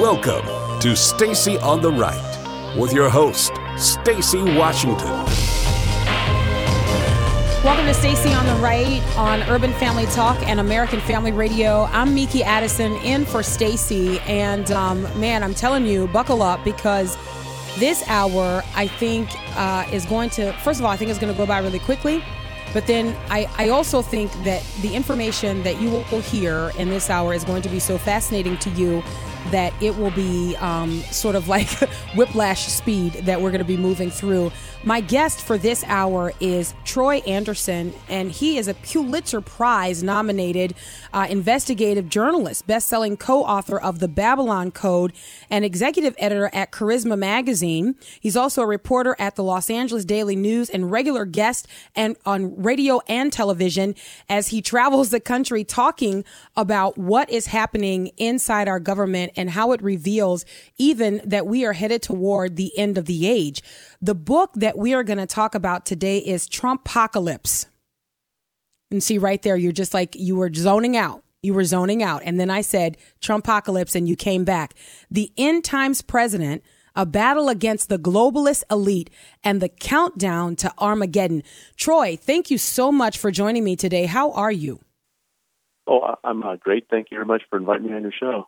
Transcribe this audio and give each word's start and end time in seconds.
Welcome 0.00 0.46
to 0.80 0.96
Stacy 0.96 1.58
on 1.58 1.82
the 1.82 1.92
Right 1.92 2.74
with 2.74 2.90
your 2.90 3.10
host, 3.10 3.52
Stacy 3.76 4.40
Washington. 4.40 5.10
Welcome 7.62 7.84
to 7.84 7.92
Stacy 7.92 8.32
on 8.32 8.46
the 8.46 8.54
Right 8.62 9.02
on 9.18 9.42
Urban 9.42 9.74
Family 9.74 10.06
Talk 10.06 10.42
and 10.48 10.58
American 10.58 11.00
Family 11.00 11.32
Radio. 11.32 11.82
I'm 11.92 12.14
Miki 12.14 12.42
Addison 12.42 12.94
in 13.02 13.26
for 13.26 13.42
Stacy, 13.42 14.20
and 14.20 14.70
um, 14.70 15.02
man, 15.20 15.42
I'm 15.42 15.52
telling 15.52 15.84
you, 15.84 16.08
buckle 16.08 16.40
up 16.40 16.64
because 16.64 17.18
this 17.78 18.02
hour 18.08 18.62
I 18.74 18.86
think 18.86 19.28
uh, 19.54 19.86
is 19.92 20.06
going 20.06 20.30
to. 20.30 20.54
First 20.64 20.80
of 20.80 20.86
all, 20.86 20.92
I 20.92 20.96
think 20.96 21.10
it's 21.10 21.20
going 21.20 21.30
to 21.30 21.36
go 21.36 21.44
by 21.44 21.58
really 21.58 21.78
quickly. 21.78 22.24
But 22.72 22.86
then 22.86 23.14
I, 23.28 23.50
I 23.58 23.68
also 23.68 24.00
think 24.00 24.32
that 24.44 24.64
the 24.80 24.94
information 24.94 25.62
that 25.64 25.78
you 25.78 25.90
will 25.90 26.22
hear 26.22 26.70
in 26.78 26.88
this 26.88 27.10
hour 27.10 27.34
is 27.34 27.44
going 27.44 27.60
to 27.62 27.68
be 27.68 27.80
so 27.80 27.98
fascinating 27.98 28.56
to 28.58 28.70
you 28.70 29.02
that 29.50 29.72
it 29.82 29.96
will 29.96 30.10
be 30.12 30.56
um, 30.56 31.00
sort 31.10 31.34
of 31.34 31.48
like 31.48 31.68
whiplash 32.14 32.66
speed 32.66 33.12
that 33.24 33.40
we're 33.40 33.50
going 33.50 33.60
to 33.60 33.64
be 33.64 33.76
moving 33.76 34.10
through. 34.10 34.52
My 34.82 35.02
guest 35.02 35.42
for 35.42 35.58
this 35.58 35.84
hour 35.84 36.32
is 36.40 36.72
Troy 36.86 37.18
Anderson, 37.26 37.92
and 38.08 38.32
he 38.32 38.56
is 38.56 38.66
a 38.66 38.72
Pulitzer 38.72 39.42
Prize 39.42 40.02
nominated 40.02 40.74
uh, 41.12 41.26
investigative 41.28 42.08
journalist, 42.08 42.66
best-selling 42.66 43.18
co-author 43.18 43.78
of 43.78 43.98
The 43.98 44.08
Babylon 44.08 44.70
Code, 44.70 45.12
and 45.50 45.66
executive 45.66 46.14
editor 46.18 46.48
at 46.54 46.70
Charisma 46.72 47.18
Magazine. 47.18 47.94
He's 48.20 48.36
also 48.36 48.62
a 48.62 48.66
reporter 48.66 49.14
at 49.18 49.36
the 49.36 49.44
Los 49.44 49.68
Angeles 49.68 50.06
Daily 50.06 50.34
News 50.36 50.70
and 50.70 50.90
regular 50.90 51.26
guest 51.26 51.68
and 51.94 52.16
on 52.24 52.62
radio 52.62 53.02
and 53.06 53.30
television 53.30 53.94
as 54.30 54.48
he 54.48 54.62
travels 54.62 55.10
the 55.10 55.20
country 55.20 55.62
talking 55.62 56.24
about 56.56 56.96
what 56.96 57.28
is 57.28 57.46
happening 57.46 58.12
inside 58.16 58.66
our 58.66 58.80
government 58.80 59.29
and 59.36 59.50
how 59.50 59.72
it 59.72 59.82
reveals 59.82 60.44
even 60.78 61.20
that 61.24 61.46
we 61.46 61.64
are 61.64 61.72
headed 61.72 62.02
toward 62.02 62.56
the 62.56 62.76
end 62.78 62.98
of 62.98 63.06
the 63.06 63.26
age. 63.26 63.62
The 64.00 64.14
book 64.14 64.52
that 64.54 64.78
we 64.78 64.94
are 64.94 65.04
going 65.04 65.18
to 65.18 65.26
talk 65.26 65.54
about 65.54 65.86
today 65.86 66.18
is 66.18 66.48
Trumpocalypse. 66.48 67.66
And 68.90 69.02
see 69.02 69.18
right 69.18 69.40
there, 69.42 69.56
you're 69.56 69.72
just 69.72 69.94
like, 69.94 70.16
you 70.16 70.36
were 70.36 70.52
zoning 70.52 70.96
out. 70.96 71.22
You 71.42 71.54
were 71.54 71.64
zoning 71.64 72.02
out. 72.02 72.22
And 72.24 72.38
then 72.38 72.50
I 72.50 72.60
said 72.60 72.96
Trumpocalypse 73.20 73.94
and 73.94 74.08
you 74.08 74.16
came 74.16 74.44
back. 74.44 74.74
The 75.10 75.32
end 75.38 75.64
times 75.64 76.02
president, 76.02 76.62
a 76.94 77.06
battle 77.06 77.48
against 77.48 77.88
the 77.88 77.98
globalist 77.98 78.64
elite 78.70 79.10
and 79.42 79.60
the 79.62 79.68
countdown 79.68 80.56
to 80.56 80.72
Armageddon. 80.78 81.42
Troy, 81.76 82.16
thank 82.16 82.50
you 82.50 82.58
so 82.58 82.90
much 82.90 83.16
for 83.16 83.30
joining 83.30 83.64
me 83.64 83.76
today. 83.76 84.06
How 84.06 84.32
are 84.32 84.52
you? 84.52 84.80
Oh, 85.86 86.14
I'm 86.22 86.42
uh, 86.42 86.56
great. 86.56 86.86
Thank 86.90 87.08
you 87.10 87.16
very 87.16 87.26
much 87.26 87.42
for 87.48 87.58
inviting 87.58 87.88
me 87.88 87.94
on 87.94 88.02
your 88.02 88.12
show. 88.12 88.46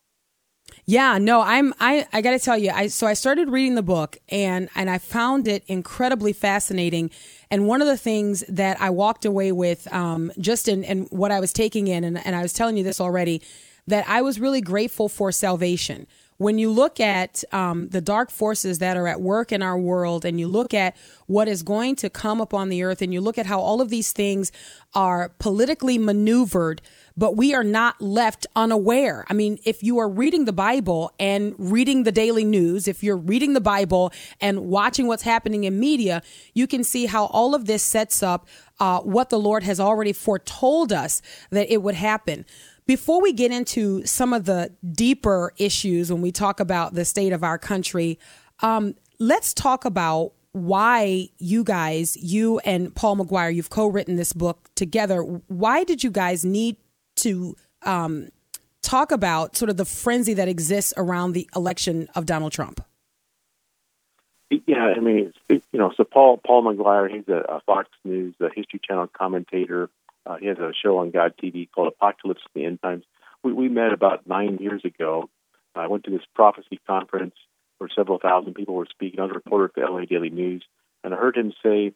Yeah, 0.84 1.18
no, 1.18 1.42
I'm 1.42 1.72
I 1.78 2.06
I 2.12 2.20
got 2.22 2.32
to 2.32 2.40
tell 2.40 2.58
you, 2.58 2.70
I 2.70 2.88
so 2.88 3.06
I 3.06 3.14
started 3.14 3.48
reading 3.48 3.76
the 3.76 3.82
book 3.82 4.18
and 4.28 4.68
and 4.74 4.90
I 4.90 4.98
found 4.98 5.46
it 5.46 5.62
incredibly 5.68 6.32
fascinating. 6.32 7.10
And 7.50 7.68
one 7.68 7.80
of 7.80 7.86
the 7.86 7.96
things 7.96 8.42
that 8.48 8.80
I 8.80 8.90
walked 8.90 9.24
away 9.24 9.52
with 9.52 9.92
um 9.92 10.32
just 10.38 10.66
in 10.66 10.82
and 10.84 11.06
what 11.10 11.30
I 11.30 11.38
was 11.38 11.52
taking 11.52 11.86
in 11.86 12.02
and, 12.02 12.24
and 12.26 12.34
I 12.34 12.42
was 12.42 12.52
telling 12.52 12.76
you 12.76 12.82
this 12.82 13.00
already 13.00 13.42
that 13.86 14.08
I 14.08 14.22
was 14.22 14.40
really 14.40 14.60
grateful 14.60 15.08
for 15.08 15.30
salvation. 15.30 16.06
When 16.38 16.58
you 16.58 16.70
look 16.72 16.98
at 16.98 17.44
um, 17.52 17.88
the 17.90 18.00
dark 18.00 18.30
forces 18.30 18.80
that 18.80 18.96
are 18.96 19.06
at 19.06 19.20
work 19.20 19.52
in 19.52 19.62
our 19.62 19.78
world, 19.78 20.24
and 20.24 20.40
you 20.40 20.48
look 20.48 20.74
at 20.74 20.96
what 21.26 21.46
is 21.46 21.62
going 21.62 21.94
to 21.96 22.10
come 22.10 22.40
upon 22.40 22.68
the 22.68 22.82
earth, 22.82 23.00
and 23.00 23.12
you 23.12 23.20
look 23.20 23.38
at 23.38 23.46
how 23.46 23.60
all 23.60 23.80
of 23.80 23.90
these 23.90 24.10
things 24.10 24.50
are 24.92 25.28
politically 25.38 25.98
maneuvered 25.98 26.82
but 27.16 27.36
we 27.36 27.54
are 27.54 27.64
not 27.64 28.00
left 28.00 28.46
unaware. 28.56 29.24
I 29.28 29.34
mean, 29.34 29.58
if 29.64 29.82
you 29.82 29.98
are 29.98 30.08
reading 30.08 30.44
the 30.44 30.52
Bible 30.52 31.12
and 31.18 31.54
reading 31.58 32.04
the 32.04 32.12
daily 32.12 32.44
news, 32.44 32.88
if 32.88 33.02
you're 33.02 33.16
reading 33.16 33.52
the 33.52 33.60
Bible 33.60 34.12
and 34.40 34.66
watching 34.66 35.06
what's 35.06 35.22
happening 35.22 35.64
in 35.64 35.78
media, 35.78 36.22
you 36.54 36.66
can 36.66 36.84
see 36.84 37.06
how 37.06 37.26
all 37.26 37.54
of 37.54 37.66
this 37.66 37.82
sets 37.82 38.22
up 38.22 38.46
uh, 38.80 39.00
what 39.00 39.30
the 39.30 39.38
Lord 39.38 39.62
has 39.62 39.78
already 39.78 40.12
foretold 40.12 40.92
us 40.92 41.22
that 41.50 41.72
it 41.72 41.82
would 41.82 41.94
happen. 41.94 42.44
Before 42.86 43.22
we 43.22 43.32
get 43.32 43.52
into 43.52 44.04
some 44.04 44.32
of 44.32 44.44
the 44.44 44.72
deeper 44.90 45.52
issues 45.56 46.10
when 46.12 46.20
we 46.20 46.32
talk 46.32 46.58
about 46.58 46.94
the 46.94 47.04
state 47.04 47.32
of 47.32 47.44
our 47.44 47.58
country, 47.58 48.18
um, 48.60 48.96
let's 49.20 49.54
talk 49.54 49.84
about 49.84 50.32
why 50.52 51.28
you 51.38 51.64
guys, 51.64 52.16
you 52.16 52.58
and 52.60 52.94
Paul 52.94 53.16
McGuire, 53.16 53.54
you've 53.54 53.70
co 53.70 53.86
written 53.86 54.16
this 54.16 54.32
book 54.32 54.68
together. 54.74 55.22
Why 55.22 55.84
did 55.84 56.04
you 56.04 56.10
guys 56.10 56.44
need 56.44 56.76
to 57.16 57.56
um, 57.82 58.28
talk 58.82 59.12
about 59.12 59.56
sort 59.56 59.70
of 59.70 59.76
the 59.76 59.84
frenzy 59.84 60.34
that 60.34 60.48
exists 60.48 60.92
around 60.96 61.32
the 61.32 61.48
election 61.54 62.08
of 62.14 62.26
Donald 62.26 62.52
Trump. 62.52 62.84
Yeah, 64.66 64.92
I 64.94 65.00
mean, 65.00 65.32
it, 65.48 65.62
you 65.72 65.78
know, 65.78 65.92
so 65.96 66.04
Paul 66.04 66.38
Paul 66.44 66.62
McGuire, 66.64 67.10
he's 67.10 67.26
a, 67.28 67.38
a 67.48 67.60
Fox 67.60 67.88
News, 68.04 68.34
a 68.40 68.48
History 68.54 68.80
Channel 68.86 69.08
commentator. 69.08 69.88
Uh, 70.26 70.36
he 70.36 70.46
has 70.46 70.58
a 70.58 70.72
show 70.74 70.98
on 70.98 71.10
God 71.10 71.34
TV 71.42 71.68
called 71.70 71.88
Apocalypse 71.88 72.42
in 72.54 72.60
the 72.60 72.66
End 72.66 72.82
Times. 72.82 73.04
We, 73.42 73.52
we 73.52 73.68
met 73.68 73.92
about 73.92 74.26
nine 74.26 74.58
years 74.60 74.84
ago. 74.84 75.30
I 75.74 75.86
went 75.86 76.04
to 76.04 76.10
this 76.10 76.22
prophecy 76.34 76.78
conference 76.86 77.34
where 77.78 77.88
several 77.96 78.18
thousand 78.18 78.54
people 78.54 78.74
were 78.74 78.86
speaking. 78.86 79.20
I 79.20 79.24
was 79.24 79.32
a 79.32 79.34
reporter 79.34 79.64
at 79.64 79.74
the 79.74 79.90
LA 79.90 80.04
Daily 80.04 80.30
News, 80.30 80.62
and 81.02 81.14
I 81.14 81.16
heard 81.16 81.36
him 81.36 81.54
say 81.62 81.92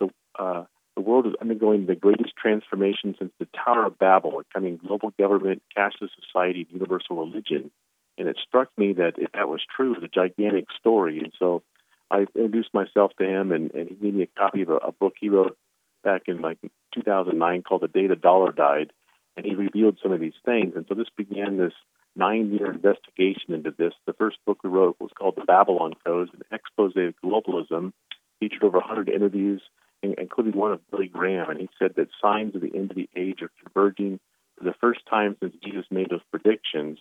the 0.00 0.10
uh, 0.36 0.64
the 1.00 1.08
world 1.08 1.26
is 1.26 1.32
undergoing 1.40 1.86
the 1.86 1.94
greatest 1.94 2.34
transformation 2.36 3.14
since 3.18 3.32
the 3.38 3.48
Tower 3.64 3.86
of 3.86 3.98
Babel, 3.98 4.42
becoming 4.46 4.76
global 4.76 5.14
government, 5.18 5.62
cashless 5.74 6.10
society, 6.20 6.66
universal 6.68 7.16
religion. 7.16 7.70
And 8.18 8.28
it 8.28 8.36
struck 8.46 8.68
me 8.76 8.92
that 8.94 9.14
if 9.16 9.32
that 9.32 9.48
was 9.48 9.62
true, 9.74 9.94
it's 9.94 10.04
a 10.04 10.08
gigantic 10.08 10.66
story. 10.78 11.20
And 11.20 11.32
so 11.38 11.62
I 12.10 12.26
introduced 12.34 12.74
myself 12.74 13.12
to 13.18 13.24
him, 13.24 13.50
and, 13.50 13.72
and 13.72 13.88
he 13.88 13.94
gave 13.94 14.12
me 14.12 14.24
a 14.24 14.38
copy 14.38 14.60
of 14.60 14.68
a, 14.68 14.76
a 14.76 14.92
book 14.92 15.14
he 15.18 15.30
wrote 15.30 15.56
back 16.04 16.24
in 16.26 16.42
like 16.42 16.58
2009 16.92 17.62
called 17.62 17.80
The 17.80 17.88
Day 17.88 18.06
the 18.06 18.14
Dollar 18.14 18.52
Died. 18.52 18.92
And 19.38 19.46
he 19.46 19.54
revealed 19.54 19.96
some 20.02 20.12
of 20.12 20.20
these 20.20 20.34
things. 20.44 20.74
And 20.76 20.84
so 20.86 20.94
this 20.94 21.08
began 21.16 21.56
this 21.56 21.72
nine 22.14 22.52
year 22.52 22.70
investigation 22.70 23.54
into 23.54 23.70
this. 23.70 23.94
The 24.06 24.12
first 24.12 24.36
book 24.44 24.58
we 24.62 24.68
wrote 24.68 24.96
was 25.00 25.12
called 25.18 25.36
The 25.36 25.46
Babylon 25.46 25.94
Code, 26.04 26.28
an 26.34 26.42
expose 26.52 26.92
of 26.94 27.14
globalism, 27.24 27.94
featured 28.38 28.64
over 28.64 28.78
100 28.80 29.08
interviews 29.08 29.62
including 30.02 30.52
one 30.52 30.72
of 30.72 30.90
Billy 30.90 31.08
Graham, 31.08 31.50
and 31.50 31.60
he 31.60 31.68
said 31.78 31.94
that 31.96 32.08
signs 32.20 32.54
of 32.54 32.62
the 32.62 32.74
end 32.74 32.90
of 32.90 32.96
the 32.96 33.08
age 33.16 33.42
are 33.42 33.50
converging 33.62 34.18
for 34.56 34.64
the 34.64 34.74
first 34.80 35.00
time 35.08 35.36
since 35.40 35.54
Jesus 35.62 35.84
made 35.90 36.10
those 36.10 36.20
predictions. 36.30 36.98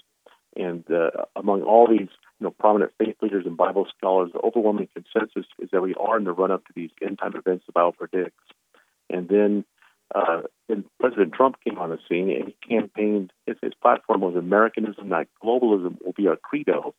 And 0.55 0.83
uh, 0.91 1.25
among 1.35 1.61
all 1.61 1.87
these, 1.87 2.09
you 2.39 2.45
know, 2.45 2.49
prominent 2.49 2.91
faith 2.97 3.15
leaders 3.21 3.45
and 3.45 3.55
Bible 3.55 3.87
scholars, 3.95 4.31
the 4.33 4.39
overwhelming 4.39 4.89
consensus 4.93 5.45
is 5.59 5.69
that 5.71 5.81
we 5.81 5.93
are 5.95 6.17
in 6.17 6.23
the 6.23 6.31
run-up 6.31 6.65
to 6.65 6.73
these 6.75 6.89
end-time 7.01 7.35
events 7.35 7.65
the 7.67 7.71
Bible 7.71 7.91
predicts. 7.93 8.43
And 9.09 9.29
then, 9.29 9.65
uh, 10.13 10.41
then 10.67 10.85
President 10.99 11.33
Trump 11.33 11.57
came 11.63 11.77
on 11.77 11.89
the 11.89 11.99
scene, 12.09 12.29
and 12.31 12.47
he 12.47 12.55
campaigned. 12.67 13.31
His, 13.45 13.57
his 13.61 13.73
platform 13.81 14.21
was 14.21 14.35
Americanism, 14.35 15.07
not 15.09 15.27
globalism, 15.43 15.97
will 16.03 16.13
be 16.13 16.27
our 16.27 16.35
credo. 16.35 16.95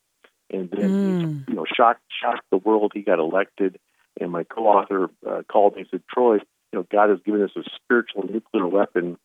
And 0.49 0.71
then, 0.71 0.91
mm. 0.91 1.44
he, 1.47 1.53
you 1.53 1.56
know, 1.56 1.66
shocked 1.66 2.03
shocked 2.22 2.47
the 2.50 2.56
world. 2.56 2.93
He 2.94 3.03
got 3.03 3.19
elected 3.19 3.78
and 4.21 4.31
my 4.31 4.45
co-author 4.45 5.11
uh, 5.29 5.43
called 5.51 5.75
me 5.75 5.83
and 5.83 5.89
said, 5.91 6.03
Troy, 6.13 6.35
you 6.35 6.79
know, 6.79 6.87
God 6.91 7.11
has 7.11 7.19
given 7.25 7.43
us 7.43 7.51
a 7.57 7.63
spiritual 7.77 8.25
nuclear 8.25 8.67
weapon 8.67 9.19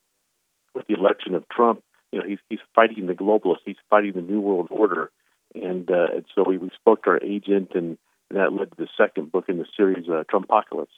with 0.74 0.86
the 0.86 0.94
election 0.94 1.34
of 1.34 1.48
Trump. 1.48 1.82
You 2.12 2.20
know, 2.20 2.26
he's 2.26 2.38
he's 2.48 2.60
fighting 2.74 3.06
the 3.06 3.14
globalists. 3.14 3.64
He's 3.64 3.76
fighting 3.90 4.12
the 4.14 4.22
new 4.22 4.40
world 4.40 4.68
order. 4.70 5.10
And, 5.54 5.90
uh, 5.90 6.08
and 6.14 6.24
so 6.34 6.44
we, 6.46 6.58
we 6.58 6.70
spoke 6.74 7.04
to 7.04 7.10
our 7.10 7.22
agent, 7.22 7.70
and, 7.74 7.98
and 8.30 8.38
that 8.38 8.52
led 8.52 8.70
to 8.70 8.76
the 8.76 8.88
second 8.96 9.32
book 9.32 9.46
in 9.48 9.58
the 9.58 9.66
series, 9.76 10.08
uh, 10.08 10.24
Trumpocalypse. 10.30 10.88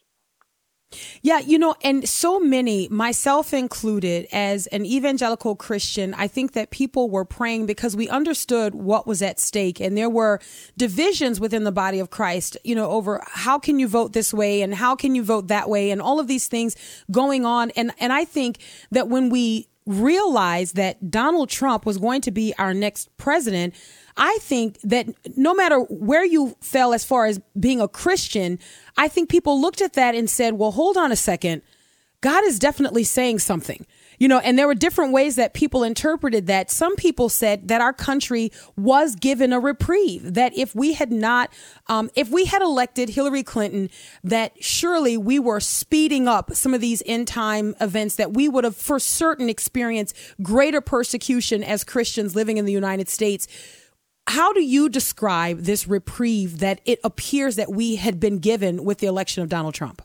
Yeah, 1.21 1.41
you 1.41 1.59
know, 1.59 1.75
and 1.83 2.09
so 2.09 2.41
many, 2.41 2.89
myself 2.89 3.53
included, 3.53 4.27
as 4.33 4.67
an 4.69 4.87
evangelical 4.87 5.55
Christian, 5.55 6.15
I 6.15 6.29
think 6.29 6.53
that 6.53 6.71
people 6.71 7.11
were 7.11 7.27
praying 7.27 7.67
because 7.67 7.95
we 7.95 8.09
understood 8.09 8.75
what 8.75 9.07
was 9.07 9.21
at 9.21 9.39
stake. 9.39 9.81
And 9.81 9.99
there 9.99 10.09
were 10.09 10.41
divisions 10.79 11.41
within 11.41 11.65
the 11.65 11.73
body 11.73 11.99
of 11.99 12.09
Christ, 12.09 12.57
you 12.65 12.75
know, 12.75 12.91
over 12.91 13.23
how 13.27 13.59
can 13.59 13.79
you 13.79 13.87
vote 13.87 14.15
this 14.15 14.33
way 14.33 14.63
and 14.63 14.75
how 14.75 14.97
can 14.97 15.15
you 15.15 15.23
vote 15.23 15.49
that 15.49 15.69
way 15.69 15.91
and 15.91 16.01
all 16.01 16.21
of 16.21 16.27
these 16.27 16.49
things 16.49 16.75
going 17.11 17.45
on. 17.45 17.71
And, 17.73 17.93
and 17.99 18.13
I 18.13 18.25
think 18.25 18.59
that 18.91 19.09
when 19.09 19.29
we 19.29 19.69
realized 19.85 20.77
that 20.77 21.11
Donald 21.11 21.49
Trump 21.49 21.87
was 21.87 21.99
going 21.99 22.21
to 22.23 22.31
be 22.31 22.55
our 22.59 22.75
next 22.75 23.15
president, 23.17 23.75
I 24.19 24.39
think 24.41 24.81
that 24.83 25.07
no 25.37 25.55
matter 25.55 25.79
where 25.79 26.25
you 26.25 26.57
fell 26.61 26.93
as 26.93 27.05
far 27.05 27.27
as 27.27 27.41
being 27.59 27.81
a 27.81 27.87
Christian, 27.89 28.59
I 28.97 29.07
think 29.07 29.31
people 29.31 29.61
looked 29.61 29.81
at 29.81 29.93
that 29.95 30.17
and 30.17 30.29
said, 30.29 30.55
well, 30.55 30.73
hold 30.73 30.97
on 30.97 31.13
a 31.13 31.17
second. 31.17 31.63
God 32.21 32.45
is 32.45 32.59
definitely 32.59 33.05
saying 33.05 33.39
something. 33.39 33.87
You 34.19 34.27
know, 34.27 34.41
and 34.41 34.59
there 34.59 34.67
were 34.67 34.75
different 34.75 35.13
ways 35.13 35.37
that 35.37 35.55
people 35.55 35.85
interpreted 35.85 36.49
that. 36.49 36.73
Some 36.73 36.97
people 36.97 37.29
said 37.29 37.69
that 37.69 37.81
our 37.81 37.93
country 37.93 38.51
was 38.77 39.15
given 39.15 39.53
a 39.53 39.61
reprieve, 39.61 40.35
that 40.35 40.59
if 40.59 40.75
we 40.75 40.95
had 40.95 41.13
not, 41.13 41.53
um, 41.87 42.11
if 42.17 42.29
we 42.29 42.47
had 42.47 42.61
elected 42.61 43.11
Hillary 43.11 43.45
Clinton, 43.45 43.89
that 44.25 44.53
surely 44.61 45.17
we 45.17 45.39
were 45.39 45.61
speeding 45.61 46.27
up 46.27 46.55
some 46.55 46.75
of 46.75 46.81
these 46.81 47.01
end 47.07 47.29
time 47.29 47.77
events, 47.81 48.17
that 48.17 48.35
we 48.35 48.49
would 48.49 48.65
have 48.65 48.75
for 48.75 48.99
certain 48.99 49.49
experienced 49.49 50.17
greater 50.43 50.81
persecution 50.81 51.63
as 51.63 51.85
Christians 51.85 52.35
living 52.35 52.57
in 52.57 52.65
the 52.65 52.73
United 52.73 53.09
States 53.09 53.47
how 54.29 54.53
do 54.53 54.63
you 54.63 54.89
describe 54.89 55.61
this 55.61 55.89
reprieve 55.89 56.59
that 56.59 56.81
it 56.85 56.99
appears 57.03 57.57
that 57.57 57.71
we 57.73 57.97
had 57.97 58.21
been 58.21 58.39
given 58.39 58.85
with 58.85 58.99
the 58.99 59.07
election 59.07 59.43
of 59.43 59.49
Donald 59.49 59.75
Trump? 59.75 60.03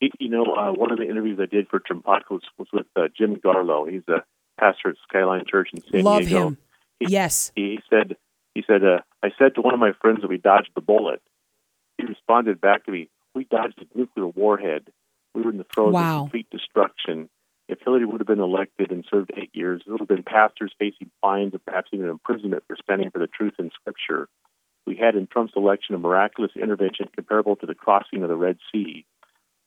You 0.00 0.28
know, 0.28 0.44
uh, 0.44 0.72
one 0.72 0.92
of 0.92 0.98
the 0.98 1.08
interviews 1.08 1.38
I 1.40 1.46
did 1.46 1.68
for 1.68 1.80
Trumpocracy 1.80 2.42
was 2.58 2.68
with 2.72 2.86
uh, 2.94 3.08
Jim 3.16 3.36
Garlow. 3.36 3.90
He's 3.90 4.06
a 4.08 4.24
pastor 4.60 4.90
at 4.90 4.96
Skyline 5.08 5.44
Church 5.50 5.70
in 5.72 5.82
San 5.90 6.02
Love 6.02 6.22
Diego. 6.22 6.48
him. 6.48 6.58
He, 7.00 7.06
yes. 7.08 7.50
He 7.56 7.80
said, 7.90 8.16
he 8.54 8.62
said, 8.66 8.84
uh, 8.84 8.98
I 9.22 9.30
said 9.38 9.54
to 9.54 9.62
one 9.62 9.74
of 9.74 9.80
my 9.80 9.92
friends 10.00 10.20
that 10.20 10.28
we 10.28 10.36
dodged 10.38 10.70
the 10.74 10.80
bullet. 10.80 11.20
He 11.98 12.04
responded 12.04 12.60
back 12.60 12.84
to 12.86 12.92
me, 12.92 13.08
we 13.34 13.44
dodged 13.44 13.80
a 13.82 13.98
nuclear 13.98 14.26
warhead. 14.26 14.88
We 15.34 15.42
were 15.42 15.50
in 15.50 15.58
the 15.58 15.66
throes 15.74 15.92
Wow. 15.94 16.16
of 16.16 16.22
complete 16.30 16.48
destruction. 16.50 17.28
If 17.68 17.80
Hillary 17.84 18.04
would 18.04 18.20
have 18.20 18.28
been 18.28 18.40
elected 18.40 18.92
and 18.92 19.04
served 19.10 19.32
eight 19.36 19.50
years, 19.52 19.82
it 19.86 19.90
would 19.90 20.00
have 20.00 20.08
been 20.08 20.22
pastors 20.22 20.72
facing 20.78 21.10
fines 21.20 21.52
and 21.52 21.64
perhaps 21.64 21.90
even 21.92 22.08
imprisonment 22.08 22.62
for 22.66 22.76
standing 22.80 23.10
for 23.10 23.18
the 23.18 23.26
truth 23.26 23.54
in 23.58 23.70
Scripture. 23.80 24.28
We 24.86 24.96
had 24.96 25.16
in 25.16 25.26
Trump's 25.26 25.54
election 25.56 25.96
a 25.96 25.98
miraculous 25.98 26.52
intervention 26.54 27.08
comparable 27.14 27.56
to 27.56 27.66
the 27.66 27.74
crossing 27.74 28.22
of 28.22 28.28
the 28.28 28.36
Red 28.36 28.58
Sea. 28.70 29.04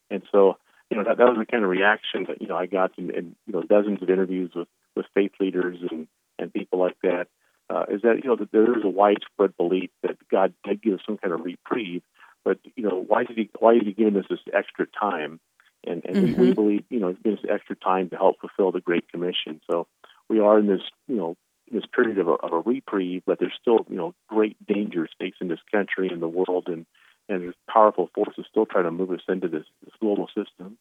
And 0.09 0.23
so, 0.31 0.57
you 0.89 0.97
know, 0.97 1.03
that, 1.03 1.17
that 1.17 1.27
was 1.27 1.37
the 1.37 1.45
kind 1.45 1.63
of 1.63 1.69
reaction 1.69 2.25
that, 2.29 2.41
you 2.41 2.47
know, 2.47 2.55
I 2.55 2.67
got 2.67 2.97
in, 2.97 3.09
in 3.11 3.35
you 3.45 3.53
know, 3.53 3.63
dozens 3.63 4.01
of 4.01 4.09
interviews 4.09 4.51
with, 4.55 4.69
with 4.95 5.05
faith 5.13 5.33
leaders 5.39 5.77
and, 5.91 6.07
and 6.39 6.53
people 6.53 6.79
like 6.79 6.97
that. 7.03 7.27
Uh, 7.69 7.83
is 7.91 8.01
that, 8.01 8.21
you 8.23 8.29
know, 8.29 8.35
that 8.35 8.51
there 8.51 8.77
is 8.77 8.83
a 8.83 8.89
widespread 8.89 9.55
belief 9.57 9.91
that 10.01 10.17
God 10.31 10.53
did 10.63 10.81
give 10.81 10.99
some 11.05 11.17
kind 11.17 11.33
of 11.33 11.41
reprieve, 11.41 12.01
but, 12.43 12.57
you 12.75 12.81
know, 12.81 13.05
why 13.05 13.25
did 13.25 13.37
he, 13.37 13.49
why 13.59 13.73
is 13.73 13.81
he 13.83 13.91
giving 13.91 14.17
us 14.17 14.25
this 14.27 14.39
extra 14.51 14.87
time? 14.99 15.39
And, 15.85 16.03
and 16.05 16.15
we, 16.15 16.21
we 16.21 16.29
mm-hmm. 16.33 16.53
believe, 16.53 16.83
you 16.89 16.99
know, 16.99 17.13
giving 17.13 17.39
us 17.39 17.45
extra 17.49 17.75
time 17.75 18.09
to 18.09 18.17
help 18.17 18.39
fulfill 18.39 18.71
the 18.71 18.81
Great 18.81 19.09
Commission. 19.09 19.61
So 19.69 19.87
we 20.29 20.39
are 20.39 20.59
in 20.59 20.67
this, 20.67 20.81
you 21.07 21.15
know, 21.15 21.35
this 21.71 21.83
period 21.93 22.17
of 22.19 22.27
a, 22.27 22.31
of 22.31 22.51
a 22.53 22.59
reprieve, 22.59 23.23
but 23.25 23.39
there's 23.39 23.53
still, 23.59 23.85
you 23.89 23.95
know, 23.95 24.13
great 24.27 24.57
dangers 24.67 25.09
facing 25.19 25.47
this 25.47 25.59
country 25.71 26.09
and 26.09 26.21
the 26.21 26.27
world, 26.27 26.67
and 26.67 26.85
and 27.29 27.43
there's 27.43 27.55
powerful 27.71 28.09
forces 28.15 28.45
still 28.49 28.65
trying 28.65 28.85
to 28.85 28.91
move 28.91 29.11
us 29.11 29.21
into 29.27 29.47
this, 29.47 29.65
this 29.83 29.93
global 29.99 30.27
system. 30.27 30.79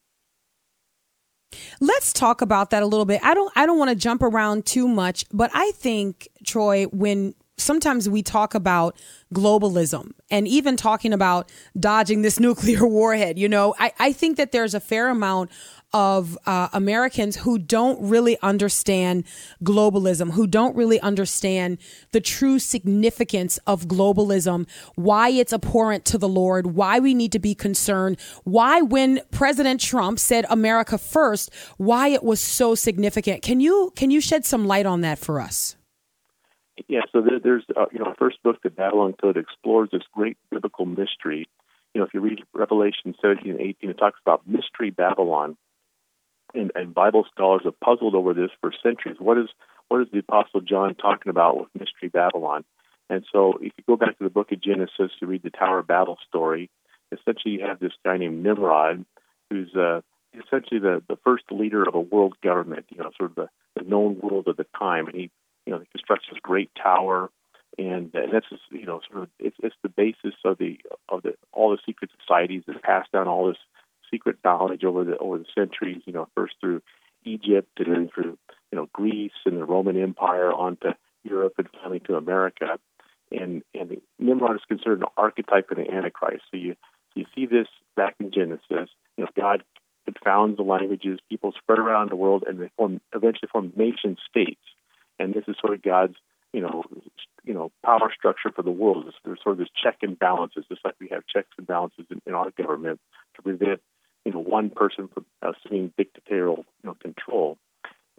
Let's 1.79 2.13
talk 2.13 2.41
about 2.41 2.71
that 2.71 2.83
a 2.83 2.87
little 2.87 3.05
bit. 3.05 3.21
I 3.23 3.35
don't 3.35 3.53
I 3.55 3.67
don't 3.67 3.79
want 3.79 3.91
to 3.91 3.97
jump 3.97 4.23
around 4.23 4.67
too 4.67 4.89
much, 4.89 5.25
but 5.33 5.51
I 5.55 5.71
think 5.73 6.29
Troy 6.45 6.85
when 6.85 7.35
sometimes 7.59 8.09
we 8.09 8.23
talk 8.23 8.55
about 8.55 8.97
globalism 9.35 10.13
and 10.31 10.49
even 10.49 10.77
talking 10.77 11.13
about 11.13 11.51
dodging 11.79 12.23
this 12.23 12.41
nuclear 12.49 12.87
warhead, 12.87 13.39
you 13.39 13.49
know, 13.49 13.75
I, 13.79 13.93
I 13.99 14.13
think 14.13 14.37
that 14.37 14.53
there's 14.53 14.75
a 14.75 14.81
fair 14.81 15.09
amount 15.09 15.51
of 15.93 16.37
uh, 16.45 16.69
Americans 16.73 17.37
who 17.37 17.59
don't 17.59 17.99
really 18.03 18.39
understand 18.43 19.25
globalism, 19.65 20.33
who 20.33 20.47
don't 20.47 20.77
really 20.77 21.01
understand 21.01 21.79
the 22.13 22.21
true 22.21 22.59
significance 22.59 23.59
of 23.67 23.87
globalism, 23.87 24.69
why 24.97 25.31
it's 25.31 25.53
abhorrent 25.53 26.05
to 26.05 26.19
the 26.19 26.29
Lord, 26.29 26.75
why 26.75 26.99
we 26.99 27.15
need 27.15 27.33
to 27.33 27.39
be 27.39 27.55
concerned, 27.55 28.21
why 28.45 28.83
when 28.83 29.21
President 29.31 29.81
Trump 29.81 30.19
said 30.19 30.45
America 30.51 30.99
first, 30.99 31.51
why 31.79 32.09
it 32.09 32.23
was 32.23 32.41
so 32.41 32.75
significant. 32.75 33.43
Can 33.43 33.61
you 33.61 33.93
can 33.97 34.11
you 34.11 34.21
shed 34.21 34.45
some 34.45 34.67
light 34.67 34.85
on 34.85 35.01
that 35.01 35.19
for 35.19 35.41
us? 35.41 35.78
Yeah, 36.87 37.01
so 37.13 37.21
there, 37.21 37.41
there's 37.43 37.65
uh, 37.77 37.87
you 37.93 37.99
know, 37.99 38.15
first 38.19 38.43
book, 38.43 38.63
the 38.63 38.71
Babylon 38.71 39.15
Code, 39.21 39.37
explores 39.37 39.91
this 39.91 40.03
great 40.13 40.37
biblical 40.51 40.87
mystery. 40.87 41.49
You 41.95 42.01
know, 42.01 42.07
if 42.07 42.15
you 42.15 42.21
read 42.21 42.41
Revelation 42.53 43.15
17 43.21 43.51
and 43.53 43.61
18, 43.61 43.91
it 43.91 43.99
talks 43.99 44.21
about 44.25 44.47
mystery 44.47 44.91
Babylon, 44.91 45.57
and, 46.55 46.71
and 46.75 46.95
Bible 46.95 47.25
scholars 47.33 47.63
have 47.65 47.79
puzzled 47.81 48.15
over 48.15 48.35
this 48.35 48.51
for 48.61 48.73
centuries. 48.83 49.17
What 49.19 49.39
is 49.39 49.49
what 49.89 50.03
is 50.03 50.09
the 50.13 50.19
Apostle 50.19 50.61
John 50.61 50.95
talking 50.95 51.31
about 51.31 51.59
with 51.59 51.69
mystery 51.75 52.09
Babylon? 52.09 52.65
And 53.11 53.25
so, 53.33 53.55
if 53.61 53.73
you 53.77 53.85
go 53.87 53.97
back 53.97 54.19
to 54.19 54.25
the 54.25 54.31
book 54.31 54.53
of 54.53 54.61
Genesis, 54.61 55.13
you 55.21 55.27
read 55.27 55.43
the 55.43 55.51
Tower 55.51 55.79
of 55.79 55.87
Babel 55.87 56.19
story. 56.29 56.71
Essentially, 57.11 57.55
you 57.55 57.67
have 57.67 57.81
this 57.81 57.93
guy 58.05 58.19
named 58.19 58.43
Nimrod, 58.43 59.07
who's 59.49 59.75
uh, 59.75 60.03
essentially 60.35 60.79
the, 60.79 61.03
the 61.09 61.17
first 61.25 61.45
leader 61.51 61.83
of 61.83 61.95
a 61.95 62.01
world 62.01 62.35
government. 62.45 62.85
You 62.91 62.99
know, 62.99 63.11
sort 63.17 63.31
of 63.31 63.37
the, 63.37 63.49
the 63.77 63.89
known 63.89 64.19
world 64.21 64.47
of 64.47 64.59
the 64.59 64.67
time, 64.79 65.07
and 65.07 65.17
he 65.17 65.31
you 65.69 65.75
know, 65.75 65.81
he 65.81 65.87
constructs 65.93 66.25
this 66.31 66.41
great 66.43 66.71
tower, 66.83 67.29
and, 67.77 68.11
and 68.15 68.33
that's 68.33 68.49
just, 68.49 68.63
you 68.71 68.87
know, 68.87 69.03
sort 69.11 69.25
of 69.25 69.29
it's 69.39 69.57
it's 69.63 69.77
the 69.83 69.91
basis 69.91 70.33
of 70.43 70.57
the 70.57 70.81
of 71.11 71.23
the 71.23 71.35
all 71.53 71.71
the 71.71 71.79
secret 71.85 72.11
societies 72.19 72.63
that 72.67 72.83
pass 72.83 73.07
down 73.13 73.29
all 73.29 73.49
this 73.49 73.59
secret 74.11 74.39
knowledge 74.43 74.83
over 74.83 75.05
the 75.05 75.19
over 75.19 75.37
the 75.37 75.45
centuries. 75.55 76.01
You 76.07 76.15
know, 76.15 76.29
first 76.35 76.55
through 76.59 76.81
Egypt 77.25 77.69
and 77.77 77.95
then 77.95 78.09
through 78.09 78.39
you 78.73 78.77
know 78.79 78.89
Greece 78.95 79.33
and 79.45 79.59
the 79.59 79.67
Roman 79.67 80.01
Empire 80.01 80.51
onto 80.51 80.89
Europe 81.23 81.53
and 81.59 81.69
finally 81.83 82.01
to 82.01 82.17
America. 82.17 82.79
And 83.31 83.63
and 83.75 84.01
Nimrod 84.19 84.57
is 84.57 84.63
considered 84.67 85.01
an 85.01 85.09
archetype 85.19 85.71
of 85.71 85.77
the 85.77 85.91
Antichrist. 85.91 86.45
So 86.51 86.57
you 86.57 86.77
you 87.15 87.27
see 87.35 87.45
this 87.45 87.69
back 87.95 88.15
in 88.21 88.31
Genesis. 88.33 88.89
You 89.19 89.25
know, 89.25 89.29
God 89.37 89.65
confounds 90.07 90.57
the 90.57 90.63
languages, 90.63 91.19
people 91.29 91.53
spread 91.59 91.79
around 91.79 92.11
the 92.11 92.17
world, 92.17 92.45
and 92.49 92.59
they 92.59 92.71
form 92.79 93.03
eventually 93.15 93.51
form 93.53 93.71
nation 93.77 94.17
states 94.31 94.63
and 95.19 95.35
this 95.35 95.45
is 95.49 95.57
sort 95.61 95.75
of 95.75 95.83
God's, 95.83 96.17
you 96.53 96.61
know, 96.61 96.85
you 97.45 97.55
know, 97.55 97.71
power 97.85 98.13
structure 98.17 98.51
for 98.55 98.63
the 98.63 98.71
world. 98.71 99.05
There's, 99.05 99.15
there's 99.25 99.43
sort 99.43 99.55
of 99.55 99.59
this 99.59 99.69
check 99.83 99.99
and 100.03 100.19
balances, 100.19 100.65
just 100.69 100.85
like 100.85 100.95
we 101.01 101.09
have 101.09 101.23
checks 101.27 101.51
and 101.57 101.67
balances 101.67 102.07
in, 102.11 102.21
in 102.27 102.35
our 102.35 102.51
government 102.51 103.01
to 103.37 103.43
prevent, 103.43 103.81
you 104.25 104.33
know, 104.33 104.41
one 104.41 104.71
person 104.71 105.09
from 105.09 105.25
uh, 105.43 105.53
assuming 105.53 105.93
dictatorial, 105.97 106.65
you 106.83 106.91
know, 106.91 106.97
control. 107.03 107.59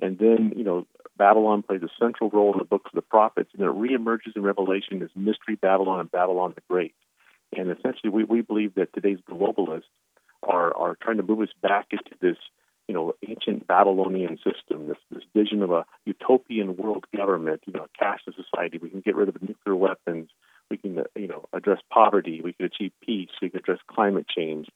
And 0.01 0.17
then, 0.17 0.53
you 0.55 0.63
know, 0.63 0.87
Babylon 1.17 1.61
plays 1.61 1.81
a 1.83 1.89
central 1.99 2.29
role 2.29 2.53
in 2.53 2.59
the 2.59 2.65
books 2.65 2.89
of 2.91 2.95
the 2.95 3.01
prophets, 3.01 3.49
and 3.53 3.61
it 3.61 3.69
reemerges 3.69 4.35
in 4.35 4.41
Revelation 4.41 5.01
as 5.03 5.09
Mystery 5.15 5.55
Babylon 5.55 5.99
and 5.99 6.11
Babylon 6.11 6.53
the 6.55 6.61
Great. 6.69 6.95
And 7.55 7.69
essentially, 7.69 8.09
we, 8.09 8.23
we 8.23 8.41
believe 8.41 8.75
that 8.75 8.93
today's 8.93 9.19
globalists 9.29 9.83
are, 10.43 10.75
are 10.75 10.95
trying 11.01 11.17
to 11.17 11.23
move 11.23 11.41
us 11.41 11.49
back 11.61 11.87
into 11.91 12.11
this 12.21 12.37
you 12.89 12.95
know, 12.95 13.13
ancient 13.27 13.67
Babylonian 13.67 14.37
system, 14.37 14.87
this, 14.87 14.97
this 15.11 15.21
vision 15.35 15.61
of 15.61 15.69
a 15.69 15.85
utopian 16.05 16.75
world 16.75 17.05
government, 17.15 17.61
you 17.67 17.73
know, 17.73 17.83
a 17.85 17.97
caste 17.99 18.23
society. 18.25 18.79
We 18.79 18.89
can 18.89 19.01
get 19.01 19.15
rid 19.15 19.29
of 19.29 19.39
nuclear 19.43 19.75
weapons. 19.75 20.29
We 20.71 20.77
can, 20.77 20.97
uh, 20.97 21.03
you 21.15 21.27
know, 21.27 21.45
address 21.53 21.77
poverty. 21.93 22.41
We 22.43 22.53
can 22.53 22.65
achieve 22.65 22.91
peace. 23.05 23.29
We 23.43 23.51
can 23.51 23.59
address 23.59 23.77
climate 23.87 24.25
change. 24.27 24.69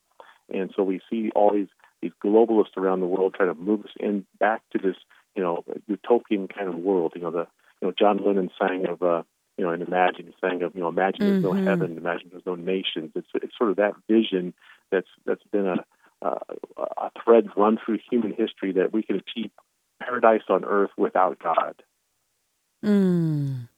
And 0.54 0.71
so 0.75 0.83
we 0.83 1.01
see 1.10 1.31
all 1.33 1.51
these 1.51 1.69
these 2.04 2.12
globalists 2.24 2.77
around 2.77 3.00
the 3.00 3.07
world 3.07 3.33
trying 3.33 3.50
to 3.50 3.60
move 3.60 3.83
us 3.83 3.92
in 4.00 4.27
back 4.39 4.62
to 4.74 4.77
this, 4.77 4.98
you 5.36 5.42
know, 5.42 5.63
utopian 5.88 6.48
kind 6.48 6.69
of 6.69 6.75
world. 6.75 7.13
You 7.16 7.24
know, 7.24 7.31
the 7.31 7.48
you 7.81 7.88
know 7.88 7.94
John 7.98 8.24
Lennon 8.24 8.51
sang 8.62 8.86
of, 8.86 9.01
uh, 9.01 9.24
you 9.57 9.66
know, 9.66 9.71
and 9.71 9.81
Imagine, 9.81 10.27
he 10.27 10.33
sang 10.39 10.62
of, 10.62 10.75
you 10.75 10.81
know, 10.81 10.90
Imagine 10.90 11.26
there's 11.26 11.40
Mhm. 11.40 11.44
no 11.44 11.54
heaven, 11.54 11.97
Imagine 11.97 12.30
there's 12.31 12.45
no 12.45 12.54
nations. 12.54 13.11
It's 13.16 13.30
it's 13.33 13.57
sort 13.57 13.71
of 13.71 13.78
that 13.78 13.95
vision 14.07 14.54
that's 14.92 15.07
that's 15.26 15.44
been 15.52 15.66
a 15.66 15.83
uh, 16.23 16.39
a 16.77 17.11
thread 17.23 17.47
run 17.57 17.77
through 17.83 17.99
human 18.09 18.31
history 18.31 18.71
that 18.73 18.94
we 18.94 19.03
can 19.03 19.18
achieve 19.18 19.51
paradise 20.01 20.44
on 20.49 20.63
earth 20.65 20.92
without 20.97 21.39
God. 21.39 21.75
Mm. 22.83 23.69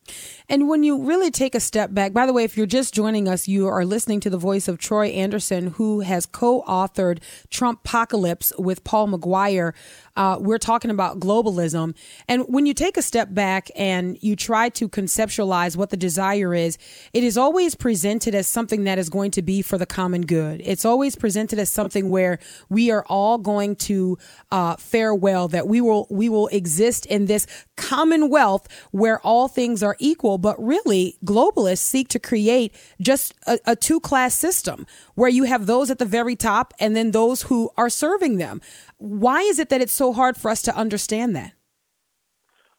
And 0.49 0.69
when 0.69 0.83
you 0.83 1.03
really 1.03 1.31
take 1.31 1.55
a 1.55 1.59
step 1.59 1.93
back, 1.93 2.13
by 2.13 2.25
the 2.25 2.33
way, 2.33 2.43
if 2.43 2.57
you're 2.57 2.65
just 2.65 2.93
joining 2.93 3.27
us, 3.27 3.47
you 3.47 3.67
are 3.67 3.85
listening 3.85 4.19
to 4.21 4.29
the 4.29 4.37
voice 4.37 4.67
of 4.67 4.77
Troy 4.77 5.07
Anderson, 5.07 5.67
who 5.71 6.01
has 6.01 6.25
co 6.25 6.63
authored 6.63 7.19
Trumpocalypse 7.49 8.57
with 8.59 8.83
Paul 8.83 9.07
McGuire. 9.09 9.73
Uh, 10.15 10.37
we're 10.39 10.57
talking 10.57 10.91
about 10.91 11.19
globalism. 11.19 11.95
And 12.27 12.43
when 12.47 12.65
you 12.65 12.73
take 12.73 12.97
a 12.97 13.01
step 13.01 13.33
back 13.33 13.69
and 13.75 14.17
you 14.21 14.35
try 14.35 14.69
to 14.69 14.87
conceptualize 14.87 15.75
what 15.75 15.89
the 15.89 15.97
desire 15.97 16.53
is, 16.53 16.77
it 17.13 17.23
is 17.23 17.37
always 17.37 17.75
presented 17.75 18.33
as 18.33 18.47
something 18.47 18.85
that 18.85 18.97
is 18.97 19.09
going 19.09 19.31
to 19.31 19.41
be 19.41 19.61
for 19.61 19.77
the 19.77 19.85
common 19.85 20.21
good. 20.21 20.61
It's 20.63 20.85
always 20.85 21.15
presented 21.15 21.59
as 21.59 21.69
something 21.69 22.09
where 22.09 22.39
we 22.69 22.91
are 22.91 23.05
all 23.07 23.37
going 23.37 23.75
to 23.75 24.17
uh, 24.51 24.75
fare 24.77 25.13
well, 25.13 25.47
that 25.49 25.67
we 25.67 25.81
will, 25.81 26.07
we 26.09 26.29
will 26.29 26.47
exist 26.47 27.05
in 27.07 27.25
this 27.25 27.45
commonwealth 27.75 28.67
where 28.91 29.19
all 29.19 29.47
things 29.47 29.83
are 29.83 29.97
equal. 29.99 30.37
But 30.37 30.61
really, 30.63 31.17
globalists 31.25 31.79
seek 31.79 32.07
to 32.09 32.19
create 32.19 32.73
just 33.01 33.33
a, 33.47 33.59
a 33.65 33.75
two 33.75 33.99
class 33.99 34.33
system 34.33 34.87
where 35.15 35.29
you 35.29 35.43
have 35.43 35.65
those 35.65 35.91
at 35.91 35.99
the 35.99 36.05
very 36.05 36.35
top 36.35 36.73
and 36.79 36.95
then 36.95 37.11
those 37.11 37.43
who 37.43 37.69
are 37.77 37.89
serving 37.89 38.37
them. 38.37 38.61
Why 38.97 39.41
is 39.41 39.59
it 39.59 39.69
that 39.69 39.81
it's 39.81 39.93
so 39.93 40.13
hard 40.13 40.37
for 40.37 40.49
us 40.49 40.61
to 40.63 40.75
understand 40.75 41.35
that? 41.35 41.53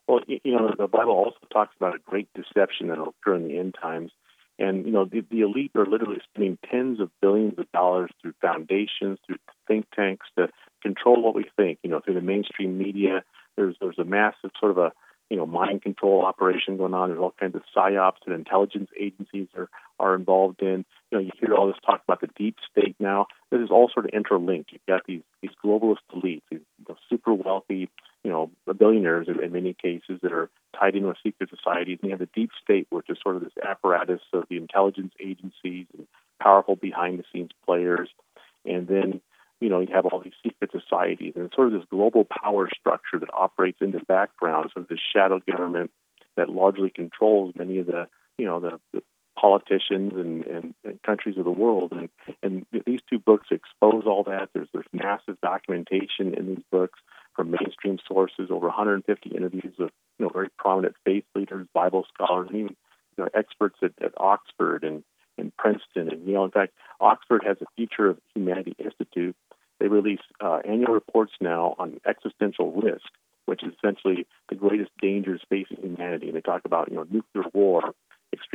Well, 0.09 0.21
you 0.27 0.41
know, 0.53 0.73
the 0.77 0.87
Bible 0.87 1.13
also 1.13 1.37
talks 1.53 1.75
about 1.77 1.97
a 1.97 1.99
great 1.99 2.29
deception 2.35 2.89
that 2.89 2.99
will 2.99 3.15
occur 3.21 3.35
in 3.35 3.49
the 3.49 3.59
end 3.59 3.75
times. 3.81 4.13
And, 4.59 4.87
you 4.87 4.93
know, 4.93 5.05
the, 5.05 5.21
the 5.31 5.41
elite 5.41 5.73
are 5.75 5.85
literally 5.85 6.21
spending 6.31 6.59
tens 6.71 7.01
of 7.01 7.11
billions 7.21 7.59
of 7.59 7.71
dollars 7.73 8.11
through 8.23 8.35
foundations, 8.41 9.19
through 9.27 9.37
think 9.67 9.87
tanks 9.95 10.27
to 10.39 10.49
control 10.83 11.23
what 11.23 11.35
we 11.35 11.45
think, 11.57 11.79
you 11.83 11.91
know, 11.91 12.01
through 12.01 12.15
the 12.15 12.23
mainstream 12.23 12.79
media. 12.79 13.23
There's, 13.57 13.77
there's 13.81 13.99
a 13.99 14.05
massive 14.05 14.51
sort 14.59 14.71
of 14.71 14.79
a, 14.79 14.93
you 15.29 15.37
know, 15.37 15.45
mind 15.45 15.83
control 15.83 16.25
operation 16.25 16.77
going 16.77 16.95
on. 16.95 17.09
There's 17.09 17.21
all 17.21 17.35
kinds 17.39 17.57
of 17.57 17.63
psyops 17.77 18.25
that 18.27 18.33
intelligence 18.33 18.89
agencies 18.99 19.49
are, 19.57 19.69
are 19.99 20.15
involved 20.15 20.63
in. 20.63 20.85
You 21.11 21.19
know, 21.19 21.25
you 21.25 21.31
hear 21.39 21.55
all 21.55 21.69
this 21.69 21.77
talk 21.85 22.03
about 22.07 22.21
the 22.21 22.29
deep 22.37 22.57
state 22.71 22.97
now. 22.99 23.27
This 23.51 23.61
is 23.61 23.71
all 23.71 23.89
sort 23.93 24.07
of 24.07 24.11
interlinked. 24.13 24.73
You've 24.73 24.87
got 24.89 25.03
these, 25.07 25.23
these 25.41 25.53
globalist 25.65 25.99
elites, 26.13 26.43
these 26.51 26.61
you 26.79 26.87
know, 26.89 26.97
super 27.09 27.33
wealthy, 27.33 27.89
you 28.25 28.31
know, 28.31 28.51
billionaires 28.77 29.29
in, 29.29 29.43
in 29.43 29.53
many 29.53 29.73
cases 29.73 30.19
that 30.23 30.33
are 30.33 30.51
tied 30.79 30.97
in 30.97 31.07
with 31.07 31.17
secret 31.23 31.49
societies. 31.49 31.99
And 32.03 32.11
you 32.11 32.17
have 32.17 32.19
the 32.19 32.29
deep 32.35 32.51
state, 32.61 32.89
which 32.91 33.09
is 33.09 33.19
sort 33.23 33.37
of 33.37 33.43
this 33.43 33.53
apparatus 33.65 34.21
of 34.33 34.45
the 34.51 34.57
intelligence 34.57 35.13
agencies 35.21 35.87
and 35.97 36.09
powerful 36.43 36.75
behind 36.75 37.21
the 37.21 37.25
scenes 37.33 37.51
players. 37.65 38.09
And 38.65 38.89
then, 38.89 39.21
you 39.61 39.69
know, 39.69 39.79
you 39.79 39.95
have 39.95 40.07
all 40.07 40.21
these 40.21 40.33
secret 40.43 40.71
societies 40.73 41.35
and 41.37 41.53
sort 41.55 41.69
of 41.69 41.75
this 41.75 41.89
global 41.89 42.25
power 42.25 42.69
structure 42.77 43.21
that 43.21 43.31
operates 43.33 43.79
in 43.81 43.93
the 43.93 44.01
background, 44.01 44.71
sort 44.75 44.85
of 44.85 44.89
this 44.89 44.99
shadow 45.15 45.41
government 45.49 45.93
that 46.37 46.49
largely 46.49 46.91
controls 46.91 47.55
many 47.57 47.79
of 47.79 47.87
the, 47.87 48.09
you 48.39 48.45
know, 48.45 48.61
the, 48.61 48.81
the 48.93 49.03
politicians 49.37 50.13
and, 50.15 50.45
and, 50.47 50.75
and, 50.85 51.03
countries 51.03 51.37
of 51.39 51.45
the 51.45 51.51
world. 51.51 51.93
And, 51.93 52.09
and 52.43 52.67
these 52.87 53.01
two 53.09 53.19
books 53.19 53.49
expose 53.51 54.05
all 54.07 54.25
that. 54.25 54.49
There's, 54.53 54.69
there's 54.73 54.87
massive 54.93 55.41
documentation 55.41 56.35
in 56.35 56.47
these 56.47 56.65
books 56.71 56.99
from 57.35 57.51
mainstream 57.51 57.99
sources, 58.09 58.51
over 58.51 58.67
150 58.67 59.31
interviews 59.31 59.75
of 59.79 59.91
you 60.19 60.25
know 60.25 60.31
very 60.31 60.49
prominent 60.59 60.97
faith 61.05 61.25
leaders, 61.35 61.67
Bible 61.75 62.07
scholars, 62.13 62.49
and 62.51 62.59
even 62.59 62.77
you 63.17 63.25
know, 63.25 63.29
experts 63.35 63.77
at, 63.83 63.93
at 64.03 64.13
Oxford 64.17 64.85
and, 64.85 65.05
and 65.39 65.55
Princeton 65.57 66.11
and 66.11 66.27
Yale. 66.27 66.45
In 66.45 66.51
fact, 66.51 66.73
Oxford 67.01 67.45
has 67.47 67.59
a 67.61 67.67
Future 67.77 68.09
of 68.09 68.19
Humanity 68.35 68.75
Institute. 68.79 69.37
They 69.79 69.89
release 69.89 70.21
uh, 70.41 70.61
annual 70.67 70.95
reports 70.95 71.33
now 71.41 71.77
on 71.79 72.01
existential 72.07 72.73
risk, 72.73 73.07
which 73.45 73.63
is 73.63 73.75
essentially 73.77 74.27
the 74.49 74.55
greatest 74.55 74.91
dangers 75.01 75.43
facing 75.51 75.77
humanity. 75.83 76.29
And 76.29 76.37
they 76.37 76.41
talk 76.41 76.63
about 76.65 76.91
you 76.91 76.97
know 76.97 77.07
nuclear 77.11 77.45
war, 77.53 77.95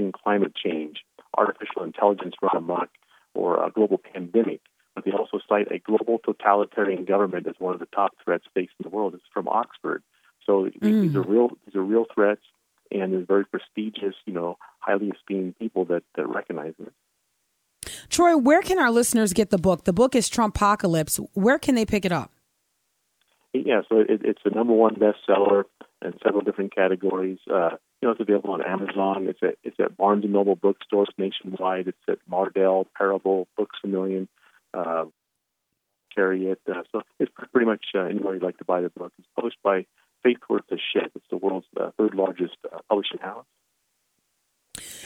extreme 0.09 0.11
climate 0.11 0.53
change, 0.55 0.97
artificial 1.37 1.83
intelligence 1.83 2.35
run 2.41 2.57
amok, 2.57 2.89
or 3.33 3.65
a 3.65 3.71
global 3.71 3.97
pandemic 4.13 4.61
but 4.93 5.05
they 5.05 5.11
also 5.11 5.39
cite 5.47 5.71
a 5.71 5.79
global 5.79 6.19
totalitarian 6.19 7.05
government 7.05 7.47
as 7.47 7.55
one 7.59 7.73
of 7.73 7.79
the 7.79 7.87
top 7.87 8.11
threats 8.23 8.43
facing 8.53 8.75
the 8.83 8.89
world. 8.89 9.13
It's 9.13 9.23
from 9.33 9.47
Oxford. 9.47 10.03
So 10.45 10.65
mm. 10.65 11.01
these 11.01 11.15
are 11.15 11.21
real 11.21 11.49
these 11.65 11.75
are 11.75 11.81
real 11.81 12.05
threats, 12.13 12.41
and 12.91 13.13
there's 13.13 13.27
very 13.27 13.45
prestigious, 13.45 14.15
you 14.25 14.33
know, 14.33 14.57
highly 14.79 15.09
esteemed 15.09 15.57
people 15.59 15.85
that, 15.85 16.03
that 16.15 16.27
recognize 16.27 16.73
it. 16.79 16.91
Troy, 18.09 18.35
where 18.35 18.61
can 18.61 18.79
our 18.79 18.91
listeners 18.91 19.31
get 19.33 19.49
the 19.49 19.57
book? 19.57 19.85
The 19.85 19.93
book 19.93 20.15
is 20.15 20.29
Trumpocalypse. 20.29 21.25
Where 21.33 21.57
can 21.57 21.75
they 21.75 21.85
pick 21.85 22.03
it 22.03 22.11
up? 22.11 22.31
Yeah, 23.53 23.81
so 23.87 23.99
it, 23.99 24.21
it's 24.23 24.41
the 24.43 24.51
number 24.51 24.73
one 24.73 24.95
bestseller 24.95 25.63
in 26.01 26.13
several 26.23 26.41
different 26.41 26.75
categories. 26.75 27.39
Uh, 27.49 27.71
you 28.01 28.07
know, 28.07 28.11
it's 28.11 28.21
available 28.21 28.51
on 28.51 28.63
Amazon. 28.63 29.27
It's 29.27 29.39
at 29.43 29.55
it's 29.63 29.79
at 29.79 29.97
Barnes 29.97 30.23
and 30.23 30.33
Noble 30.33 30.55
bookstores 30.55 31.09
nationwide. 31.17 31.87
It's 31.87 31.97
at 32.07 32.19
Mardel, 32.29 32.85
Parable, 32.97 33.47
Books 33.57 33.77
a 33.83 33.87
Million 33.87 34.27
uh, 34.73 35.05
carry 36.13 36.47
it. 36.47 36.59
Uh, 36.67 36.83
so 36.91 37.01
it's 37.19 37.31
pretty 37.51 37.65
much 37.65 37.85
uh, 37.95 38.01
anybody 38.01 38.39
would 38.39 38.43
like 38.43 38.57
to 38.57 38.65
buy 38.65 38.81
the 38.81 38.89
book. 38.89 39.13
It's 39.17 39.27
published 39.35 39.57
by 39.63 39.85
Faith 40.23 40.39
Worth 40.49 40.63
the 40.69 40.77
Ship. 40.93 41.11
It's 41.15 41.25
the 41.29 41.37
world's 41.37 41.67
uh, 41.79 41.91
third 41.97 42.15
largest 42.15 42.57
uh, 42.71 42.79
publishing 42.89 43.19
house. 43.19 43.45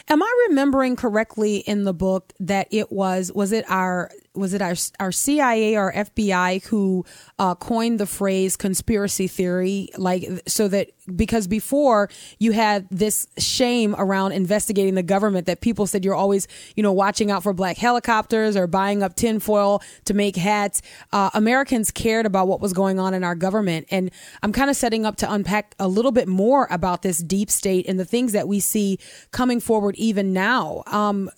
Am 0.07 0.21
I 0.21 0.45
remembering 0.49 0.95
correctly 0.95 1.57
in 1.57 1.83
the 1.83 1.93
book 1.93 2.31
that 2.39 2.67
it 2.69 2.91
was 2.91 3.31
was 3.33 3.51
it 3.51 3.65
our 3.67 4.11
was 4.35 4.53
it 4.53 4.61
our 4.61 4.75
our 4.99 5.11
CIA 5.11 5.75
or 5.75 5.91
FBI 5.91 6.63
who 6.65 7.05
uh, 7.39 7.55
coined 7.55 7.99
the 7.99 8.05
phrase 8.05 8.55
conspiracy 8.55 9.27
theory 9.27 9.89
like 9.97 10.27
so 10.47 10.67
that 10.67 10.89
because 11.13 11.47
before 11.47 12.09
you 12.39 12.51
had 12.51 12.87
this 12.89 13.27
shame 13.37 13.95
around 13.97 14.31
investigating 14.31 14.95
the 14.95 15.03
government 15.03 15.45
that 15.45 15.61
people 15.61 15.85
said 15.85 16.03
you're 16.03 16.15
always 16.15 16.47
you 16.75 16.83
know 16.83 16.93
watching 16.93 17.29
out 17.31 17.43
for 17.43 17.53
black 17.53 17.77
helicopters 17.77 18.55
or 18.55 18.67
buying 18.67 19.03
up 19.03 19.15
tinfoil 19.15 19.81
to 20.05 20.13
make 20.13 20.35
hats. 20.35 20.81
Uh, 21.11 21.29
Americans 21.33 21.91
cared 21.91 22.25
about 22.25 22.47
what 22.47 22.61
was 22.61 22.73
going 22.73 22.99
on 22.99 23.13
in 23.13 23.23
our 23.23 23.35
government. 23.35 23.87
And 23.91 24.11
I'm 24.43 24.51
kind 24.51 24.69
of 24.69 24.75
setting 24.75 25.05
up 25.05 25.15
to 25.17 25.31
unpack 25.31 25.75
a 25.79 25.87
little 25.87 26.11
bit 26.11 26.27
more 26.27 26.67
about 26.69 27.01
this 27.01 27.19
deep 27.19 27.49
state 27.49 27.87
and 27.87 27.99
the 27.99 28.05
things 28.05 28.31
that 28.31 28.47
we 28.47 28.59
see 28.59 28.99
coming 29.31 29.59
forward 29.59 29.95
even 29.97 30.33
now. 30.33 30.83
Um, 30.87 31.29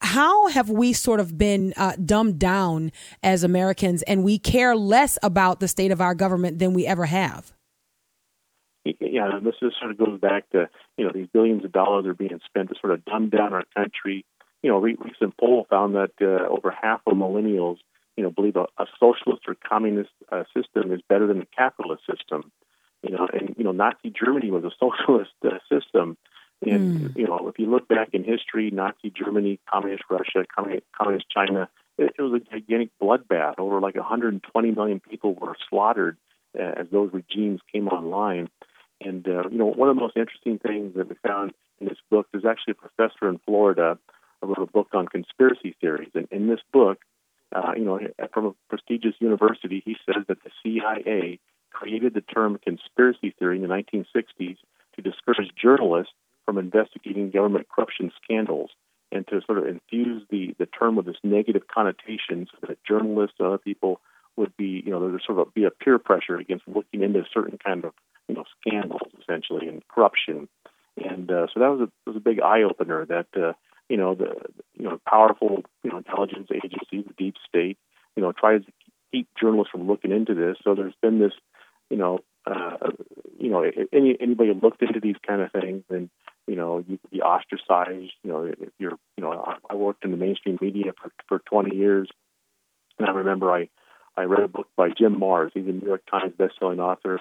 how 0.00 0.48
have 0.48 0.68
we 0.68 0.92
sort 0.92 1.20
of 1.20 1.38
been 1.38 1.72
uh, 1.76 1.92
dumbed 2.04 2.38
down 2.38 2.90
as 3.22 3.44
Americans 3.44 4.02
and 4.02 4.24
we 4.24 4.38
care 4.38 4.74
less 4.74 5.16
about 5.22 5.60
the 5.60 5.68
state 5.68 5.92
of 5.92 6.00
our 6.00 6.14
government 6.14 6.58
than 6.58 6.72
we 6.72 6.86
ever 6.86 7.04
have? 7.06 7.52
Yeah, 8.84 9.38
this 9.42 9.54
just 9.60 9.78
sort 9.78 9.92
of 9.92 9.98
goes 9.98 10.20
back 10.20 10.50
to, 10.50 10.68
you 10.96 11.04
know, 11.04 11.12
these 11.14 11.28
billions 11.32 11.64
of 11.64 11.72
dollars 11.72 12.06
are 12.06 12.14
being 12.14 12.40
spent 12.44 12.70
to 12.70 12.74
sort 12.80 12.92
of 12.92 13.04
dumb 13.04 13.28
down 13.28 13.52
our 13.52 13.64
country. 13.76 14.24
You 14.62 14.70
know, 14.70 14.78
recent 14.78 15.36
poll 15.38 15.66
found 15.70 15.94
that 15.94 16.12
uh, 16.20 16.48
over 16.48 16.70
half 16.70 17.00
of 17.06 17.14
millennials, 17.14 17.78
you 18.16 18.24
know, 18.24 18.30
believe 18.30 18.56
a, 18.56 18.66
a 18.78 18.86
socialist 18.98 19.42
or 19.46 19.54
communist 19.54 20.10
uh, 20.30 20.44
system 20.54 20.92
is 20.92 21.00
better 21.08 21.26
than 21.26 21.42
a 21.42 21.46
capitalist 21.46 22.02
system. 22.06 22.50
You 23.02 23.16
know, 23.16 23.28
and, 23.32 23.54
you 23.56 23.64
know, 23.64 23.72
Nazi 23.72 24.10
Germany 24.10 24.50
was 24.50 24.64
a 24.64 24.70
socialist 24.80 25.32
uh, 25.44 25.58
system 25.68 26.16
and 26.64 27.00
mm. 27.00 27.16
you 27.16 27.26
know, 27.26 27.48
if 27.48 27.58
you 27.58 27.66
look 27.66 27.88
back 27.88 28.10
in 28.12 28.24
history, 28.24 28.70
Nazi 28.70 29.10
Germany, 29.10 29.58
communist 29.70 30.04
Russia, 30.08 30.44
communist 30.54 31.26
China, 31.30 31.68
it, 31.98 32.14
it 32.18 32.22
was 32.22 32.40
a 32.40 32.50
gigantic 32.50 32.90
bloodbath. 33.02 33.54
Over 33.58 33.80
like 33.80 33.96
120 33.96 34.70
million 34.70 35.00
people 35.00 35.34
were 35.34 35.56
slaughtered 35.68 36.16
uh, 36.58 36.80
as 36.80 36.86
those 36.92 37.10
regimes 37.12 37.60
came 37.72 37.88
online. 37.88 38.48
And 39.04 39.26
uh, 39.26 39.48
you 39.50 39.58
know, 39.58 39.66
one 39.66 39.88
of 39.88 39.96
the 39.96 40.00
most 40.00 40.16
interesting 40.16 40.58
things 40.58 40.94
that 40.96 41.08
we 41.08 41.16
found 41.26 41.52
in 41.80 41.88
this 41.88 41.98
book, 42.10 42.28
there's 42.32 42.44
actually 42.44 42.72
a 42.72 42.88
professor 42.88 43.28
in 43.28 43.38
Florida 43.44 43.98
who 44.40 44.48
wrote 44.48 44.68
a 44.68 44.70
book 44.70 44.88
on 44.92 45.06
conspiracy 45.06 45.74
theories. 45.80 46.10
And 46.14 46.28
in 46.30 46.48
this 46.48 46.60
book, 46.72 46.98
uh, 47.54 47.72
you 47.76 47.84
know, 47.84 48.00
from 48.32 48.46
a 48.46 48.52
prestigious 48.68 49.14
university, 49.18 49.82
he 49.84 49.96
says 50.06 50.24
that 50.28 50.38
the 50.42 50.50
CIA 50.62 51.38
created 51.70 52.14
the 52.14 52.20
term 52.20 52.58
conspiracy 52.62 53.34
theory 53.38 53.56
in 53.56 53.62
the 53.62 53.68
1960s 53.68 54.56
to 54.96 55.02
discourage 55.02 55.50
journalists 55.60 56.12
from 56.44 56.58
investigating 56.58 57.30
government 57.30 57.68
corruption 57.68 58.10
scandals 58.22 58.70
and 59.10 59.26
to 59.28 59.40
sort 59.46 59.58
of 59.58 59.66
infuse 59.66 60.22
the, 60.30 60.54
the 60.58 60.66
term 60.66 60.96
with 60.96 61.06
this 61.06 61.16
negative 61.22 61.62
connotation 61.72 62.46
so 62.50 62.66
that 62.66 62.82
journalists 62.84 63.36
and 63.38 63.48
other 63.48 63.58
people 63.58 64.00
would 64.36 64.56
be, 64.56 64.82
you 64.84 64.90
know, 64.90 65.00
there'd 65.00 65.22
sort 65.24 65.38
of 65.38 65.52
be 65.54 65.64
a 65.64 65.70
peer 65.70 65.98
pressure 65.98 66.36
against 66.36 66.66
looking 66.66 67.02
into 67.02 67.22
certain 67.32 67.58
kind 67.58 67.84
of, 67.84 67.92
you 68.28 68.34
know, 68.34 68.44
scandals 68.60 69.10
essentially 69.20 69.68
and 69.68 69.86
corruption. 69.88 70.48
And 70.96 71.30
uh, 71.30 71.46
so 71.52 71.60
that 71.60 71.70
was 71.70 71.88
a, 71.88 72.10
was 72.10 72.16
a 72.16 72.20
big 72.20 72.40
eye 72.40 72.62
opener 72.62 73.06
that, 73.06 73.26
uh, 73.36 73.52
you 73.88 73.96
know, 73.96 74.14
the, 74.14 74.34
you 74.74 74.84
know, 74.84 75.00
powerful, 75.06 75.62
you 75.82 75.90
know, 75.90 75.98
intelligence 75.98 76.48
agencies, 76.54 77.04
the 77.06 77.14
deep 77.16 77.34
state, 77.48 77.78
you 78.16 78.22
know, 78.22 78.32
tries 78.32 78.64
to 78.64 78.72
keep 79.10 79.28
journalists 79.40 79.70
from 79.70 79.86
looking 79.86 80.12
into 80.12 80.34
this. 80.34 80.56
So 80.62 80.74
there's 80.74 80.94
been 81.00 81.18
this, 81.18 81.32
you 81.90 81.96
know, 81.96 82.20
uh, 82.46 82.90
you 83.38 83.50
know, 83.50 83.64
any 83.92 84.16
anybody 84.20 84.52
looked 84.52 84.82
into 84.82 85.00
these 85.00 85.16
kind 85.26 85.42
of 85.42 85.52
things, 85.52 85.84
and 85.90 86.10
you 86.46 86.56
know, 86.56 86.84
you 86.86 86.98
be 87.10 87.20
ostracized. 87.20 88.12
You 88.24 88.30
know, 88.30 88.44
if 88.44 88.70
you're, 88.78 88.98
you 89.16 89.22
know, 89.22 89.56
I, 89.70 89.74
worked 89.74 90.04
in 90.04 90.10
the 90.10 90.16
mainstream 90.16 90.58
media 90.60 90.92
for 91.00 91.12
for 91.28 91.38
20 91.38 91.76
years, 91.76 92.08
and 92.98 93.08
I 93.08 93.12
remember 93.12 93.52
I 93.52 93.68
I 94.16 94.24
read 94.24 94.42
a 94.42 94.48
book 94.48 94.68
by 94.76 94.88
Jim 94.88 95.16
Marrs. 95.20 95.52
He's 95.54 95.66
a 95.66 95.70
New 95.70 95.86
York 95.86 96.02
Times 96.10 96.34
bestselling 96.36 96.80
author. 96.80 97.20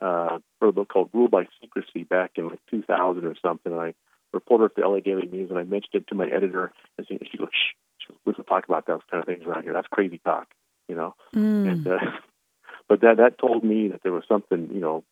Uh, 0.00 0.38
wrote 0.60 0.68
a 0.68 0.72
book 0.72 0.88
called 0.88 1.10
Rule 1.12 1.28
by 1.28 1.46
Secrecy 1.60 2.04
back 2.04 2.32
in 2.36 2.48
like 2.48 2.60
2000 2.70 3.24
or 3.24 3.34
something. 3.42 3.72
And 3.72 3.80
I 3.80 3.94
reported 4.32 4.72
for 4.74 4.80
the 4.80 4.88
LA 4.88 5.00
Daily 5.00 5.26
News, 5.26 5.50
and 5.50 5.58
I 5.58 5.64
mentioned 5.64 5.94
it 5.94 6.06
to 6.08 6.14
my 6.14 6.26
editor, 6.26 6.72
and 6.96 7.06
she 7.08 7.38
goes, 7.38 7.48
"Shh, 7.52 8.08
we 8.24 8.32
don't 8.32 8.44
talk 8.46 8.64
about 8.68 8.86
those 8.86 9.00
kind 9.10 9.22
of 9.22 9.26
things 9.26 9.44
around 9.44 9.64
here. 9.64 9.72
That's 9.72 9.88
crazy 9.88 10.20
talk." 10.24 10.48
You 10.88 10.96
know, 10.96 11.14
mm. 11.34 11.70
and 11.70 11.86
uh, 11.86 11.98
but 12.88 13.00
that 13.00 13.16
that 13.18 13.38
told 13.38 13.64
me 13.64 13.88
that 13.88 14.02
there 14.02 14.12
was 14.12 14.24
something, 14.28 14.70
you 14.72 14.80
know, 14.80 15.04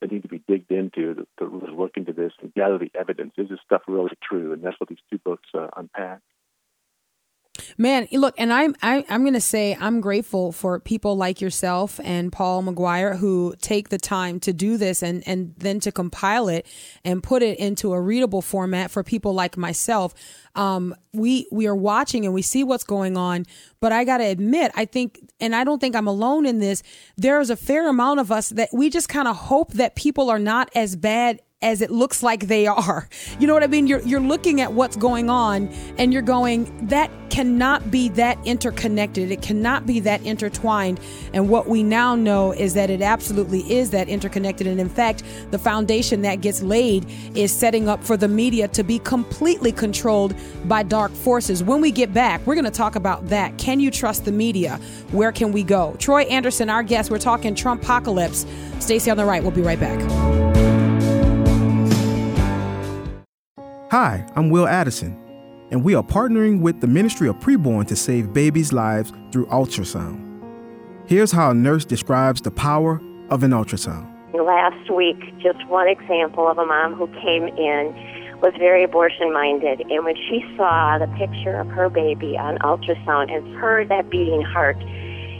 that 0.00 0.12
need 0.12 0.22
to 0.22 0.28
be 0.28 0.42
digged 0.46 0.70
into 0.70 1.14
to, 1.14 1.26
to 1.38 1.46
really 1.46 1.74
look 1.74 1.96
into 1.96 2.12
this 2.12 2.32
and 2.42 2.52
gather 2.54 2.78
the 2.78 2.90
evidence. 2.98 3.32
Is 3.36 3.48
this 3.48 3.60
stuff 3.64 3.82
really 3.88 4.16
true? 4.22 4.52
And 4.52 4.62
that's 4.62 4.78
what 4.78 4.88
these 4.88 4.98
two 5.10 5.18
books 5.18 5.48
uh, 5.54 5.68
unpack. 5.76 6.20
Man, 7.78 8.08
look, 8.12 8.34
and 8.38 8.52
I'm 8.52 8.74
I, 8.82 9.04
am 9.08 9.24
to 9.32 9.40
say 9.40 9.76
I'm 9.78 10.00
grateful 10.00 10.52
for 10.52 10.80
people 10.80 11.16
like 11.16 11.40
yourself 11.40 11.98
and 12.02 12.32
Paul 12.32 12.62
McGuire 12.62 13.18
who 13.18 13.54
take 13.60 13.88
the 13.88 13.98
time 13.98 14.40
to 14.40 14.52
do 14.52 14.76
this 14.76 15.02
and 15.02 15.26
and 15.26 15.54
then 15.56 15.80
to 15.80 15.92
compile 15.92 16.48
it 16.48 16.66
and 17.04 17.22
put 17.22 17.42
it 17.42 17.58
into 17.58 17.92
a 17.92 18.00
readable 18.00 18.42
format 18.42 18.90
for 18.90 19.02
people 19.02 19.34
like 19.34 19.56
myself. 19.56 20.14
Um, 20.54 20.94
we 21.12 21.48
we 21.50 21.66
are 21.66 21.74
watching 21.74 22.24
and 22.24 22.34
we 22.34 22.42
see 22.42 22.64
what's 22.64 22.84
going 22.84 23.16
on, 23.16 23.44
but 23.80 23.92
I 23.92 24.04
got 24.04 24.18
to 24.18 24.24
admit, 24.24 24.72
I 24.74 24.84
think, 24.84 25.20
and 25.40 25.54
I 25.54 25.64
don't 25.64 25.80
think 25.80 25.96
I'm 25.96 26.06
alone 26.06 26.46
in 26.46 26.58
this. 26.58 26.82
There 27.16 27.40
is 27.40 27.50
a 27.50 27.56
fair 27.56 27.88
amount 27.88 28.20
of 28.20 28.30
us 28.30 28.50
that 28.50 28.68
we 28.72 28.90
just 28.90 29.08
kind 29.08 29.26
of 29.26 29.36
hope 29.36 29.72
that 29.74 29.96
people 29.96 30.30
are 30.30 30.38
not 30.38 30.70
as 30.74 30.96
bad 30.96 31.40
as 31.64 31.80
it 31.80 31.90
looks 31.90 32.22
like 32.22 32.46
they 32.46 32.66
are. 32.68 33.08
You 33.40 33.48
know 33.48 33.54
what 33.54 33.64
I 33.64 33.66
mean? 33.66 33.88
You're 33.88 34.00
you're 34.00 34.20
looking 34.20 34.60
at 34.60 34.74
what's 34.74 34.96
going 34.96 35.30
on 35.30 35.68
and 35.98 36.12
you're 36.12 36.22
going 36.22 36.86
that 36.88 37.10
cannot 37.30 37.90
be 37.90 38.08
that 38.10 38.38
interconnected. 38.44 39.32
It 39.32 39.42
cannot 39.42 39.86
be 39.86 39.98
that 40.00 40.22
intertwined. 40.22 41.00
And 41.32 41.48
what 41.48 41.68
we 41.68 41.82
now 41.82 42.14
know 42.14 42.52
is 42.52 42.74
that 42.74 42.90
it 42.90 43.02
absolutely 43.02 43.60
is 43.72 43.90
that 43.90 44.08
interconnected. 44.08 44.68
And 44.68 44.78
in 44.78 44.88
fact, 44.88 45.24
the 45.50 45.58
foundation 45.58 46.22
that 46.22 46.42
gets 46.42 46.62
laid 46.62 47.10
is 47.34 47.50
setting 47.50 47.88
up 47.88 48.04
for 48.04 48.16
the 48.16 48.28
media 48.28 48.68
to 48.68 48.84
be 48.84 49.00
completely 49.00 49.72
controlled 49.72 50.36
by 50.66 50.84
dark 50.84 51.10
forces. 51.10 51.64
When 51.64 51.80
we 51.80 51.90
get 51.90 52.14
back, 52.14 52.46
we're 52.46 52.54
going 52.54 52.66
to 52.66 52.70
talk 52.70 52.94
about 52.94 53.26
that. 53.30 53.58
Can 53.58 53.80
you 53.80 53.90
trust 53.90 54.26
the 54.26 54.32
media? 54.32 54.78
Where 55.10 55.32
can 55.32 55.50
we 55.50 55.64
go? 55.64 55.96
Troy 55.98 56.22
Anderson, 56.22 56.70
our 56.70 56.84
guest, 56.84 57.10
we're 57.10 57.18
talking 57.18 57.56
Trumpocalypse. 57.56 58.46
Stacy 58.80 59.10
on 59.10 59.16
the 59.16 59.24
right. 59.24 59.42
We'll 59.42 59.50
be 59.50 59.62
right 59.62 59.80
back. 59.80 60.73
Hi, 63.94 64.26
I'm 64.34 64.50
Will 64.50 64.66
Addison 64.66 65.16
and 65.70 65.84
we 65.84 65.94
are 65.94 66.02
partnering 66.02 66.60
with 66.60 66.80
the 66.80 66.88
Ministry 66.88 67.28
of 67.28 67.36
Preborn 67.36 67.86
to 67.86 67.94
save 67.94 68.32
babies' 68.32 68.72
lives 68.72 69.12
through 69.30 69.46
ultrasound. 69.46 70.18
Here's 71.06 71.30
how 71.30 71.52
a 71.52 71.54
nurse 71.54 71.84
describes 71.84 72.40
the 72.40 72.50
power 72.50 73.00
of 73.30 73.44
an 73.44 73.52
ultrasound. 73.52 74.04
Last 74.34 74.90
week, 74.90 75.20
just 75.38 75.64
one 75.68 75.86
example 75.86 76.48
of 76.48 76.58
a 76.58 76.66
mom 76.66 76.94
who 76.94 77.06
came 77.06 77.46
in 77.46 77.94
was 78.42 78.52
very 78.58 78.82
abortion 78.82 79.32
minded, 79.32 79.82
and 79.88 80.04
when 80.04 80.16
she 80.16 80.44
saw 80.56 80.98
the 80.98 81.06
picture 81.16 81.60
of 81.60 81.68
her 81.68 81.88
baby 81.88 82.36
on 82.36 82.58
ultrasound 82.58 83.32
and 83.32 83.56
heard 83.58 83.90
that 83.90 84.10
beating 84.10 84.42
heart, 84.42 84.76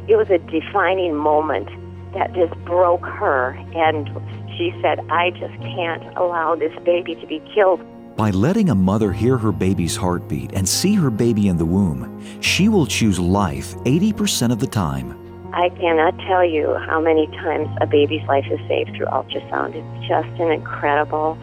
it 0.06 0.14
was 0.14 0.30
a 0.30 0.38
defining 0.38 1.16
moment 1.16 1.70
that 2.14 2.32
just 2.34 2.54
broke 2.64 3.04
her. 3.04 3.50
And 3.74 4.08
she 4.56 4.72
said, 4.80 5.00
I 5.10 5.30
just 5.30 5.58
can't 5.74 6.16
allow 6.16 6.54
this 6.54 6.72
baby 6.84 7.16
to 7.16 7.26
be 7.26 7.42
killed. 7.52 7.80
By 8.16 8.30
letting 8.30 8.70
a 8.70 8.74
mother 8.76 9.10
hear 9.10 9.36
her 9.36 9.50
baby's 9.50 9.96
heartbeat 9.96 10.52
and 10.52 10.68
see 10.68 10.94
her 10.94 11.10
baby 11.10 11.48
in 11.48 11.56
the 11.56 11.64
womb, 11.64 12.22
she 12.40 12.68
will 12.68 12.86
choose 12.86 13.18
life 13.18 13.74
80% 13.84 14.52
of 14.52 14.60
the 14.60 14.68
time. 14.68 15.18
I 15.52 15.68
cannot 15.70 16.16
tell 16.18 16.44
you 16.44 16.74
how 16.86 17.00
many 17.00 17.26
times 17.26 17.68
a 17.80 17.86
baby's 17.86 18.22
life 18.28 18.44
is 18.48 18.60
saved 18.68 18.94
through 18.96 19.06
ultrasound. 19.06 19.74
It's 19.74 20.08
just 20.08 20.28
an 20.40 20.52
incredible 20.52 21.36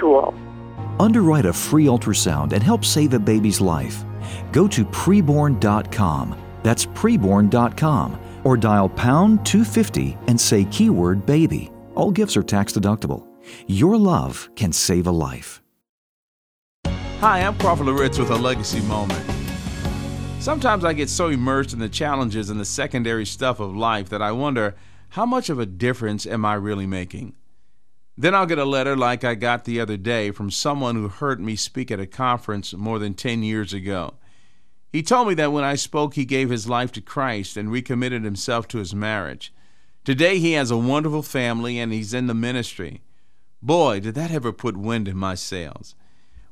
tool. 0.00 0.34
Underwrite 0.98 1.46
a 1.46 1.52
free 1.52 1.86
ultrasound 1.86 2.52
and 2.52 2.64
help 2.64 2.84
save 2.84 3.14
a 3.14 3.18
baby's 3.20 3.60
life. 3.60 4.04
Go 4.50 4.66
to 4.66 4.84
preborn.com. 4.84 6.36
That's 6.64 6.84
preborn.com. 6.84 8.20
Or 8.42 8.56
dial 8.56 8.88
pound 8.88 9.46
250 9.46 10.18
and 10.26 10.40
say 10.40 10.64
keyword 10.64 11.24
baby. 11.24 11.70
All 11.94 12.10
gifts 12.10 12.36
are 12.36 12.42
tax 12.42 12.72
deductible. 12.72 13.24
Your 13.68 13.96
love 13.96 14.48
can 14.56 14.72
save 14.72 15.06
a 15.06 15.12
life. 15.12 15.62
Hi, 17.20 17.40
I'm 17.40 17.58
Crawford 17.58 17.86
Loritts 17.86 18.16
with 18.16 18.30
a 18.30 18.36
legacy 18.36 18.80
moment. 18.82 19.28
Sometimes 20.38 20.84
I 20.84 20.92
get 20.92 21.08
so 21.08 21.26
immersed 21.26 21.72
in 21.72 21.80
the 21.80 21.88
challenges 21.88 22.48
and 22.48 22.60
the 22.60 22.64
secondary 22.64 23.26
stuff 23.26 23.58
of 23.58 23.74
life 23.74 24.08
that 24.10 24.22
I 24.22 24.30
wonder 24.30 24.76
how 25.08 25.26
much 25.26 25.50
of 25.50 25.58
a 25.58 25.66
difference 25.66 26.28
am 26.28 26.44
I 26.44 26.54
really 26.54 26.86
making? 26.86 27.34
Then 28.16 28.36
I'll 28.36 28.46
get 28.46 28.60
a 28.60 28.64
letter 28.64 28.96
like 28.96 29.24
I 29.24 29.34
got 29.34 29.64
the 29.64 29.80
other 29.80 29.96
day 29.96 30.30
from 30.30 30.52
someone 30.52 30.94
who 30.94 31.08
heard 31.08 31.40
me 31.40 31.56
speak 31.56 31.90
at 31.90 31.98
a 31.98 32.06
conference 32.06 32.72
more 32.72 33.00
than 33.00 33.14
10 33.14 33.42
years 33.42 33.72
ago. 33.72 34.14
He 34.92 35.02
told 35.02 35.26
me 35.26 35.34
that 35.34 35.50
when 35.50 35.64
I 35.64 35.74
spoke, 35.74 36.14
he 36.14 36.24
gave 36.24 36.50
his 36.50 36.68
life 36.68 36.92
to 36.92 37.00
Christ 37.00 37.56
and 37.56 37.72
recommitted 37.72 38.22
himself 38.22 38.68
to 38.68 38.78
his 38.78 38.94
marriage. 38.94 39.52
Today, 40.04 40.38
he 40.38 40.52
has 40.52 40.70
a 40.70 40.76
wonderful 40.76 41.24
family 41.24 41.80
and 41.80 41.92
he's 41.92 42.14
in 42.14 42.28
the 42.28 42.32
ministry. 42.32 43.02
Boy, 43.60 43.98
did 43.98 44.14
that 44.14 44.30
ever 44.30 44.52
put 44.52 44.76
wind 44.76 45.08
in 45.08 45.16
my 45.16 45.34
sails. 45.34 45.96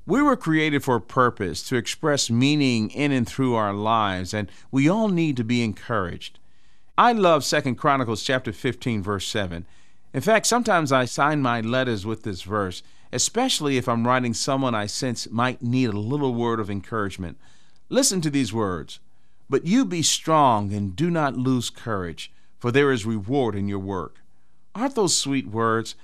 We 0.09 0.23
were 0.23 0.37
created 0.37 0.85
for 0.85 0.97
a 0.97 1.01
purpose, 1.01 1.65
to 1.65 1.75
express 1.75 2.31
meaning 2.31 2.91
in 2.91 3.11
and 3.11 3.27
through 3.27 3.57
our 3.57 3.75
lives, 3.75 4.33
and 4.33 4.49
we 4.71 4.89
all 4.89 5.09
need 5.09 5.37
to 5.37 5.45
be 5.45 5.65
encouraged. 5.65 6.39
I 6.97 7.11
love 7.11 7.43
Second 7.43 7.75
Chronicles 7.75 8.23
chapter 8.23 8.53
15 8.53 9.03
verse 9.03 9.27
7. 9.27 9.67
In 10.15 10.21
fact, 10.21 10.47
sometimes 10.47 10.93
I 10.93 11.07
sign 11.07 11.43
my 11.43 11.61
letters 11.61 12.07
with 12.07 12.23
this 12.23 12.43
verse, 12.43 12.85
especially 13.13 13.79
if 13.79 13.89
I'm 13.89 14.07
writing 14.07 14.33
someone 14.33 14.77
I 14.77 14.87
sense 14.87 15.29
might 15.29 15.61
need 15.61 15.91
a 15.91 15.99
little 15.99 16.35
word 16.35 16.61
of 16.61 16.71
encouragement. 16.71 17.37
Listen 17.89 18.21
to 18.21 18.31
these 18.31 18.53
words. 18.53 19.01
But 19.51 19.67
you 19.67 19.85
be 19.85 20.03
strong 20.03 20.73
and 20.73 20.95
do 20.95 21.11
not 21.11 21.37
lose 21.37 21.69
courage, 21.69 22.33
for 22.59 22.71
there 22.71 22.93
is 22.93 23.05
reward 23.05 23.57
in 23.57 23.67
your 23.67 23.81
work. 23.81 24.21
Aren't 24.73 24.95
those 24.95 25.17
sweet 25.17 25.49
words? 25.49 25.97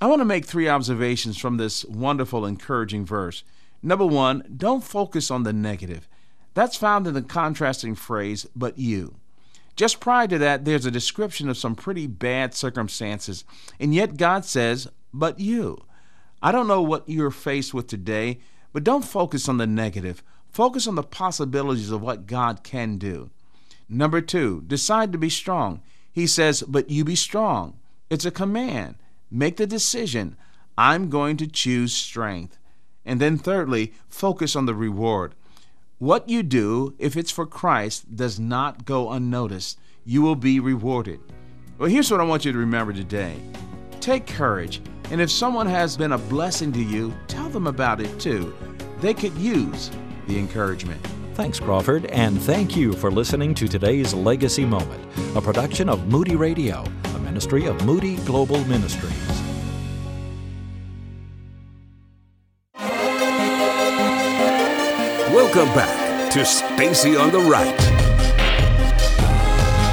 I 0.00 0.06
want 0.06 0.20
to 0.20 0.24
make 0.26 0.44
three 0.44 0.68
observations 0.68 1.38
from 1.38 1.56
this 1.56 1.84
wonderful, 1.84 2.44
encouraging 2.44 3.04
verse. 3.06 3.44
Number 3.82 4.06
one, 4.06 4.44
don't 4.56 4.82
focus 4.82 5.30
on 5.30 5.42
the 5.42 5.52
negative. 5.52 6.08
That's 6.54 6.76
found 6.76 7.06
in 7.06 7.14
the 7.14 7.22
contrasting 7.22 7.94
phrase, 7.94 8.46
but 8.54 8.78
you. 8.78 9.16
Just 9.74 10.00
prior 10.00 10.28
to 10.28 10.38
that, 10.38 10.64
there's 10.64 10.86
a 10.86 10.90
description 10.90 11.48
of 11.48 11.56
some 11.56 11.74
pretty 11.74 12.06
bad 12.06 12.54
circumstances, 12.54 13.44
and 13.80 13.94
yet 13.94 14.16
God 14.16 14.44
says, 14.44 14.88
but 15.14 15.40
you. 15.40 15.84
I 16.42 16.52
don't 16.52 16.68
know 16.68 16.82
what 16.82 17.08
you're 17.08 17.30
faced 17.30 17.72
with 17.72 17.86
today, 17.86 18.40
but 18.72 18.84
don't 18.84 19.04
focus 19.04 19.48
on 19.48 19.58
the 19.58 19.66
negative. 19.66 20.22
Focus 20.50 20.86
on 20.86 20.96
the 20.96 21.02
possibilities 21.02 21.90
of 21.90 22.02
what 22.02 22.26
God 22.26 22.62
can 22.62 22.98
do. 22.98 23.30
Number 23.88 24.20
two, 24.20 24.62
decide 24.66 25.12
to 25.12 25.18
be 25.18 25.30
strong. 25.30 25.80
He 26.12 26.26
says, 26.26 26.62
but 26.62 26.90
you 26.90 27.04
be 27.04 27.16
strong. 27.16 27.78
It's 28.10 28.26
a 28.26 28.30
command. 28.30 28.96
Make 29.34 29.56
the 29.56 29.66
decision 29.66 30.36
I'm 30.76 31.08
going 31.08 31.38
to 31.38 31.46
choose 31.46 31.94
strength. 31.94 32.58
And 33.06 33.18
then, 33.18 33.38
thirdly, 33.38 33.94
focus 34.06 34.54
on 34.54 34.66
the 34.66 34.74
reward. 34.74 35.34
What 35.98 36.28
you 36.28 36.42
do, 36.42 36.94
if 36.98 37.16
it's 37.16 37.30
for 37.30 37.46
Christ, 37.46 38.14
does 38.14 38.38
not 38.38 38.84
go 38.84 39.10
unnoticed. 39.10 39.78
You 40.04 40.20
will 40.20 40.36
be 40.36 40.60
rewarded. 40.60 41.20
Well, 41.78 41.88
here's 41.88 42.10
what 42.10 42.20
I 42.20 42.24
want 42.24 42.44
you 42.44 42.52
to 42.52 42.58
remember 42.58 42.92
today 42.92 43.40
take 44.00 44.26
courage, 44.26 44.82
and 45.10 45.18
if 45.18 45.30
someone 45.30 45.66
has 45.66 45.96
been 45.96 46.12
a 46.12 46.18
blessing 46.18 46.70
to 46.72 46.82
you, 46.82 47.14
tell 47.26 47.48
them 47.48 47.66
about 47.66 48.02
it 48.02 48.20
too. 48.20 48.54
They 49.00 49.14
could 49.14 49.34
use 49.38 49.90
the 50.26 50.38
encouragement. 50.38 51.00
Thanks, 51.34 51.58
Crawford, 51.58 52.04
and 52.06 52.38
thank 52.42 52.76
you 52.76 52.92
for 52.92 53.10
listening 53.10 53.54
to 53.54 53.66
today's 53.66 54.12
Legacy 54.12 54.66
Moment, 54.66 55.02
a 55.34 55.40
production 55.40 55.88
of 55.88 56.06
Moody 56.08 56.36
Radio 56.36 56.84
ministry 57.32 57.64
of 57.64 57.82
Moody 57.86 58.16
Global 58.26 58.62
Ministries. 58.66 59.10
Welcome 65.32 65.72
back 65.74 66.30
to 66.34 66.44
Stacy 66.44 67.16
on 67.16 67.32
the 67.32 67.38
Right. 67.38 67.80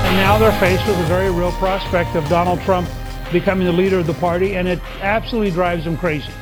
And 0.05 0.17
now 0.17 0.37
they're 0.37 0.51
faced 0.59 0.85
with 0.85 0.99
a 0.99 1.03
very 1.03 1.31
real 1.31 1.53
prospect 1.53 2.13
of 2.17 2.27
Donald 2.27 2.59
Trump 2.63 2.89
becoming 3.31 3.65
the 3.65 3.71
leader 3.71 3.99
of 3.99 4.07
the 4.07 4.13
party, 4.15 4.57
and 4.57 4.67
it 4.67 4.79
absolutely 4.99 5.51
drives 5.51 5.85
them 5.85 5.95
crazy. 5.95 6.33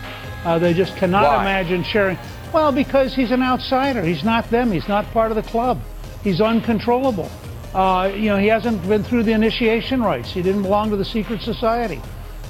Uh, 0.46 0.58
they 0.58 0.74
just 0.74 0.98
cannot 0.98 1.26
Why? 1.26 1.42
imagine 1.44 1.84
sharing. 1.84 2.18
Well, 2.52 2.72
because 2.72 3.14
he's 3.14 3.30
an 3.30 3.44
outsider. 3.44 4.02
He's 4.02 4.24
not 4.24 4.50
them. 4.50 4.72
He's 4.72 4.88
not 4.88 5.06
part 5.12 5.30
of 5.30 5.36
the 5.36 5.44
club. 5.44 5.80
He's 6.24 6.42
uncontrollable. 6.42 7.30
Uh, 7.74 8.12
you 8.14 8.30
know, 8.30 8.38
he 8.38 8.48
hasn't 8.48 8.88
been 8.88 9.04
through 9.04 9.24
the 9.24 9.34
initiation 9.34 10.02
rites. 10.02 10.32
He 10.32 10.42
didn't 10.42 10.64
belong 10.64 10.90
to 10.90 10.96
the 10.98 11.06
secret 11.06 11.42
society. 11.42 12.02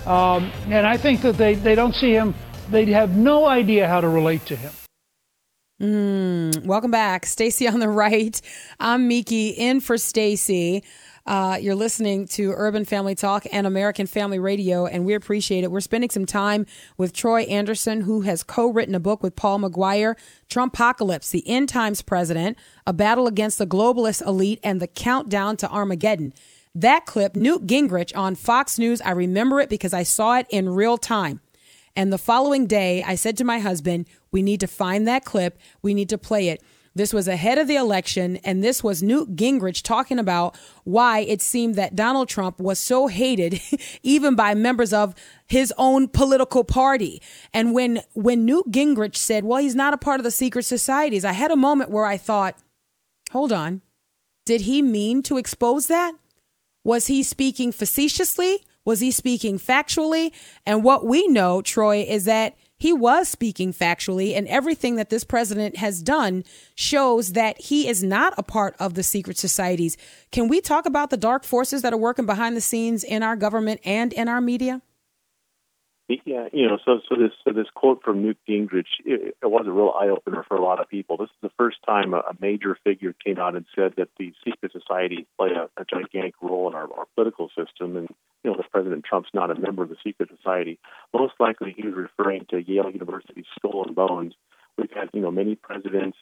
Um, 0.05 0.51
and 0.67 0.87
I 0.87 0.97
think 0.97 1.21
that 1.21 1.37
they, 1.37 1.55
they 1.55 1.75
don't 1.75 1.93
see 1.93 2.13
him, 2.13 2.33
they 2.69 2.85
have 2.85 3.17
no 3.17 3.45
idea 3.45 3.87
how 3.87 3.99
to 4.01 4.07
relate 4.07 4.45
to 4.45 4.55
him. 4.55 4.71
Mm, 5.81 6.65
welcome 6.65 6.91
back. 6.91 7.25
Stacy 7.25 7.67
on 7.67 7.79
the 7.79 7.89
right. 8.05 8.41
I'm 8.79 9.07
Miki 9.07 9.49
in 9.49 9.79
for 9.79 9.97
Stacy. 9.97 10.83
Uh, 11.27 11.57
you're 11.59 11.75
listening 11.75 12.25
to 12.25 12.53
Urban 12.55 12.85
Family 12.85 13.13
Talk 13.13 13.45
and 13.51 13.67
American 13.67 14.07
Family 14.07 14.39
Radio, 14.39 14.85
and 14.85 15.05
we 15.05 15.13
appreciate 15.13 15.65
it. 15.65 15.69
We're 15.69 15.81
spending 15.81 16.09
some 16.09 16.25
time 16.25 16.65
with 16.95 17.11
Troy 17.11 17.41
Anderson, 17.41 18.01
who 18.01 18.21
has 18.21 18.43
co 18.43 18.69
written 18.69 18.95
a 18.95 18.99
book 19.01 19.21
with 19.21 19.35
Paul 19.35 19.59
McGuire, 19.59 20.15
Trumpocalypse, 20.49 21.29
the 21.31 21.45
End 21.45 21.67
Times 21.67 22.01
President, 22.01 22.57
a 22.85 22.93
battle 22.93 23.27
against 23.27 23.57
the 23.57 23.67
globalist 23.67 24.25
elite, 24.25 24.61
and 24.63 24.81
the 24.81 24.87
countdown 24.87 25.57
to 25.57 25.69
Armageddon. 25.69 26.33
That 26.73 27.05
clip, 27.05 27.35
Newt 27.35 27.67
Gingrich 27.67 28.15
on 28.15 28.35
Fox 28.35 28.79
News, 28.79 29.01
I 29.01 29.11
remember 29.11 29.59
it 29.59 29.67
because 29.67 29.93
I 29.93 30.03
saw 30.03 30.37
it 30.37 30.47
in 30.49 30.69
real 30.69 30.97
time. 30.97 31.41
And 31.93 32.13
the 32.13 32.17
following 32.17 32.67
day, 32.67 33.03
I 33.03 33.15
said 33.15 33.35
to 33.37 33.43
my 33.43 33.59
husband, 33.59 34.07
We 34.31 34.41
need 34.41 34.61
to 34.61 34.67
find 34.67 35.05
that 35.09 35.25
clip, 35.25 35.59
we 35.81 35.93
need 35.93 36.07
to 36.07 36.17
play 36.17 36.47
it. 36.47 36.63
This 36.97 37.13
was 37.13 37.27
ahead 37.27 37.57
of 37.57 37.67
the 37.67 37.75
election, 37.75 38.37
and 38.37 38.63
this 38.63 38.83
was 38.83 39.03
Newt 39.03 39.35
Gingrich 39.35 39.83
talking 39.83 40.19
about 40.19 40.57
why 40.83 41.19
it 41.19 41.41
seemed 41.41 41.75
that 41.75 41.95
Donald 41.95 42.27
Trump 42.27 42.59
was 42.59 42.79
so 42.79 43.07
hated, 43.07 43.61
even 44.03 44.35
by 44.35 44.55
members 44.55 44.93
of 44.93 45.13
his 45.47 45.73
own 45.77 46.07
political 46.07 46.63
party. 46.63 47.21
And 47.53 47.73
when 47.73 48.01
when 48.13 48.45
Newt 48.45 48.71
Gingrich 48.71 49.15
said, 49.15 49.45
"Well, 49.45 49.61
he's 49.61 49.75
not 49.75 49.93
a 49.93 49.97
part 49.97 50.19
of 50.19 50.23
the 50.23 50.31
secret 50.31 50.63
societies," 50.63 51.23
I 51.23 51.33
had 51.33 51.51
a 51.51 51.55
moment 51.55 51.91
where 51.91 52.05
I 52.05 52.17
thought, 52.17 52.57
"Hold 53.31 53.51
on, 53.53 53.81
did 54.45 54.61
he 54.61 54.81
mean 54.81 55.21
to 55.23 55.37
expose 55.37 55.87
that? 55.87 56.13
Was 56.83 57.07
he 57.07 57.21
speaking 57.21 57.71
facetiously? 57.71 58.63
Was 58.85 59.01
he 59.01 59.11
speaking 59.11 59.59
factually? 59.59 60.31
And 60.65 60.85
what 60.85 61.05
we 61.05 61.27
know, 61.27 61.61
Troy, 61.61 62.05
is 62.07 62.23
that 62.25 62.55
he 62.77 62.93
was 62.93 63.27
speaking 63.27 63.73
factually, 63.73 64.37
and 64.37 64.47
everything 64.47 64.95
that 64.95 65.09
this 65.09 65.23
president 65.23 65.77
has 65.77 66.01
done 66.01 66.43
shows 66.75 67.33
that 67.33 67.59
he 67.59 67.87
is 67.87 68.03
not 68.03 68.33
a 68.37 68.43
part 68.43 68.75
of 68.79 68.93
the 68.93 69.03
secret 69.03 69.37
societies. 69.37 69.97
Can 70.31 70.47
we 70.47 70.61
talk 70.61 70.85
about 70.85 71.09
the 71.09 71.17
dark 71.17 71.43
forces 71.43 71.81
that 71.81 71.93
are 71.93 71.97
working 71.97 72.25
behind 72.25 72.55
the 72.55 72.61
scenes 72.61 73.03
in 73.03 73.23
our 73.23 73.35
government 73.35 73.81
and 73.83 74.13
in 74.13 74.27
our 74.27 74.41
media? 74.41 74.81
Yeah, 76.09 76.47
you 76.53 76.65
know, 76.67 76.77
so 76.85 77.01
so 77.09 77.15
this 77.15 77.31
so 77.43 77.51
this 77.51 77.67
quote 77.75 78.01
from 78.01 78.21
Newt 78.21 78.37
Gingrich, 78.47 78.85
it, 79.03 79.35
it 79.41 79.45
was 79.45 79.65
a 79.67 79.71
real 79.71 79.93
eye 79.99 80.07
opener 80.07 80.45
for 80.47 80.55
a 80.55 80.63
lot 80.63 80.79
of 80.79 80.87
people. 80.87 81.17
This 81.17 81.25
is 81.25 81.41
the 81.41 81.51
first 81.57 81.77
time 81.85 82.13
a, 82.13 82.19
a 82.19 82.33
major 82.39 82.77
figure 82.85 83.13
came 83.25 83.37
out 83.37 83.57
and 83.57 83.65
said 83.75 83.95
that 83.97 84.07
the 84.17 84.31
secret 84.45 84.71
societies 84.71 85.25
play 85.37 85.49
a, 85.49 85.63
a 85.81 85.83
gigantic 85.83 86.35
role 86.41 86.69
in 86.69 86.75
our, 86.75 86.87
our 86.93 87.07
political 87.15 87.49
system, 87.49 87.97
and 87.97 88.07
you 88.47 88.53
know, 88.53 88.59
if 88.59 88.71
President 88.71 89.03
Trump's 89.03 89.29
not 89.33 89.51
a 89.51 89.59
member 89.59 89.83
of 89.83 89.89
the 89.89 89.97
secret 90.01 90.29
society, 90.35 90.79
most 91.13 91.33
likely 91.37 91.73
he 91.75 91.85
was 91.85 91.95
referring 91.95 92.45
to 92.49 92.57
Yale 92.57 92.89
University's 92.89 93.45
Skull 93.57 93.83
and 93.85 93.93
Bones. 93.93 94.35
We've 94.77 94.89
had 94.89 95.09
you 95.11 95.21
know 95.21 95.31
many 95.31 95.55
presidents, 95.55 96.17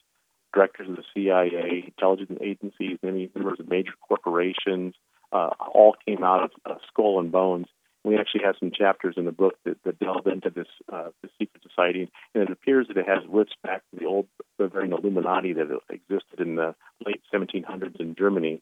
directors 0.52 0.90
of 0.90 0.96
the 0.96 1.04
CIA, 1.14 1.84
intelligence 1.86 2.40
agencies, 2.42 2.98
many 3.04 3.30
members 3.36 3.60
of 3.60 3.70
major 3.70 3.94
corporations, 4.08 4.96
uh, 5.32 5.52
all 5.60 5.96
came 6.08 6.24
out 6.24 6.46
of 6.46 6.52
uh, 6.66 6.76
Skull 6.90 7.20
and 7.20 7.32
Bones 7.32 7.68
we 8.06 8.18
actually 8.18 8.44
have 8.44 8.56
some 8.60 8.72
chapters 8.72 9.16
in 9.18 9.26
the 9.26 9.32
book 9.32 9.56
that, 9.66 9.78
that 9.84 10.00
delve 10.00 10.28
into 10.28 10.52
this 10.52 10.68
uh, 10.94 11.10
the 11.24 11.30
secret 11.40 11.64
society, 11.64 12.12
and 12.34 12.44
it 12.44 12.52
appears 12.52 12.88
that 12.88 12.98
it 12.98 13.08
has 13.08 13.24
roots 13.28 13.54
back 13.64 13.82
to 13.90 14.00
the 14.00 14.06
old 14.06 14.28
Bavarian 14.60 14.94
Illuminati 14.94 15.54
that 15.54 15.68
existed 15.90 16.40
in 16.40 16.56
the 16.56 16.76
late 17.06 17.22
1700s 17.34 18.00
in 18.00 18.16
Germany. 18.16 18.62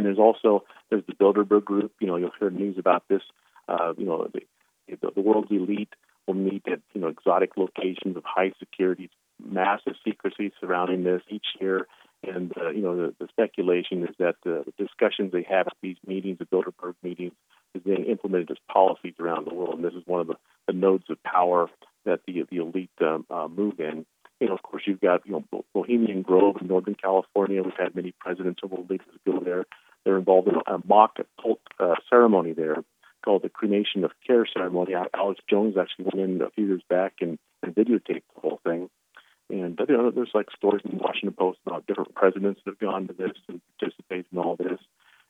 And 0.00 0.06
there's 0.06 0.18
also 0.18 0.64
there's 0.88 1.04
the 1.06 1.12
Bilderberg 1.12 1.62
Group. 1.62 1.92
You 2.00 2.06
know, 2.06 2.16
you'll 2.16 2.30
hear 2.38 2.48
news 2.48 2.78
about 2.78 3.04
this. 3.08 3.20
Uh, 3.68 3.92
you 3.98 4.06
know, 4.06 4.26
the, 4.32 4.40
the, 4.88 5.10
the 5.14 5.20
world's 5.20 5.50
elite 5.50 5.92
will 6.26 6.32
meet 6.32 6.62
at 6.66 6.80
you 6.94 7.02
know 7.02 7.08
exotic 7.08 7.58
locations 7.58 8.16
of 8.16 8.22
high 8.24 8.52
security, 8.58 9.10
massive 9.38 9.92
secrecy 10.02 10.52
surrounding 10.58 11.04
this 11.04 11.20
each 11.28 11.44
year. 11.60 11.86
And 12.26 12.50
uh, 12.56 12.70
you 12.70 12.80
know, 12.80 12.96
the, 12.96 13.14
the 13.20 13.28
speculation 13.28 14.04
is 14.04 14.14
that 14.18 14.36
the 14.42 14.64
discussions 14.78 15.32
they 15.32 15.46
have 15.50 15.66
at 15.66 15.76
these 15.82 15.98
meetings, 16.06 16.38
the 16.38 16.46
Bilderberg 16.46 16.94
meetings, 17.02 17.34
is 17.74 17.82
being 17.82 18.06
implemented 18.06 18.52
as 18.52 18.56
policies 18.72 19.14
around 19.20 19.46
the 19.46 19.54
world. 19.54 19.74
And 19.74 19.84
this 19.84 19.92
is 19.92 20.02
one 20.06 20.22
of 20.22 20.28
the, 20.28 20.36
the 20.66 20.72
nodes 20.72 21.04
of 21.10 21.22
power 21.24 21.68
that 22.06 22.20
the 22.26 22.46
the 22.50 22.56
elite 22.56 22.88
um, 23.02 23.26
uh, 23.28 23.48
move 23.48 23.80
in. 23.80 24.06
You 24.40 24.48
know, 24.48 24.54
of 24.54 24.62
course, 24.62 24.84
you've 24.86 25.02
got 25.02 25.26
you 25.26 25.32
know 25.32 25.64
Bohemian 25.74 26.22
Grove 26.22 26.56
in 26.62 26.68
Northern 26.68 26.94
California. 26.94 27.62
We've 27.62 27.74
had 27.78 27.94
many 27.94 28.12
presidents 28.18 28.60
and 28.62 28.70
world 28.70 28.88
leaders 28.88 29.06
go 29.26 29.40
there. 29.40 29.66
They're 30.04 30.18
involved 30.18 30.48
in 30.48 30.54
a 30.66 30.78
mock 30.86 31.18
cult 31.40 31.60
uh, 31.78 31.94
ceremony 32.08 32.52
there 32.52 32.76
called 33.24 33.42
the 33.42 33.48
cremation 33.48 34.04
of 34.04 34.12
care 34.26 34.46
ceremony. 34.46 34.94
Alex 35.14 35.40
Jones 35.48 35.76
actually 35.78 36.06
went 36.06 36.30
in 36.30 36.42
a 36.42 36.50
few 36.50 36.66
years 36.66 36.82
back 36.88 37.14
and, 37.20 37.38
and 37.62 37.74
videotaped 37.74 38.22
the 38.34 38.40
whole 38.40 38.60
thing. 38.64 38.88
And 39.50 39.78
you 39.88 39.96
know, 39.96 40.10
there's 40.10 40.30
like 40.32 40.46
stories 40.56 40.82
in 40.84 40.96
the 40.96 41.02
Washington 41.02 41.34
Post 41.38 41.58
about 41.66 41.86
different 41.86 42.14
presidents 42.14 42.60
that 42.64 42.72
have 42.72 42.78
gone 42.78 43.08
to 43.08 43.12
this 43.12 43.32
and 43.48 43.60
participated 43.78 44.26
in 44.32 44.38
all 44.38 44.56
this. 44.56 44.78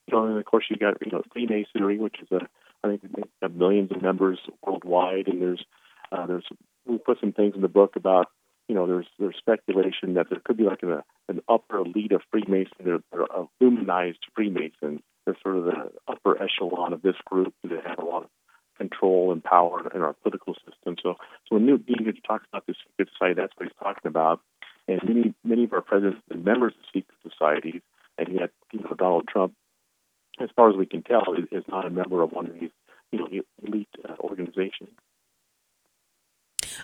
You 0.07 0.15
know, 0.15 0.27
and 0.27 0.39
of 0.39 0.45
course 0.45 0.67
you 0.69 0.77
got 0.77 0.99
you 1.05 1.13
know 1.13 1.23
Freemasonry, 1.33 1.99
which 1.99 2.17
is 2.23 2.29
a 2.31 2.47
I 2.85 2.89
think 2.89 3.03
they 3.03 3.23
have 3.43 3.55
millions 3.55 3.91
of 3.93 4.03
members 4.03 4.39
worldwide, 4.65 5.29
and 5.29 5.41
there's 5.41 5.65
uh, 6.13 6.27
there's 6.27 6.47
we 6.87 6.99
put 6.99 7.21
some 7.21 7.33
things 7.33 7.55
in 7.55 7.63
the 7.63 7.69
book 7.69 7.97
about 7.97 8.29
you 8.71 8.77
know 8.77 8.87
there's 8.87 9.09
there's 9.19 9.35
speculation 9.37 10.15
that 10.15 10.31
there 10.31 10.39
could 10.45 10.57
be 10.57 10.63
like 10.63 10.85
an, 10.85 11.01
an 11.29 11.41
upper 11.49 11.79
elite 11.79 12.13
of 12.13 12.23
Freemasons, 12.31 12.71
they're, 12.79 13.01
they're 13.11 13.27
illuminized 13.61 14.21
Freemasons. 14.33 15.01
They're 15.27 15.37
sort 15.43 15.57
of 15.57 15.65
the 15.65 15.91
upper 16.07 16.41
echelon 16.41 16.93
of 16.93 17.03
this 17.03 17.17
group 17.25 17.53
that 17.65 17.85
have 17.85 17.99
a 17.99 18.05
lot 18.05 18.23
of 18.23 18.31
control 18.79 19.33
and 19.33 19.43
power 19.43 19.91
in 19.93 20.03
our 20.03 20.13
political 20.13 20.55
system. 20.55 20.95
So, 21.03 21.17
so 21.19 21.57
when 21.57 21.67
Newt 21.67 21.85
Gingrich 21.85 22.23
talks 22.25 22.47
about 22.53 22.65
the 22.67 22.75
secret 22.87 23.09
society, 23.13 23.35
that's 23.41 23.53
what 23.57 23.67
he's 23.67 23.77
talking 23.83 24.07
about. 24.07 24.41
And 24.87 25.01
many 25.03 25.35
many 25.43 25.65
of 25.65 25.73
our 25.73 25.83
presidents 25.83 26.21
and 26.31 26.45
members 26.45 26.73
of 26.79 26.85
secret 26.95 27.19
societies, 27.29 27.83
and 28.19 28.29
yet 28.39 28.51
you 28.73 28.83
know 28.83 28.95
Donald 28.97 29.27
Trump, 29.27 29.53
as 30.41 30.49
far 30.55 30.71
as 30.71 30.77
we 30.77 30.87
can 30.87 31.03
tell, 31.03 31.35
is, 31.37 31.47
is 31.51 31.65
not 31.67 31.87
a 31.87 31.91
member 31.91 32.23
of 32.23 32.31
one 32.31 32.47
of 32.47 32.55
these 32.55 32.71
you 33.11 33.19
know 33.19 33.29
elite 33.67 33.89
uh, 34.09 34.15
organizations. 34.21 34.91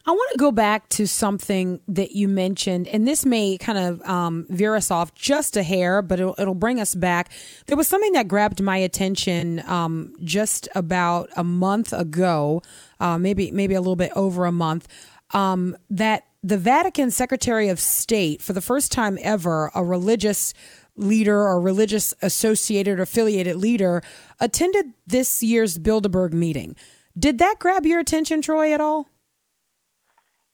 I 0.04 0.10
want 0.10 0.32
to 0.32 0.38
go 0.38 0.52
back 0.52 0.88
to 0.90 1.06
something 1.06 1.80
that 1.88 2.12
you 2.12 2.28
mentioned, 2.28 2.88
and 2.88 3.06
this 3.06 3.24
may 3.24 3.58
kind 3.58 3.78
of 3.78 4.02
um, 4.02 4.46
veer 4.48 4.74
us 4.74 4.90
off 4.90 5.14
just 5.14 5.56
a 5.56 5.62
hair, 5.62 6.02
but 6.02 6.20
it'll, 6.20 6.34
it'll, 6.38 6.54
bring 6.54 6.80
us 6.80 6.94
back. 6.94 7.30
There 7.66 7.76
was 7.76 7.86
something 7.86 8.12
that 8.12 8.28
grabbed 8.28 8.62
my 8.62 8.76
attention 8.78 9.62
um, 9.66 10.14
just 10.22 10.68
about 10.74 11.28
a 11.36 11.44
month 11.44 11.92
ago, 11.92 12.62
uh, 13.00 13.18
maybe 13.18 13.50
maybe 13.50 13.74
a 13.74 13.80
little 13.80 13.96
bit 13.96 14.12
over 14.16 14.46
a 14.46 14.52
month, 14.52 14.88
um, 15.32 15.76
that 15.90 16.24
the 16.42 16.58
Vatican 16.58 17.10
Secretary 17.10 17.68
of 17.68 17.80
State, 17.80 18.40
for 18.40 18.52
the 18.52 18.60
first 18.60 18.92
time 18.92 19.18
ever, 19.20 19.70
a 19.74 19.84
religious 19.84 20.54
leader 20.96 21.42
or 21.42 21.60
religious 21.60 22.14
associated 22.22 22.98
or 22.98 23.02
affiliated 23.02 23.56
leader, 23.56 24.02
attended 24.40 24.92
this 25.06 25.42
year's 25.42 25.78
Bilderberg 25.78 26.32
meeting. 26.32 26.76
Did 27.18 27.38
that 27.38 27.56
grab 27.58 27.86
your 27.86 28.00
attention, 28.00 28.42
Troy, 28.42 28.72
at 28.72 28.80
all? 28.80 29.08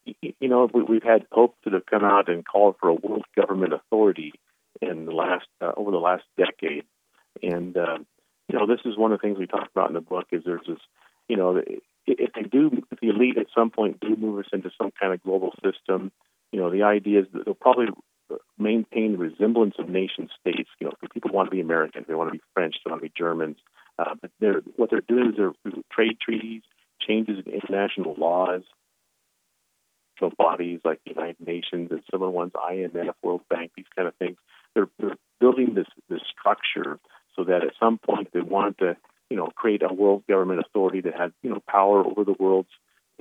You 0.05 0.49
know, 0.49 0.69
we, 0.73 0.97
have 0.97 1.03
had 1.03 1.31
popes 1.31 1.59
that 1.65 1.73
have 1.73 1.87
come 1.87 2.05
out 2.05 2.29
and 2.29 2.45
called 2.45 2.77
for 2.81 2.89
a 2.89 2.95
world 2.95 3.25
government 3.37 3.73
authority 3.73 4.33
in 4.81 5.07
the 5.07 5.13
last 5.13 5.47
uh, 5.61 5.73
over 5.77 5.91
the 5.91 5.99
last 5.99 6.25
decade, 6.37 6.85
and 7.43 7.77
uh, 7.77 7.99
you 8.49 8.59
know, 8.59 8.67
this 8.67 8.81
is 8.85 8.97
one 8.97 9.13
of 9.13 9.21
the 9.21 9.23
things 9.23 9.39
we 9.39 9.47
talk 9.47 9.69
about 9.75 9.89
in 9.89 9.95
the 9.95 10.01
book. 10.01 10.27
Is 10.33 10.43
there's 10.45 10.67
this, 10.67 10.79
you 11.29 11.37
know, 11.37 11.63
if 12.07 12.33
they 12.35 12.43
do, 12.43 12.83
if 12.91 13.01
the 13.01 13.09
elite 13.09 13.39
at 13.39 13.47
some 13.55 13.71
point 13.71 14.01
do 14.01 14.17
move 14.17 14.41
us 14.41 14.51
into 14.53 14.71
some 14.77 14.91
kind 14.99 15.13
of 15.13 15.23
global 15.23 15.53
system, 15.65 16.11
you 16.51 16.61
know, 16.61 16.71
the 16.71 16.83
idea 16.83 17.21
is 17.21 17.27
that 17.33 17.45
they'll 17.45 17.55
probably 17.55 17.87
maintain 18.59 19.13
the 19.13 19.19
resemblance 19.19 19.75
of 19.79 19.89
nation 19.89 20.29
states. 20.41 20.71
You 20.81 20.89
know, 20.89 20.93
people 21.13 21.31
want 21.33 21.51
to 21.51 21.55
be 21.55 21.61
Americans, 21.61 22.07
they 22.09 22.15
want 22.15 22.29
to 22.29 22.39
be 22.39 22.45
French, 22.55 22.77
they 22.85 22.91
want 22.91 23.03
to 23.03 23.09
be 23.09 23.13
Germans, 23.17 23.57
uh, 23.99 24.15
but 24.21 24.31
they're 24.41 24.63
what 24.77 24.91
they're 24.91 25.01
doing 25.01 25.31
is 25.31 25.37
they're 25.37 25.73
trade 25.93 26.19
treaties, 26.21 26.63
changes 27.01 27.39
in 27.45 27.53
international 27.53 28.15
laws, 28.19 28.63
bodies 30.39 30.81
like 30.85 31.01
the 31.05 31.13
United 31.15 31.41
Nations 31.45 31.91
and 31.91 32.03
similar 32.11 32.31
ones, 32.31 32.53
IMF, 32.55 33.15
World 33.23 33.43
Bank, 33.51 33.73
these 33.77 33.87
kind 33.95 34.09
of 34.09 34.15
things. 34.17 34.37
They're, 34.75 34.89
they're 34.99 35.17
building 35.41 35.75
this 35.75 35.87
this 36.09 36.23
structure 36.31 36.99
so 37.37 37.45
that 37.45 37.63
at 37.63 37.73
some 37.81 37.99
point 37.99 38.29
they 38.33 38.41
want 38.41 38.79
to, 38.79 38.97
you 39.31 39.37
know, 39.37 39.49
create 39.55 39.83
a 39.83 39.93
world 39.93 40.25
government 40.29 40.61
authority 40.61 41.01
that 41.03 41.15
has, 41.15 41.33
you 41.43 41.51
know, 41.51 41.63
power 41.69 42.07
over 42.07 42.25
the 42.25 42.37
world's 42.39 42.71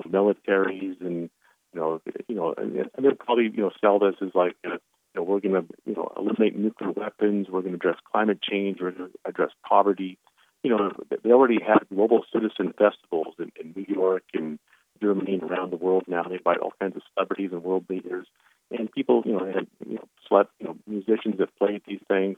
militaries 0.08 1.00
and, 1.02 1.30
you 1.74 1.80
know, 1.80 2.02
you 2.28 2.36
know, 2.36 2.54
and, 2.58 2.76
and 2.76 3.06
they'll 3.06 3.16
probably, 3.16 3.46
you 3.46 3.64
know, 3.64 3.72
sell 3.80 4.00
this 4.00 4.16
as 4.22 4.30
like, 4.34 4.56
uh, 4.66 4.72
you 4.72 4.80
know, 5.16 5.24
we're 5.24 5.40
going 5.40 5.56
to, 5.56 5.68
you 5.86 5.94
know, 5.94 6.12
eliminate 6.18 6.58
nuclear 6.58 6.92
weapons. 6.92 7.48
We're 7.50 7.62
going 7.62 7.74
to 7.74 7.78
address 7.78 7.98
climate 8.12 8.42
change. 8.42 8.80
We're 8.82 8.92
going 8.92 9.12
to 9.12 9.20
address 9.26 9.52
poverty. 9.68 10.18
You 10.64 10.72
know, 10.72 10.92
they 11.24 11.32
already 11.32 11.60
have 11.66 11.88
global 11.94 12.24
citizen 12.32 12.74
festivals 12.78 13.36
in, 13.40 13.52
in 13.60 13.74
New 13.76 13.86
York 13.88 14.24
and 14.34 14.60
Germany 15.02 15.40
and 15.42 15.50
around 15.50 15.72
the 15.72 15.78
world 15.78 16.04
now. 16.08 16.24
They 16.24 16.36
invite 16.36 16.58
all 16.58 16.74
kinds 16.80 16.96
of 16.96 17.02
celebrities 17.14 17.52
and 17.52 17.64
world 17.64 17.86
leaders, 17.90 18.28
and 18.70 18.92
people, 18.92 19.24
you 19.26 19.34
know, 19.34 19.46
had 19.46 19.68
you 19.88 19.96
know, 19.96 20.08
slept, 20.28 20.52
you 20.60 20.68
know, 20.68 20.78
musicians 20.88 21.38
that 21.40 21.56
played 21.58 21.82
these 21.88 22.02
things, 22.08 22.38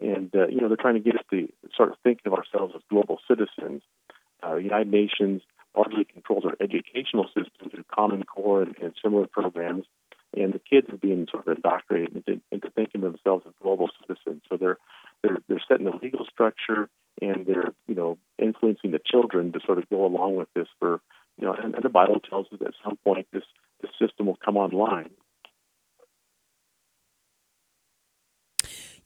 and 0.00 0.34
uh, 0.34 0.46
you 0.48 0.60
know, 0.60 0.68
they're 0.68 0.76
trying 0.76 0.94
to 0.94 1.00
get 1.00 1.16
us 1.16 1.24
to 1.30 1.48
start 1.72 1.94
thinking 2.02 2.32
of 2.32 2.34
ourselves 2.34 2.74
as 2.76 2.82
global 2.90 3.18
citizens. 3.28 3.82
Uh, 4.42 4.56
United 4.56 4.90
Nations 4.90 5.42
largely 5.76 6.04
controls 6.04 6.44
our 6.44 6.56
educational 6.60 7.26
system 7.26 7.70
through 7.70 7.84
Common 7.92 8.22
Core 8.24 8.62
and, 8.62 8.76
and 8.80 8.94
similar 9.02 9.26
programs, 9.26 9.84
and 10.36 10.52
the 10.52 10.58
kids 10.60 10.88
are 10.90 10.96
being 10.96 11.26
sort 11.30 11.46
of 11.46 11.56
indoctrinated 11.56 12.16
into, 12.16 12.40
into 12.50 12.70
thinking 12.70 13.02
of 13.04 13.12
themselves 13.12 13.44
as 13.46 13.52
global 13.62 13.88
citizens. 14.00 14.42
So 14.48 14.56
they're 14.56 14.78
they're 15.22 15.38
they're 15.48 15.62
setting 15.68 15.86
a 15.86 15.96
legal 15.96 16.26
structure 16.30 16.88
and 17.20 17.46
they're 17.46 17.72
you 17.86 17.94
know 17.94 18.18
influencing 18.38 18.90
the 18.90 19.00
children 19.04 19.52
to 19.52 19.60
sort 19.64 19.78
of 19.78 19.88
go 19.88 20.04
along 20.04 20.36
with 20.36 20.48
this 20.54 20.68
for 20.78 21.00
you 21.38 21.46
know, 21.46 21.54
and, 21.54 21.74
and 21.74 21.82
the 21.82 21.88
Bible 21.88 22.20
tells 22.20 22.46
us 22.52 22.58
at 22.64 22.74
some 22.84 22.96
point 23.04 23.26
this 23.32 23.42
this 23.80 23.90
system 24.00 24.26
will 24.26 24.38
come 24.44 24.56
online. 24.56 25.10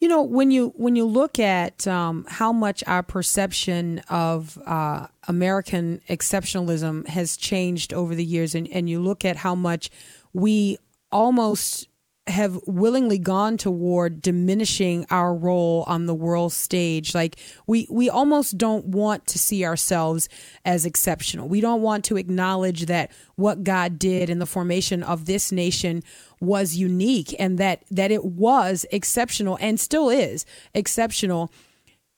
You 0.01 0.07
know, 0.07 0.23
when 0.23 0.53
you 0.53 0.73
when 0.77 0.95
you 0.95 1.05
look 1.05 1.41
at 1.41 1.88
um, 1.88 2.25
how 2.29 2.53
much 2.53 2.85
our 2.87 3.03
perception 3.03 4.01
of 4.09 4.57
uh, 4.64 5.09
American 5.27 6.01
exceptionalism 6.09 7.09
has 7.09 7.37
changed 7.37 7.93
over 7.93 8.14
the 8.14 8.25
years, 8.25 8.55
and, 8.55 8.69
and 8.69 8.88
you 8.88 9.01
look 9.01 9.25
at 9.25 9.37
how 9.37 9.57
much 9.57 9.91
we 10.33 10.79
almost 11.11 11.88
have 12.29 12.61
willingly 12.67 13.19
gone 13.19 13.57
toward 13.57 14.23
diminishing 14.23 15.07
our 15.11 15.35
role 15.35 15.85
on 15.87 16.07
the 16.07 16.14
world 16.14 16.53
stage. 16.53 17.14
Like 17.14 17.37
we 17.67 17.87
we 17.91 18.11
almost 18.11 18.59
don't 18.59 18.87
want 18.87 19.27
to 19.29 19.38
see 19.38 19.64
ourselves 19.64 20.29
as 20.64 20.87
exceptional. 20.87 21.49
We 21.49 21.61
don't 21.61 21.83
want 21.83 22.05
to 22.07 22.17
acknowledge 22.17 22.87
that 22.87 23.11
what 23.37 23.64
God 23.64 23.99
did 23.99 24.31
in 24.31 24.38
the 24.38 24.47
formation 24.47 25.03
of 25.03 25.25
this 25.27 25.51
nation 25.53 26.03
was 26.41 26.77
unique 26.77 27.35
and 27.38 27.59
that 27.59 27.85
that 27.91 28.11
it 28.11 28.25
was 28.25 28.87
exceptional 28.93 29.59
and 29.61 29.81
still 29.81 30.09
is 30.11 30.45
exceptional. 30.75 31.51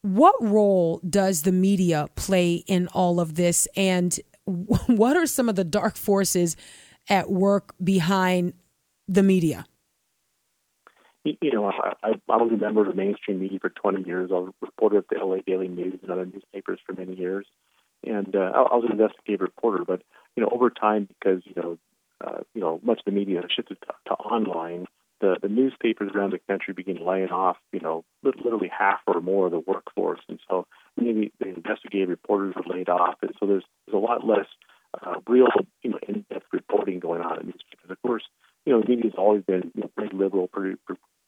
what 0.03 0.35
role 0.41 1.01
does 1.09 1.43
the 1.43 1.53
media 1.53 2.09
play 2.15 2.55
in 2.67 2.89
all 2.89 3.21
of 3.21 3.35
this? 3.35 3.69
And 3.77 4.19
what 4.45 5.17
are 5.17 5.27
some 5.27 5.49
of 5.49 5.57
the 5.57 5.65
dark 5.65 5.97
forces 5.97 6.57
at 7.09 7.31
work 7.31 7.75
behind 7.83 8.55
the 9.09 9.23
media? 9.23 9.67
You 11.25 11.53
know, 11.53 11.67
I, 11.67 11.93
I 12.03 12.37
was 12.37 12.51
a 12.53 12.57
member 12.57 12.81
of 12.81 12.87
the 12.87 12.95
mainstream 12.95 13.41
media 13.41 13.59
for 13.61 13.69
20 13.69 14.07
years. 14.07 14.31
I 14.33 14.39
was 14.39 14.53
a 14.63 14.67
reporter 14.67 14.99
at 14.99 15.09
the 15.09 15.23
LA 15.23 15.39
Daily 15.47 15.69
News 15.69 15.99
and 16.03 16.11
other 16.11 16.25
newspapers 16.25 16.81
for 16.87 16.95
many 16.95 17.15
years. 17.15 17.47
And 18.07 18.35
uh, 18.35 18.53
I 18.55 18.75
was 18.77 18.85
an 18.87 18.93
investigative 18.93 19.43
reporter, 19.43 19.85
but, 19.85 20.03
you 20.35 20.43
know, 20.43 20.49
over 20.51 20.71
time, 20.71 21.07
because, 21.07 21.43
you 21.45 21.53
know, 21.55 21.79
uh, 22.25 22.41
you 22.55 22.61
know, 22.61 22.81
much 22.83 23.01
of 23.01 23.05
the 23.05 23.11
media 23.13 23.43
shifted 23.55 23.79
to, 23.83 23.87
to 24.07 24.13
online, 24.15 24.87
the, 25.21 25.37
the 25.43 25.49
newspapers 25.49 26.13
around 26.15 26.33
the 26.33 26.39
country 26.49 26.73
began 26.73 27.05
laying 27.05 27.29
off, 27.29 27.57
you 27.73 27.81
know, 27.81 28.05
literally 28.23 28.71
half 28.77 29.01
or 29.07 29.21
more 29.21 29.47
of 29.47 29.53
the 29.53 29.59
workforce. 29.59 30.21
And 30.29 30.41
so 30.49 30.67
many 30.97 31.33
the 31.39 31.49
investigative 31.49 32.09
reporters 32.09 32.55
were 32.57 32.75
laid 32.75 32.89
off. 32.89 33.17
And 33.21 33.33
so 33.39 33.47
there's, 33.47 33.65
there's 33.87 33.95
a 33.95 33.99
lot 33.99 34.27
less 34.27 34.47
uh, 34.95 35.17
real, 35.27 35.49
you 35.83 35.91
know, 35.91 35.99
in-depth 36.09 36.47
reporting 36.53 37.01
going 37.01 37.21
on 37.21 37.41
in 37.41 37.47
newspapers. 37.47 37.91
Of 37.91 38.03
course, 38.03 38.23
you 38.65 38.73
know, 38.73 38.81
the 38.81 38.89
media 38.89 39.11
has 39.11 39.19
always 39.19 39.43
been 39.43 39.71
you 39.75 39.83
know, 39.83 39.91
pretty 39.97 40.17
liberal, 40.17 40.49
pretty 40.49 40.77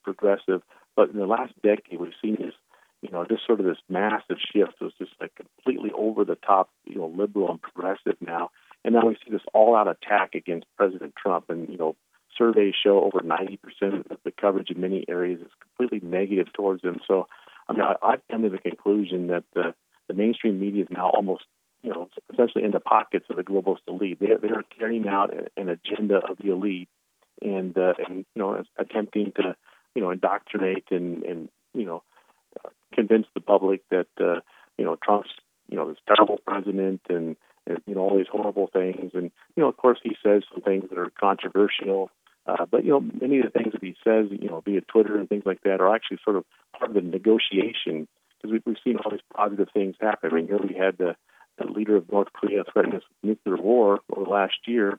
progressive, 0.02 0.62
but 0.96 1.10
in 1.10 1.18
the 1.18 1.26
last 1.26 1.52
decade, 1.62 2.00
we've 2.00 2.12
seen 2.22 2.36
this, 2.36 2.54
you 3.00 3.10
know, 3.10 3.24
just 3.24 3.46
sort 3.46 3.60
of 3.60 3.66
this 3.66 3.78
massive 3.88 4.36
shift. 4.52 4.74
It 4.80 4.84
was 4.84 4.92
just 4.98 5.12
like 5.20 5.32
completely 5.34 5.90
over 5.96 6.24
the 6.24 6.36
top, 6.36 6.70
you 6.84 6.96
know, 6.96 7.06
liberal 7.06 7.50
and 7.50 7.62
progressive 7.62 8.16
now. 8.20 8.50
And 8.84 8.94
now 8.94 9.06
we 9.06 9.16
see 9.24 9.30
this 9.30 9.42
all-out 9.54 9.88
attack 9.88 10.34
against 10.34 10.66
President 10.76 11.14
Trump, 11.16 11.46
and 11.48 11.68
you 11.68 11.78
know, 11.78 11.96
surveys 12.36 12.74
show 12.82 13.02
over 13.02 13.20
90% 13.20 13.58
of 14.10 14.18
the 14.24 14.32
coverage 14.32 14.70
in 14.70 14.80
many 14.80 15.04
areas 15.08 15.40
is 15.40 15.52
completely 15.60 16.06
negative 16.06 16.52
towards 16.52 16.82
him. 16.82 17.00
So, 17.06 17.26
I 17.68 17.72
mean, 17.72 17.82
I, 17.82 17.94
I've 18.02 18.22
come 18.30 18.42
to 18.42 18.50
the 18.50 18.58
conclusion 18.58 19.28
that 19.28 19.44
the 19.54 19.74
the 20.08 20.14
mainstream 20.14 20.58
media 20.58 20.82
is 20.82 20.88
now 20.90 21.10
almost 21.10 21.44
you 21.82 21.90
know, 21.90 22.08
essentially 22.32 22.64
in 22.64 22.70
the 22.70 22.80
pockets 22.80 23.26
of 23.28 23.36
the 23.36 23.42
globalist 23.42 23.80
elite. 23.88 24.20
They, 24.20 24.28
they 24.40 24.48
are 24.48 24.64
carrying 24.78 25.08
out 25.08 25.34
an 25.56 25.68
agenda 25.68 26.16
of 26.16 26.38
the 26.38 26.52
elite 26.52 26.88
and, 27.40 27.76
uh, 27.76 27.94
and 28.08 28.24
you 28.34 28.42
know, 28.42 28.62
attempting 28.78 29.32
to, 29.36 29.56
you 29.94 30.02
know, 30.02 30.10
indoctrinate 30.10 30.86
and, 30.90 31.22
and 31.24 31.48
you 31.74 31.84
know, 31.84 32.02
convince 32.94 33.26
the 33.34 33.40
public 33.40 33.82
that, 33.90 34.08
uh, 34.20 34.40
you 34.78 34.84
know, 34.84 34.96
Trump's, 35.02 35.30
you 35.68 35.76
know, 35.76 35.88
this 35.88 35.98
terrible 36.06 36.38
president 36.46 37.00
and, 37.08 37.36
and, 37.66 37.78
you 37.86 37.94
know, 37.94 38.00
all 38.00 38.16
these 38.16 38.26
horrible 38.30 38.68
things. 38.72 39.12
And, 39.14 39.30
you 39.56 39.62
know, 39.62 39.68
of 39.68 39.76
course, 39.76 39.98
he 40.02 40.16
says 40.22 40.42
some 40.52 40.62
things 40.62 40.84
that 40.90 40.98
are 40.98 41.12
controversial. 41.18 42.10
Uh, 42.46 42.66
but, 42.70 42.84
you 42.84 42.90
know, 42.90 43.00
many 43.00 43.38
of 43.38 43.44
the 43.44 43.50
things 43.50 43.72
that 43.72 43.82
he 43.82 43.94
says, 44.02 44.26
you 44.30 44.48
know, 44.48 44.60
via 44.64 44.80
Twitter 44.80 45.16
and 45.16 45.28
things 45.28 45.44
like 45.46 45.62
that 45.62 45.80
are 45.80 45.94
actually 45.94 46.18
sort 46.24 46.36
of 46.36 46.44
part 46.76 46.90
of 46.90 46.94
the 46.94 47.00
negotiation 47.00 48.08
because 48.42 48.52
we've, 48.52 48.62
we've 48.66 48.76
seen 48.82 48.96
all 48.96 49.10
these 49.10 49.20
positive 49.34 49.68
things 49.72 49.94
happen. 50.00 50.30
I 50.32 50.34
mean, 50.34 50.48
here 50.48 50.58
we 50.58 50.74
had 50.74 50.98
the, 50.98 51.14
the 51.58 51.66
leader 51.66 51.96
of 51.96 52.10
North 52.10 52.28
Korea 52.32 52.64
threatened 52.72 52.94
us 52.94 53.02
with 53.22 53.38
nuclear 53.46 53.62
war 53.62 54.00
over 54.14 54.28
last 54.28 54.56
year, 54.66 54.98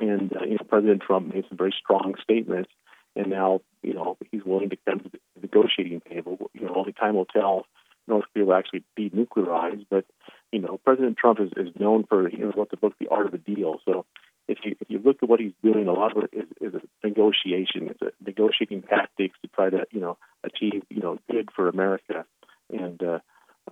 and 0.00 0.34
uh, 0.34 0.44
you 0.44 0.52
know 0.52 0.66
President 0.68 1.02
Trump 1.02 1.34
made 1.34 1.44
some 1.48 1.58
very 1.58 1.74
strong 1.78 2.14
statements, 2.22 2.70
and 3.16 3.28
now 3.28 3.60
you 3.82 3.94
know 3.94 4.16
he's 4.30 4.44
willing 4.44 4.70
to 4.70 4.76
come 4.88 5.00
to 5.00 5.08
the 5.08 5.18
negotiating 5.40 6.02
table. 6.08 6.50
You 6.52 6.66
know, 6.66 6.74
only 6.74 6.92
time 6.92 7.16
will 7.16 7.26
tell. 7.26 7.66
North 8.08 8.26
Korea 8.32 8.46
will 8.46 8.54
actually 8.54 8.84
be 8.94 9.10
nuclearized, 9.10 9.86
but 9.90 10.04
you 10.52 10.60
know 10.60 10.78
President 10.84 11.16
Trump 11.16 11.40
is, 11.40 11.50
is 11.56 11.74
known 11.78 12.04
for 12.04 12.28
you 12.28 12.38
know 12.38 12.52
wrote 12.56 12.70
the 12.70 12.76
book 12.76 12.94
The 13.00 13.08
Art 13.08 13.26
of 13.26 13.32
the 13.32 13.38
Deal. 13.38 13.80
So 13.84 14.04
if 14.48 14.58
you 14.64 14.76
if 14.80 14.88
you 14.88 15.00
look 15.04 15.18
at 15.22 15.28
what 15.28 15.40
he's 15.40 15.52
doing, 15.62 15.88
a 15.88 15.92
lot 15.92 16.16
of 16.16 16.24
it 16.24 16.30
is, 16.32 16.46
is 16.60 16.74
a 16.74 17.06
negotiation. 17.06 17.88
It's 17.88 18.02
a 18.02 18.12
negotiating 18.24 18.82
tactics 18.82 19.36
to 19.42 19.48
try 19.48 19.70
to 19.70 19.86
you 19.90 20.00
know 20.00 20.18
achieve 20.44 20.82
you 20.88 21.00
know 21.00 21.18
good 21.30 21.48
for 21.54 21.68
America, 21.68 22.24
and 22.70 23.02
uh, 23.02 23.18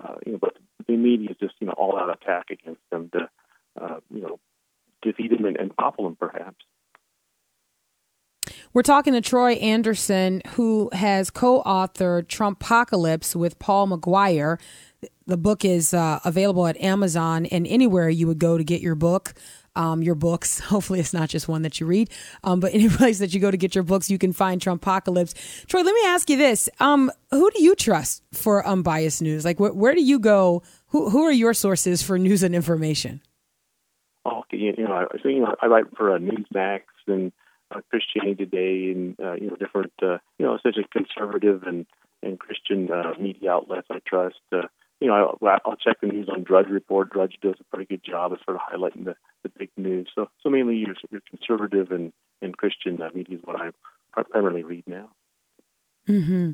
uh, 0.03 0.15
you 0.27 0.33
know, 0.33 0.39
but 0.39 0.57
the 0.87 0.97
media 0.97 1.31
is 1.31 1.37
just 1.39 1.55
you 1.61 1.67
know 1.69 1.75
all 1.75 1.97
out 1.97 2.11
attack 2.11 2.47
against 2.51 2.81
them 2.91 3.11
to 3.13 3.29
uh, 3.81 4.01
you 4.13 4.23
know 4.23 4.41
defeat 5.03 5.33
him 5.33 5.45
and, 5.45 5.57
and 5.57 5.73
topple 5.79 6.07
him 6.07 6.17
perhaps. 6.17 6.65
We're 8.75 8.83
talking 8.83 9.13
to 9.13 9.21
Troy 9.21 9.53
Anderson, 9.53 10.43
who 10.55 10.91
has 10.93 11.31
co-authored 11.31 12.27
Trumpocalypse 12.27 13.37
with 13.37 13.59
Paul 13.61 13.87
McGuire. 13.87 14.61
The 15.27 15.37
book 15.37 15.65
is 15.65 15.95
uh, 15.95 16.19
available 16.25 16.67
at 16.67 16.77
Amazon 16.79 17.47
and 17.47 17.69
anywhere 17.69 18.09
you 18.09 18.27
would 18.27 18.41
go 18.41 18.59
to 18.59 18.65
get 18.65 18.81
your 18.81 18.97
book 18.97 19.35
um, 19.77 20.03
your 20.03 20.15
books. 20.15 20.59
Hopefully, 20.61 21.01
it's 21.01 21.13
not 21.13 21.29
just 21.29 21.49
one 21.49 21.63
that 21.63 21.81
you 21.81 21.87
read, 21.87 22.11
um, 22.43 22.61
but 22.61 22.75
any 22.75 22.89
place 22.89 23.19
that 23.21 23.33
you 23.33 23.41
go 23.41 23.51
to 23.51 23.57
get 23.57 23.75
your 23.75 23.85
books, 23.85 24.11
you 24.11 24.19
can 24.19 24.33
find 24.33 24.61
Trumpocalypse. 24.61 25.67
Troy, 25.67 25.83
let 25.83 25.95
me 25.95 26.03
ask 26.07 26.29
you 26.29 26.37
this: 26.37 26.69
um, 26.81 27.11
Who 27.31 27.51
do 27.51 27.63
you 27.63 27.75
trust 27.75 28.23
for 28.33 28.67
unbiased 28.67 29.23
news? 29.23 29.45
Like, 29.45 29.59
wh- 29.59 29.77
where 29.77 29.95
do 29.95 30.03
you 30.03 30.19
go? 30.19 30.63
Who 30.89 31.11
who 31.11 31.23
are 31.23 31.33
your 31.33 31.55
sources 31.55 32.03
for 32.03 32.19
news 32.19 32.43
and 32.43 32.55
information? 32.55 33.21
Oh, 34.25 34.43
you 34.51 34.73
know, 34.79 34.93
I, 34.93 35.29
you 35.29 35.41
know, 35.41 35.55
I 35.61 35.67
write 35.67 35.85
for 35.97 36.15
uh, 36.15 36.19
Newsmax 36.19 36.83
and 37.07 37.31
Christianity 37.91 38.45
Today, 38.45 38.93
and 38.93 39.19
uh, 39.21 39.35
you 39.35 39.49
know, 39.49 39.57
different, 39.57 39.93
uh, 40.03 40.19
you 40.39 40.47
know, 40.47 40.55
essentially 40.55 40.87
conservative 40.93 41.63
and 41.65 41.87
and 42.23 42.39
Christian 42.39 42.91
uh, 42.91 43.13
media 43.21 43.53
outlets. 43.53 43.89
I 43.91 44.01
trust. 44.07 44.37
Uh, 44.53 44.63
you 45.01 45.09
know, 45.09 45.37
I'll, 45.43 45.61
I'll 45.67 45.77
check 45.77 46.01
the 46.01 46.07
news 46.07 46.29
on 46.29 46.45
Drudge 46.45 46.69
Report. 46.69 47.11
Drudge 47.11 47.37
does 47.43 47.57
a 47.61 47.65
pretty 47.65 47.85
good 47.85 48.03
job 48.05 48.33
of 48.33 48.39
sort 48.45 48.57
of 48.57 48.63
highlighting 48.63 49.05
the, 49.05 49.17
the 49.43 49.51
big 49.59 49.71
news. 49.77 50.09
So, 50.15 50.31
so 50.41 50.49
mainly 50.49 50.77
your, 50.77 50.95
your 51.11 51.21
conservative 51.29 51.91
and, 51.91 52.13
and 52.41 52.57
Christian 52.57 53.03
uh, 53.03 53.11
media 53.13 53.37
is 53.37 53.43
what 53.45 53.61
I 53.61 53.71
primarily 54.13 54.63
read 54.63 54.85
now. 54.87 55.11
Hmm. 56.07 56.53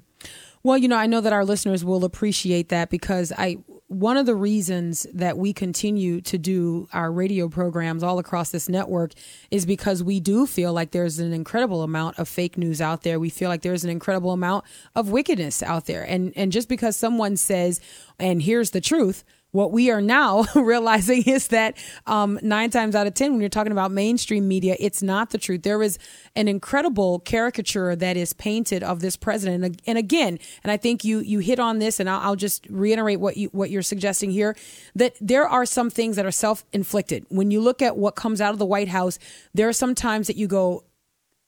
Well, 0.62 0.76
you 0.76 0.88
know, 0.88 0.96
I 0.96 1.06
know 1.06 1.20
that 1.20 1.32
our 1.32 1.44
listeners 1.44 1.84
will 1.84 2.04
appreciate 2.04 2.68
that 2.68 2.90
because 2.90 3.32
I 3.36 3.58
one 3.90 4.16
of 4.16 4.24
the 4.24 4.36
reasons 4.36 5.04
that 5.12 5.36
we 5.36 5.52
continue 5.52 6.20
to 6.20 6.38
do 6.38 6.86
our 6.92 7.10
radio 7.10 7.48
programs 7.48 8.04
all 8.04 8.20
across 8.20 8.50
this 8.50 8.68
network 8.68 9.14
is 9.50 9.66
because 9.66 10.00
we 10.00 10.20
do 10.20 10.46
feel 10.46 10.72
like 10.72 10.92
there's 10.92 11.18
an 11.18 11.32
incredible 11.32 11.82
amount 11.82 12.16
of 12.16 12.28
fake 12.28 12.56
news 12.56 12.80
out 12.80 13.02
there. 13.02 13.18
We 13.18 13.30
feel 13.30 13.48
like 13.48 13.62
there's 13.62 13.82
an 13.82 13.90
incredible 13.90 14.30
amount 14.30 14.64
of 14.94 15.10
wickedness 15.10 15.60
out 15.60 15.86
there. 15.86 16.04
And 16.04 16.32
and 16.36 16.52
just 16.52 16.68
because 16.68 16.94
someone 16.94 17.36
says, 17.36 17.80
and 18.20 18.40
here's 18.40 18.70
the 18.70 18.80
truth, 18.80 19.24
what 19.52 19.72
we 19.72 19.90
are 19.90 20.00
now 20.00 20.44
realizing 20.54 21.22
is 21.24 21.48
that 21.48 21.76
um, 22.06 22.38
nine 22.42 22.70
times 22.70 22.94
out 22.94 23.06
of 23.06 23.14
10, 23.14 23.32
when 23.32 23.40
you're 23.40 23.48
talking 23.48 23.72
about 23.72 23.90
mainstream 23.90 24.46
media, 24.46 24.76
it's 24.78 25.02
not 25.02 25.30
the 25.30 25.38
truth. 25.38 25.62
There 25.62 25.82
is 25.82 25.98
an 26.36 26.48
incredible 26.48 27.20
caricature 27.20 27.96
that 27.96 28.16
is 28.16 28.32
painted 28.32 28.82
of 28.82 29.00
this 29.00 29.16
president. 29.16 29.80
And 29.86 29.98
again, 29.98 30.38
and 30.62 30.70
I 30.70 30.76
think 30.76 31.04
you, 31.04 31.20
you 31.20 31.40
hit 31.40 31.58
on 31.58 31.78
this, 31.78 32.00
and 32.00 32.08
I'll, 32.08 32.20
I'll 32.20 32.36
just 32.36 32.66
reiterate 32.68 33.20
what, 33.20 33.36
you, 33.36 33.48
what 33.48 33.70
you're 33.70 33.82
suggesting 33.82 34.30
here 34.30 34.56
that 34.94 35.14
there 35.20 35.46
are 35.46 35.66
some 35.66 35.90
things 35.90 36.16
that 36.16 36.26
are 36.26 36.30
self 36.30 36.64
inflicted. 36.72 37.26
When 37.28 37.50
you 37.50 37.60
look 37.60 37.82
at 37.82 37.96
what 37.96 38.14
comes 38.14 38.40
out 38.40 38.52
of 38.52 38.58
the 38.58 38.66
White 38.66 38.88
House, 38.88 39.18
there 39.54 39.68
are 39.68 39.72
some 39.72 39.94
times 39.94 40.26
that 40.28 40.36
you 40.36 40.46
go, 40.46 40.84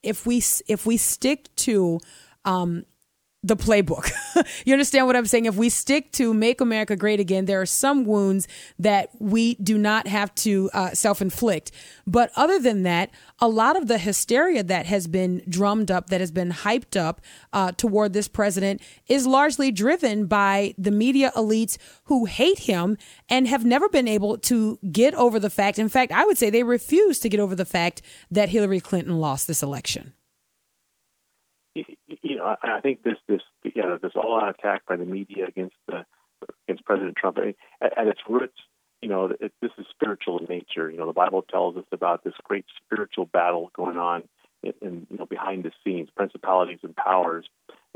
if 0.02 0.26
we, 0.26 0.42
if 0.66 0.84
we 0.84 0.96
stick 0.96 1.54
to 1.56 2.00
um, 2.44 2.84
the 3.44 3.56
playbook. 3.56 4.10
you 4.64 4.72
understand 4.72 5.06
what 5.06 5.16
I'm 5.16 5.26
saying? 5.26 5.46
If 5.46 5.56
we 5.56 5.68
stick 5.68 6.12
to 6.12 6.32
make 6.32 6.60
America 6.60 6.94
great 6.94 7.18
again, 7.18 7.46
there 7.46 7.60
are 7.60 7.66
some 7.66 8.04
wounds 8.04 8.46
that 8.78 9.10
we 9.18 9.54
do 9.56 9.76
not 9.76 10.06
have 10.06 10.32
to 10.36 10.70
uh, 10.72 10.90
self 10.90 11.20
inflict. 11.20 11.72
But 12.06 12.30
other 12.36 12.60
than 12.60 12.84
that, 12.84 13.10
a 13.40 13.48
lot 13.48 13.76
of 13.76 13.88
the 13.88 13.98
hysteria 13.98 14.62
that 14.62 14.86
has 14.86 15.08
been 15.08 15.42
drummed 15.48 15.90
up, 15.90 16.08
that 16.10 16.20
has 16.20 16.30
been 16.30 16.50
hyped 16.50 17.00
up 17.00 17.20
uh, 17.52 17.72
toward 17.72 18.12
this 18.12 18.28
president, 18.28 18.80
is 19.08 19.26
largely 19.26 19.72
driven 19.72 20.26
by 20.26 20.74
the 20.78 20.92
media 20.92 21.32
elites 21.34 21.78
who 22.04 22.26
hate 22.26 22.60
him 22.60 22.96
and 23.28 23.48
have 23.48 23.64
never 23.64 23.88
been 23.88 24.06
able 24.06 24.38
to 24.38 24.78
get 24.92 25.14
over 25.14 25.40
the 25.40 25.50
fact. 25.50 25.80
In 25.80 25.88
fact, 25.88 26.12
I 26.12 26.24
would 26.24 26.38
say 26.38 26.48
they 26.48 26.62
refuse 26.62 27.18
to 27.20 27.28
get 27.28 27.40
over 27.40 27.56
the 27.56 27.64
fact 27.64 28.02
that 28.30 28.50
Hillary 28.50 28.80
Clinton 28.80 29.18
lost 29.18 29.48
this 29.48 29.62
election 29.62 30.12
you 32.22 32.36
know, 32.36 32.56
I, 32.62 32.76
I 32.76 32.80
think 32.80 33.02
this 33.02 33.16
this 33.28 33.42
yeah 33.74 33.96
this 34.00 34.12
all 34.14 34.40
out 34.40 34.54
attack 34.58 34.82
by 34.86 34.96
the 34.96 35.04
media 35.04 35.46
against 35.46 35.76
the 35.86 36.04
against 36.66 36.84
President 36.84 37.16
Trump 37.16 37.38
at, 37.38 37.98
at 37.98 38.06
its 38.08 38.20
roots, 38.28 38.58
you 39.00 39.08
know, 39.08 39.32
it, 39.40 39.52
this 39.60 39.70
is 39.78 39.86
spiritual 39.90 40.38
in 40.38 40.46
nature. 40.46 40.90
You 40.90 40.98
know, 40.98 41.06
the 41.06 41.12
Bible 41.12 41.42
tells 41.42 41.76
us 41.76 41.84
about 41.92 42.24
this 42.24 42.34
great 42.44 42.64
spiritual 42.84 43.26
battle 43.26 43.70
going 43.74 43.96
on 43.96 44.22
in, 44.62 44.72
in 44.80 45.06
you 45.10 45.18
know 45.18 45.26
behind 45.26 45.64
the 45.64 45.72
scenes, 45.84 46.08
principalities 46.16 46.78
and 46.82 46.94
powers, 46.94 47.46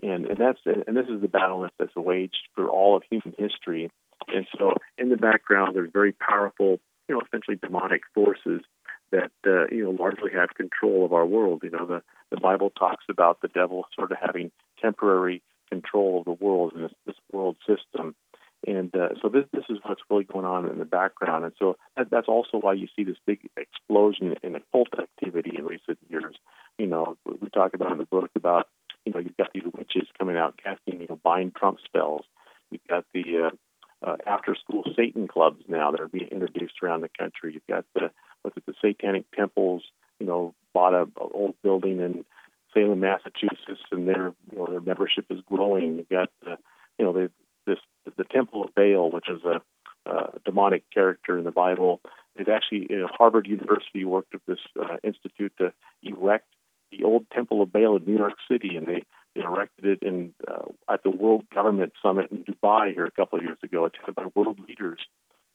and 0.03 0.27
and 0.27 0.37
that's 0.37 0.59
and 0.65 0.97
this 0.97 1.07
is 1.09 1.21
the 1.21 1.29
battle 1.29 1.69
that's 1.79 1.97
waged 1.97 2.49
for 2.55 2.69
all 2.69 2.97
of 2.97 3.03
human 3.09 3.35
history. 3.39 3.91
And 4.29 4.47
so, 4.59 4.73
in 4.99 5.09
the 5.09 5.17
background, 5.17 5.77
there's 5.77 5.91
very 5.93 6.13
powerful, 6.13 6.81
you 7.09 7.15
know, 7.15 7.23
essentially 7.25 7.57
demonic 7.57 8.03
forces 8.15 8.63
that 9.13 9.31
uh, 9.47 9.67
you 9.71 9.85
know 9.85 9.91
largely 9.91 10.31
have 10.33 10.51
control 10.55 11.05
of 11.05 11.13
our 11.13 11.27
world. 11.27 11.63
You 11.63 11.71
know, 11.71 11.87
the 11.87 12.03
the 12.31 12.41
Bible 12.41 12.71
talks 12.71 13.05
about 13.09 13.41
the 13.41 13.49
devil 13.49 13.85
sort 13.95 14.13
of 14.13 14.19
having 14.21 14.51
temporary 14.81 15.43
control 15.71 16.21
of 16.21 16.25
the 16.25 16.45
world 16.45 16.73
and 16.75 16.85
this, 16.85 16.93
this 17.07 17.17
world 17.33 17.57
system. 17.67 18.15
And 18.67 18.95
uh, 18.97 19.11
so 19.23 19.29
this 19.29 19.45
this 19.53 19.65
is 19.69 19.79
what's 19.85 20.01
really 20.11 20.25
going 20.25 20.45
on 20.45 20.69
in 20.69 20.79
the 20.79 20.85
background, 20.85 21.45
and 21.45 21.53
so 21.59 21.77
that, 21.97 22.11
that's 22.11 22.29
also 22.29 22.59
why 22.59 22.73
you 22.73 22.89
see 22.97 23.05
this 23.05 23.19
big 23.27 23.49
explosion 23.57 24.35
in 24.43 24.57
occult 24.57 24.89
activity 24.99 25.53
in 25.57 25.65
recent 25.67 25.99
years. 26.09 26.37
You 26.79 26.87
know, 26.87 27.17
we 27.25 27.49
talk 27.51 27.75
about 27.75 27.93
in 27.93 27.99
the 27.99 28.07
book 28.07 28.31
about 28.35 28.69
you 29.05 29.13
know 29.13 29.21
you've 29.21 29.37
got 29.37 29.53
these 29.53 29.63
witches 29.73 30.09
coming 30.19 30.37
out 30.37 30.59
casting 30.63 31.01
you 31.01 31.07
know 31.09 31.21
bind 31.23 31.55
Trump 31.55 31.79
spells. 31.85 32.25
You've 32.71 32.87
got 32.89 33.05
the 33.15 33.51
uh, 34.03 34.07
uh, 34.07 34.17
after 34.27 34.57
school 34.57 34.85
Satan 34.97 35.29
clubs 35.29 35.63
now 35.69 35.91
that 35.91 36.01
are 36.01 36.09
being 36.09 36.29
introduced 36.29 36.75
around 36.83 37.03
the 37.03 37.11
country. 37.17 37.53
You've 37.55 37.67
got 37.69 37.85
the 37.95 38.11
what's 38.47 38.57
it, 38.57 38.65
the 38.67 38.75
Satanic 38.81 39.25
temples. 39.33 39.83
You 40.21 40.27
know, 40.27 40.55
bought 40.73 40.95
a, 40.95 41.03
a 41.03 41.25
old 41.35 41.55
building 41.63 42.01
in 42.01 42.25
Salem, 42.73 43.01
Massachusetts, 43.01 43.83
and 43.91 44.09
their 44.09 44.33
you 44.51 44.59
know 44.59 44.67
their 44.67 44.81
membership 44.81 45.27
is 45.31 45.41
growing. 45.47 45.97
You've 45.97 46.09
got 46.09 46.31
the 46.43 46.57
you 46.99 47.05
know 47.05 47.13
they, 47.13 47.29
this 47.67 47.79
the 48.17 48.25
Temple 48.25 48.65
of 48.65 48.75
Baal, 48.75 49.11
which 49.11 49.29
is 49.29 49.43
a, 49.45 49.61
a 50.09 50.39
demonic 50.45 50.85
character 50.95 51.37
in 51.37 51.45
the 51.45 51.51
Bible. 51.51 52.01
They've 52.37 52.49
actually 52.49 52.87
you 52.89 53.01
know, 53.01 53.09
Harvard 53.11 53.47
University 53.47 54.05
worked 54.05 54.33
with 54.33 54.47
this 54.47 54.59
uh, 54.81 54.97
institute 55.03 55.53
to 55.59 55.73
erect 56.03 56.47
the 56.93 57.05
old 57.05 57.27
Temple 57.35 57.63
of 57.63 57.73
Baal 57.73 57.97
in 57.97 58.05
New 58.07 58.17
York 58.17 58.37
City, 58.51 58.77
and 58.77 58.87
they 58.87 59.03
erected 59.35 59.85
it 59.85 60.03
in 60.07 60.33
uh, 60.49 60.93
at 60.93 61.03
the 61.03 61.11
World 61.11 61.45
Government 61.55 61.93
Summit 62.03 62.31
in 62.31 62.45
Dubai 62.45 62.95
here 62.95 63.07
a 63.07 63.11
couple 63.11 63.39
of 63.39 63.45
years 63.45 63.59
ago, 63.63 63.85
attended 63.85 64.15
by 64.15 64.27
world 64.35 64.61
leaders. 64.67 65.01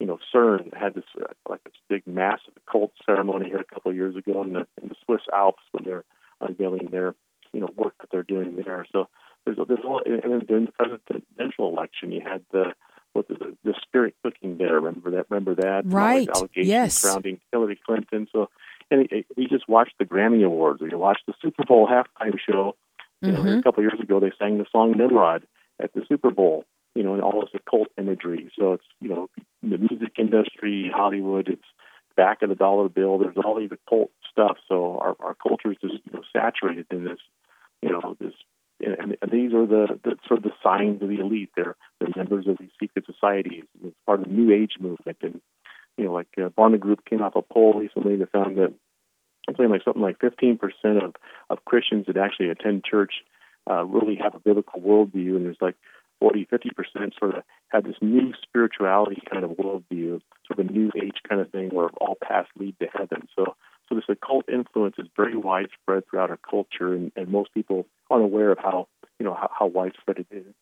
You 0.02 0.08
know, 0.08 0.20
CERN 0.34 0.76
had 0.76 0.96
this 0.96 1.06
uh, 1.20 1.34
like 1.48 1.64
this 1.64 1.74
big 1.90 2.04
massive 2.08 2.54
cult 2.70 2.92
ceremony 3.06 3.48
here 3.48 3.60
a 3.60 3.74
couple 3.74 3.92
of 3.92 3.98
years 3.98 4.16
ago 4.16 4.42
in 4.44 4.54
the 4.54 4.68
in 4.82 4.90
the 4.90 4.96
Swiss 5.06 5.22
Alps 5.34 5.64
when 5.72 5.84
they're 5.86 6.04
unveiling 6.42 6.90
their 6.92 7.16
you 7.54 7.62
know 7.62 7.70
work 7.76 7.94
that 8.02 8.10
they're 8.12 8.24
doing 8.24 8.56
there. 8.56 8.86
So 8.92 9.08
there's 9.46 9.58
a, 9.58 9.66
there's 9.66 9.84
a 9.84 9.88
lot, 9.88 10.08
and 10.08 10.22
then 10.24 10.40
during 10.48 10.66
the 10.66 10.72
presidential 10.72 11.70
election, 11.70 12.12
you 12.12 12.22
had 12.22 12.44
the 12.52 12.74
what 13.14 13.28
the, 13.28 13.56
the 13.64 13.74
spirit 13.82 14.16
cooking 14.24 14.58
there. 14.58 14.80
Remember 14.80 15.12
that? 15.12 15.28
Remember 15.30 15.56
that? 15.56 15.84
Right. 15.86 16.28
Allegations 16.30 16.68
yes. 16.68 16.98
surrounding 16.98 17.40
Hillary 17.52 17.80
Clinton. 17.86 18.28
So, 18.32 18.50
and 18.90 19.08
we 19.38 19.48
just 19.48 19.70
watched 19.70 19.98
the 20.00 20.06
Grammy 20.06 20.46
Awards, 20.46 20.82
or 20.82 20.88
you 20.88 20.98
watched 20.98 21.26
the 21.28 21.34
Super 21.42 21.64
Bowl 21.66 21.88
halftime 21.88 22.38
show 22.40 22.76
you 23.22 23.32
mm-hmm. 23.32 23.46
know, 23.46 23.60
a 23.60 23.62
couple 23.62 23.86
of 23.86 23.92
years 23.92 24.02
ago, 24.02 24.20
they 24.20 24.32
sang 24.40 24.58
the 24.58 24.66
song 24.72 24.94
Nimrod 24.98 25.44
at 25.82 25.94
the 25.94 26.02
Super 26.10 26.32
Bowl. 26.32 26.66
You 26.96 27.04
know, 27.04 27.14
and 27.14 27.24
all 27.24 27.42
this 27.42 27.50
occult 27.54 27.88
imagery. 27.98 28.52
So 28.58 28.74
it's 28.74 28.84
you 29.00 29.10
know 29.10 29.30
the 29.62 29.78
music 29.78 30.14
industry, 30.18 30.92
Hollywood. 30.94 31.48
It's 31.48 31.62
back 32.18 32.42
of 32.42 32.50
the 32.50 32.56
dollar 32.56 32.90
bill. 32.90 33.18
There's 33.18 33.38
all 33.38 33.60
these 33.60 33.72
occult 33.72 34.12
stuff. 34.30 34.58
So 34.68 35.00
our 35.00 35.16
our 35.20 35.36
culture 35.36 35.72
is 35.72 35.78
just 35.82 35.94
you 36.06 36.14
know 36.14 36.24
saturated 36.34 36.88
in 36.92 37.06
this. 37.06 37.20
You 37.82 37.92
know 37.92 38.16
this. 38.20 38.34
And, 38.84 39.16
and 39.22 39.32
these 39.32 39.54
are 39.54 39.68
the, 39.68 40.00
the 40.04 40.16
sort 40.28 40.40
of 40.40 40.44
the 40.44 40.54
signs 40.64 41.04
of 41.04 41.10
the 41.10 41.20
elite. 41.20 41.52
They're, 41.56 41.76
they're 42.00 42.10
members 42.16 42.48
of 42.48 42.58
these 42.60 42.72
secret 42.80 43.06
societies. 43.06 43.66
It's 43.86 43.96
part 44.08 44.22
of 44.22 44.26
the 44.26 44.32
New 44.32 44.52
Age 44.52 44.74
movement. 44.80 45.18
And 45.22 45.40
you 45.98 46.06
know, 46.06 46.14
like 46.14 46.30
uh, 46.38 46.50
Barna 46.50 46.80
Group 46.80 47.06
came 47.06 47.22
off 47.22 47.36
a 47.36 47.44
poll 47.44 47.74
recently 47.74 48.16
that 48.18 48.32
found 48.32 48.58
that 48.58 48.74
something 49.46 49.70
like 49.70 49.84
something 49.84 50.02
like 50.02 50.20
15% 50.20 50.60
of, 51.04 51.16
of 51.50 51.66
Christians 51.66 52.06
that 52.08 52.18
actually 52.18 52.50
attend 52.50 52.84
church 52.84 53.14
uh, 53.70 53.84
really 53.86 54.16
have 54.16 54.36
a 54.36 54.40
biblical 54.40 54.82
worldview, 54.82 55.36
and 55.36 55.46
there's 55.46 55.58
like 55.62 55.76
40, 56.22 56.48
50% 56.54 57.20
sort 57.20 57.36
of 57.36 57.44
had 57.70 57.84
this 57.84 57.96
new 58.00 58.32
spirituality 58.44 59.22
kind 59.30 59.44
of 59.44 59.52
worldview, 59.52 60.22
sort 60.48 60.60
of 60.60 60.60
a 60.60 60.72
new 60.72 60.92
age 60.96 61.18
kind 61.28 61.42
of 61.42 61.50
thing 61.52 61.70
where 61.70 61.90
all 62.00 62.16
paths 62.24 62.48
lead 62.58 62.76
to 62.80 62.88
heaven. 62.94 63.28
So, 63.36 63.56
so 63.90 63.96
this 63.96 64.04
occult 64.08 64.48
influence 64.48 64.96
is 65.00 65.08
very 65.18 65.36
widespread 65.36 66.04
throughout 66.08 66.30
our 66.30 66.38
culture, 66.38 66.94
and, 66.94 67.12
and 67.16 67.28
most 67.28 67.54
people 67.56 67.88
aren't 68.10 68.24
aware 68.24 68.52
of 68.52 68.60
how 68.60 68.88
you 69.20 69.26
know 69.26 69.34
how, 69.34 69.50
how 69.58 69.66
widespread 69.66 70.20
it 70.20 70.28
is. 70.32 70.54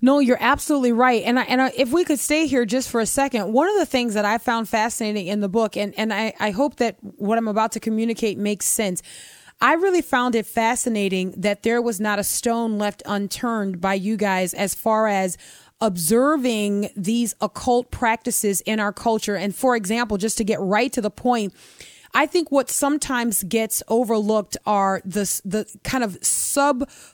No, 0.00 0.18
you're 0.18 0.38
absolutely 0.40 0.92
right. 0.92 1.22
And 1.24 1.38
I, 1.38 1.42
and 1.44 1.62
I, 1.62 1.72
if 1.76 1.92
we 1.92 2.04
could 2.04 2.18
stay 2.18 2.46
here 2.46 2.64
just 2.64 2.88
for 2.90 3.00
a 3.00 3.06
second, 3.06 3.52
one 3.52 3.68
of 3.68 3.76
the 3.78 3.86
things 3.86 4.14
that 4.14 4.24
I 4.24 4.38
found 4.38 4.68
fascinating 4.68 5.26
in 5.26 5.40
the 5.40 5.48
book, 5.48 5.76
and, 5.76 5.94
and 5.96 6.12
I, 6.12 6.34
I 6.38 6.50
hope 6.50 6.76
that 6.76 6.96
what 7.00 7.38
I'm 7.38 7.48
about 7.48 7.72
to 7.72 7.80
communicate 7.80 8.38
makes 8.38 8.66
sense. 8.66 9.02
I 9.62 9.74
really 9.74 10.02
found 10.02 10.34
it 10.34 10.44
fascinating 10.44 11.34
that 11.36 11.62
there 11.62 11.80
was 11.80 12.00
not 12.00 12.18
a 12.18 12.24
stone 12.24 12.78
left 12.78 13.00
unturned 13.06 13.80
by 13.80 13.94
you 13.94 14.16
guys 14.16 14.54
as 14.54 14.74
far 14.74 15.06
as 15.06 15.38
observing 15.80 16.90
these 16.96 17.36
occult 17.40 17.92
practices 17.92 18.60
in 18.62 18.80
our 18.80 18.92
culture. 18.92 19.36
And 19.36 19.54
for 19.54 19.76
example, 19.76 20.16
just 20.16 20.36
to 20.38 20.44
get 20.44 20.58
right 20.58 20.92
to 20.92 21.00
the 21.00 21.10
point, 21.10 21.54
I 22.12 22.26
think 22.26 22.50
what 22.50 22.70
sometimes 22.70 23.44
gets 23.44 23.84
overlooked 23.86 24.56
are 24.66 25.00
the 25.04 25.40
the 25.44 25.72
kind 25.84 26.02
of 26.02 26.18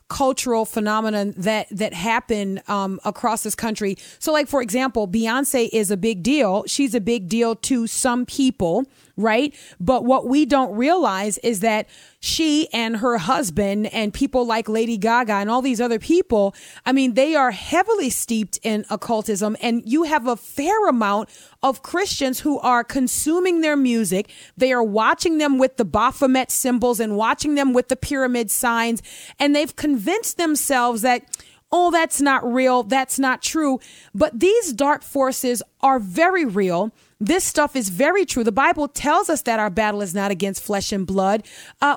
subcultural 0.09 0.67
phenomenon 0.67 1.35
that 1.37 1.67
that 1.71 1.93
happen 1.93 2.61
um, 2.69 3.01
across 3.05 3.43
this 3.43 3.55
country. 3.55 3.97
So, 4.19 4.33
like 4.33 4.49
for 4.49 4.63
example, 4.63 5.09
Beyonce 5.09 5.69
is 5.73 5.91
a 5.91 5.97
big 5.97 6.23
deal. 6.23 6.65
She's 6.67 6.95
a 6.95 7.01
big 7.01 7.29
deal 7.29 7.57
to 7.57 7.87
some 7.87 8.27
people 8.27 8.87
right? 9.19 9.55
But 9.81 10.05
what 10.05 10.27
we 10.27 10.47
don't 10.47 10.75
realize 10.77 11.39
is 11.39 11.61
that 11.61 11.89
she 12.21 12.69
and 12.73 12.99
her 12.99 13.19
husband 13.19 13.93
and 13.93 14.15
people 14.15 14.47
like 14.47 14.69
Lady 14.69 14.97
Gaga 14.97 15.35
and 15.35 15.51
all 15.51 15.61
these 15.61 15.81
other 15.81 15.99
people, 15.99 16.55
I 16.87 16.93
mean, 16.93 17.15
they 17.15 17.35
are 17.35 17.51
heavily 17.51 18.11
steeped 18.11 18.59
in 18.63 18.87
occultism. 18.91 19.57
And 19.61 19.83
you 19.85 20.05
have 20.05 20.27
a 20.29 20.37
fair 20.37 20.89
amount 20.89 21.29
of 21.63 21.83
Christians 21.83 22.41
who 22.41 22.61
are 22.61 22.85
consuming 22.85 23.61
their 23.61 23.77
music. 23.77 24.31
They 24.57 24.73
are 24.73 24.83
watching 24.83 25.39
them 25.39 25.59
with 25.59 25.77
the 25.77 25.85
Baphomet 25.85 26.53
symbols 26.53 27.01
and 27.01 27.17
watching 27.17 27.57
them 27.57 27.73
with 27.73 27.89
the 27.89 27.97
pyramid 27.97 28.51
signs. 28.51 29.03
And 29.41 29.55
they've 29.55 29.75
convinced 29.99 30.37
themselves 30.37 31.03
that 31.03 31.25
oh, 31.71 31.91
that's 31.91 32.19
not 32.21 32.43
real, 32.51 32.83
that's 32.83 33.19
not 33.19 33.43
true. 33.43 33.79
But 34.15 34.41
these 34.41 34.73
dark 34.73 35.03
forces 35.03 35.63
are 35.83 35.99
very 35.99 36.47
real. 36.47 36.95
This 37.21 37.45
stuff 37.45 37.77
is 37.77 37.91
very 37.91 38.25
true. 38.25 38.43
The 38.43 38.53
Bible 38.53 38.89
tells 38.89 39.29
us 39.29 39.43
that 39.43 39.59
our 39.59 39.69
battle 39.69 40.01
is 40.01 40.15
not 40.15 40.31
against 40.31 40.63
flesh 40.63 40.93
and 40.93 41.07
blood. 41.07 41.47
Uh, 41.83 41.97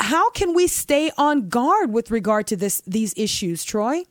how 0.00 0.30
can 0.30 0.52
we 0.52 0.66
stay 0.66 1.12
on 1.16 1.48
guard 1.48 1.92
with 1.92 2.10
regard 2.10 2.48
to 2.48 2.56
this 2.56 2.80
these 2.86 3.14
issues, 3.16 3.62
Troy? 3.62 4.02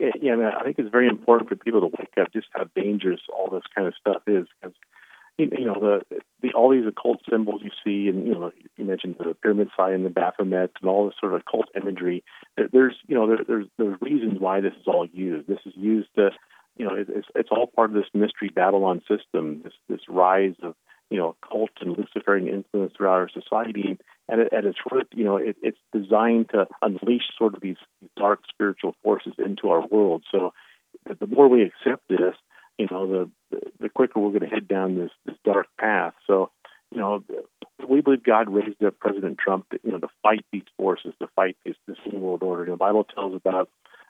Yeah, 0.00 0.32
I, 0.32 0.36
mean, 0.36 0.44
I 0.44 0.64
think 0.64 0.78
it's 0.78 0.90
very 0.90 1.08
important 1.08 1.48
for 1.48 1.56
people 1.56 1.80
to 1.80 1.86
wake 1.86 2.14
up 2.20 2.32
just 2.32 2.48
how 2.52 2.64
dangerous 2.74 3.20
all 3.32 3.50
this 3.50 3.62
kind 3.74 3.86
of 3.86 3.94
stuff 4.00 4.22
is 4.26 4.46
because 4.60 4.74
you 5.38 5.64
know 5.64 5.78
the, 5.80 6.20
the 6.42 6.52
all 6.54 6.70
these 6.70 6.86
occult 6.86 7.20
symbols 7.30 7.62
you 7.62 7.70
see, 7.84 8.08
and 8.08 8.26
you 8.26 8.34
know 8.34 8.52
you 8.76 8.84
mentioned 8.84 9.16
the 9.18 9.34
pyramid 9.34 9.68
sign 9.76 10.02
the 10.02 10.10
Baphomet 10.10 10.72
and 10.80 10.90
all 10.90 11.06
this 11.06 11.14
sort 11.20 11.34
of 11.34 11.40
occult 11.40 11.66
imagery. 11.80 12.24
There's 12.56 12.96
you 13.06 13.14
know 13.14 13.28
there, 13.28 13.44
there's 13.46 13.66
there's 13.78 14.00
reasons 14.00 14.40
why 14.40 14.60
this 14.60 14.74
is 14.74 14.86
all 14.86 15.06
used. 15.12 15.48
This 15.48 15.60
is 15.64 15.74
used 15.76 16.08
to 16.16 16.30
you 16.78 16.86
know, 16.86 16.94
it's 16.94 17.26
it's 17.34 17.48
all 17.50 17.66
part 17.66 17.90
of 17.90 17.96
this 17.96 18.06
mystery 18.14 18.50
Babylon 18.54 19.02
system, 19.08 19.62
this 19.64 19.72
this 19.88 20.00
rise 20.08 20.54
of 20.62 20.74
you 21.10 21.18
know 21.18 21.36
cult 21.46 21.70
and 21.80 21.96
Luciferian 21.98 22.48
influence 22.48 22.92
throughout 22.96 23.18
our 23.18 23.28
society, 23.28 23.98
and 24.28 24.40
at, 24.40 24.52
at 24.52 24.64
its 24.64 24.78
root, 24.90 25.08
you 25.12 25.24
know, 25.24 25.36
it, 25.36 25.56
it's 25.60 25.78
designed 25.92 26.50
to 26.50 26.68
unleash 26.80 27.24
sort 27.36 27.54
of 27.54 27.60
these 27.60 27.76
dark 28.16 28.40
spiritual 28.48 28.94
forces 29.02 29.32
into 29.44 29.70
our 29.70 29.84
world. 29.88 30.22
So, 30.30 30.52
the 31.04 31.26
more 31.26 31.48
we 31.48 31.62
accept 31.62 32.08
this, 32.08 32.34
you 32.78 32.86
know, 32.90 33.28
the 33.50 33.60
the 33.80 33.88
quicker 33.88 34.20
we're 34.20 34.30
going 34.30 34.48
to 34.48 34.54
head 34.54 34.68
down 34.68 34.96
this 34.96 35.10
this 35.26 35.36
dark 35.44 35.66
path. 35.78 36.14
So, 36.26 36.50
you 36.90 36.98
know, 36.98 37.24
we 37.86 38.00
believe 38.00 38.22
God 38.22 38.48
raised 38.48 38.82
up 38.84 38.98
President 38.98 39.38
Trump, 39.38 39.68
to, 39.70 39.80
you 39.82 39.92
know, 39.92 39.98
to 39.98 40.08
fight 40.22 40.44
these 40.52 40.62
forces, 40.76 41.12
to 41.20 41.28
fight 41.36 41.56
this 41.64 41.76
this 41.86 41.98
new 42.10 42.18
world 42.18 42.42
order. 42.42 42.62
You 42.62 42.68
know, 42.68 42.74
the 42.74 42.78
Bible 42.78 43.04
tells 43.04 43.34
about 43.34 43.68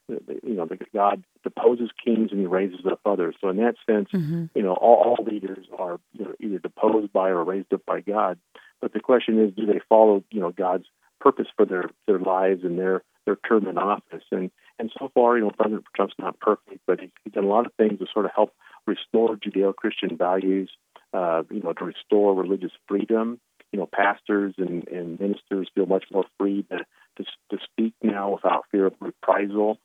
you 0.09 0.55
know, 0.55 0.67
the 0.67 0.79
God 0.95 1.23
deposes 1.43 1.91
kings 2.03 2.31
and 2.31 2.41
he 2.41 2.47
raises 2.47 2.81
up 2.91 3.01
others. 3.05 3.37
So 3.41 3.49
in 3.49 3.57
that 3.59 3.75
sense, 3.87 4.09
mm-hmm. 4.13 4.47
you 4.55 4.63
know, 4.63 4.73
all, 4.73 5.17
all 5.19 5.25
leaders 5.25 5.67
are 5.79 6.01
you 6.15 6.25
know, 6.25 6.35
either 6.41 6.59
deposed 6.59 7.13
by 7.13 7.29
or 7.29 7.45
raised 7.45 7.73
up 7.75 7.85
by 7.87 8.01
God. 8.01 8.39
But 8.81 8.93
the 8.93 9.01
question 9.01 9.43
is, 9.43 9.55
do 9.55 9.67
they 9.67 9.81
follow, 9.89 10.25
you 10.31 10.41
know, 10.41 10.51
God's 10.51 10.87
purpose 11.21 11.49
for 11.57 11.67
their 11.67 11.91
their 12.07 12.19
lives 12.19 12.65
and 12.65 12.79
their 12.79 13.03
their 13.29 13.37
term 13.49 13.67
in 13.67 13.79
office? 13.79 14.25
And 14.31 14.51
and 14.79 14.91
so 14.99 15.11
far, 15.15 15.37
you 15.37 15.45
know, 15.45 15.51
President 15.51 15.85
Trump's 15.95 16.15
not 16.19 16.39
perfect, 16.41 16.81
but 16.87 17.01
he's, 17.01 17.11
he's 17.25 17.35
done 17.35 17.45
a 17.45 17.49
lot 17.49 17.67
of 17.67 17.73
things 17.75 17.99
to 17.99 18.07
sort 18.13 18.25
of 18.25 18.31
help 18.35 18.55
restore 18.87 19.37
Judeo-Christian 19.37 20.17
values, 20.17 20.71
uh, 21.13 21.43
you 21.51 21.61
know, 21.61 21.73
to 21.73 21.85
restore 21.85 22.35
religious 22.35 22.73
freedom. 22.87 23.41
You 23.73 23.81
know, 23.81 23.89
pastors 23.93 24.55
and, 24.57 24.89
and 24.89 25.21
ministers 25.21 25.69
feel 25.75 25.85
much 25.87 26.05
more 26.11 26.25
free 26.39 26.65
to, 26.71 26.79
to 27.17 27.25
to 27.51 27.59
speak 27.65 27.95
now 28.03 28.33
without 28.33 28.65
fear 28.71 28.87
of 28.87 28.95
reprisal 29.01 29.79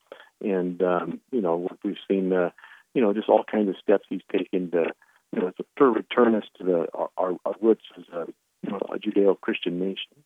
and 0.43 0.81
um, 0.83 1.21
you 1.31 1.41
know 1.41 1.69
we've 1.83 1.97
seen 2.07 2.33
uh, 2.33 2.49
you 2.93 3.01
know 3.01 3.13
just 3.13 3.29
all 3.29 3.43
kinds 3.49 3.69
of 3.69 3.75
steps 3.81 4.05
he's 4.09 4.21
taken 4.31 4.69
to 4.71 4.85
you 5.33 5.41
know 5.41 5.51
to 5.77 5.85
return 5.85 6.35
us 6.35 6.43
to 6.57 6.63
the 6.63 6.87
our, 6.93 7.35
our 7.45 7.55
roots 7.61 7.85
as 7.97 8.03
a 8.13 8.25
you 8.61 8.71
know 8.71 8.79
a 8.93 8.99
Judeo-Christian 8.99 9.79
nation. 9.79 10.23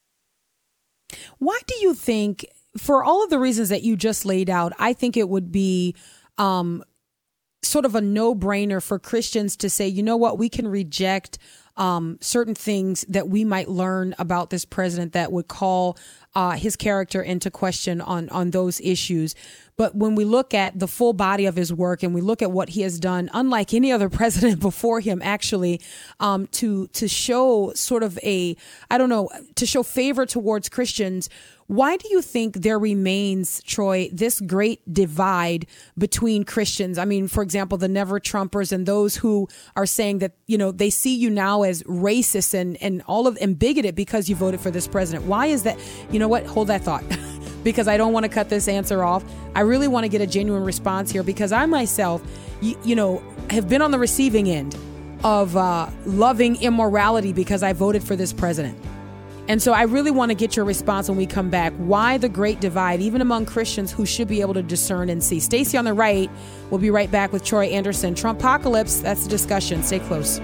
Why 1.39 1.59
do 1.67 1.75
you 1.79 1.93
think, 1.93 2.45
for 2.77 3.03
all 3.03 3.23
of 3.23 3.29
the 3.29 3.39
reasons 3.39 3.69
that 3.69 3.83
you 3.83 3.95
just 3.95 4.25
laid 4.25 4.49
out, 4.49 4.73
I 4.79 4.93
think 4.93 5.17
it 5.17 5.29
would 5.29 5.51
be 5.51 5.95
um, 6.37 6.83
sort 7.63 7.85
of 7.85 7.95
a 7.95 8.01
no-brainer 8.01 8.81
for 8.81 8.99
Christians 8.99 9.55
to 9.57 9.69
say, 9.69 9.87
you 9.87 10.03
know 10.03 10.17
what, 10.17 10.37
we 10.37 10.49
can 10.49 10.67
reject 10.67 11.37
um, 11.75 12.17
certain 12.21 12.55
things 12.55 13.05
that 13.07 13.29
we 13.29 13.45
might 13.45 13.69
learn 13.69 14.15
about 14.17 14.49
this 14.49 14.65
president 14.65 15.13
that 15.13 15.31
would 15.31 15.47
call 15.47 15.97
uh, 16.35 16.51
his 16.51 16.75
character 16.75 17.21
into 17.21 17.49
question 17.49 18.01
on 18.01 18.29
on 18.29 18.51
those 18.51 18.79
issues. 18.81 19.35
But 19.77 19.95
when 19.95 20.15
we 20.15 20.25
look 20.25 20.55
at 20.55 20.79
the 20.79 20.87
full 20.87 21.13
body 21.13 21.45
of 21.45 21.55
his 21.55 21.71
work 21.71 22.01
and 22.01 22.13
we 22.13 22.21
look 22.21 22.41
at 22.41 22.51
what 22.51 22.69
he 22.69 22.81
has 22.81 22.99
done, 22.99 23.29
unlike 23.33 23.73
any 23.73 23.91
other 23.91 24.09
president 24.19 24.59
before 24.59 24.99
him, 24.99 25.21
actually, 25.23 25.81
um, 26.19 26.47
to 26.47 26.87
to 26.87 27.07
show 27.07 27.71
sort 27.73 28.03
of 28.03 28.17
a 28.23 28.55
I 28.89 28.97
don't 28.97 29.09
know 29.09 29.29
to 29.55 29.65
show 29.65 29.83
favor 29.83 30.25
towards 30.25 30.69
Christians 30.69 31.29
why 31.67 31.97
do 31.97 32.07
you 32.09 32.21
think 32.21 32.55
there 32.55 32.79
remains, 32.79 33.61
Troy, 33.63 34.09
this 34.13 34.39
great 34.39 34.81
divide 34.91 35.67
between 35.97 36.45
Christians? 36.45 36.97
I 36.97 37.03
mean, 37.03 37.27
for 37.27 37.43
example, 37.43 37.77
the 37.77 37.89
never 37.89 38.21
Trumpers 38.21 38.71
and 38.71 38.85
those 38.85 39.17
who 39.17 39.49
are 39.75 39.85
saying 39.85 40.19
that, 40.19 40.31
you 40.47 40.57
know, 40.57 40.71
they 40.71 40.89
see 40.89 41.13
you 41.15 41.29
now 41.29 41.63
as 41.63 41.83
racist 41.83 42.53
and, 42.53 42.81
and 42.81 43.03
all 43.05 43.27
of 43.27 43.37
and 43.41 43.59
bigoted 43.59 43.95
because 43.95 44.29
you 44.29 44.35
voted 44.37 44.61
for 44.61 44.71
this 44.71 44.87
president. 44.87 45.25
Why 45.25 45.47
is 45.47 45.63
that? 45.63 45.77
You 46.09 46.19
know 46.19 46.26
what? 46.27 46.45
Hold 46.45 46.67
that 46.67 46.83
thought. 46.83 47.03
because 47.63 47.87
I 47.87 47.97
don't 47.97 48.13
want 48.13 48.23
to 48.23 48.29
cut 48.29 48.49
this 48.49 48.67
answer 48.67 49.03
off. 49.03 49.23
I 49.55 49.61
really 49.61 49.87
want 49.87 50.05
to 50.05 50.09
get 50.09 50.21
a 50.21 50.27
genuine 50.27 50.63
response 50.63 51.11
here 51.11 51.23
because 51.23 51.51
I 51.51 51.65
myself, 51.65 52.21
you, 52.61 52.79
you 52.83 52.95
know, 52.95 53.21
have 53.49 53.67
been 53.67 53.81
on 53.81 53.91
the 53.91 53.99
receiving 53.99 54.49
end 54.49 54.77
of 55.23 55.57
uh, 55.57 55.89
loving 56.05 56.61
immorality 56.61 57.33
because 57.33 57.63
I 57.63 57.73
voted 57.73 58.03
for 58.03 58.15
this 58.15 58.31
president. 58.31 58.77
And 59.49 59.61
so 59.61 59.71
I 59.71 59.83
really 59.83 60.11
want 60.11 60.29
to 60.29 60.35
get 60.35 60.55
your 60.55 60.65
response 60.65 61.07
when 61.07 61.17
we 61.17 61.25
come 61.25 61.49
back. 61.49 61.73
Why 61.77 62.17
the 62.17 62.27
great 62.27 62.59
divide, 62.59 62.99
even 62.99 63.21
among 63.21 63.45
Christians 63.45 63.91
who 63.91 64.05
should 64.05 64.27
be 64.27 64.41
able 64.41 64.53
to 64.53 64.63
discern 64.63 65.09
and 65.09 65.23
see? 65.23 65.39
Stacy 65.39 65.77
on 65.77 65.85
the 65.85 65.93
right. 65.93 66.29
We'll 66.69 66.81
be 66.81 66.89
right 66.89 67.09
back 67.09 67.31
with 67.31 67.45
Troy 67.45 67.67
Anderson. 67.67 68.13
Trumpocalypse, 68.13 69.01
that's 69.01 69.23
the 69.23 69.29
discussion. 69.29 69.83
Stay 69.83 69.99
close. 69.99 70.39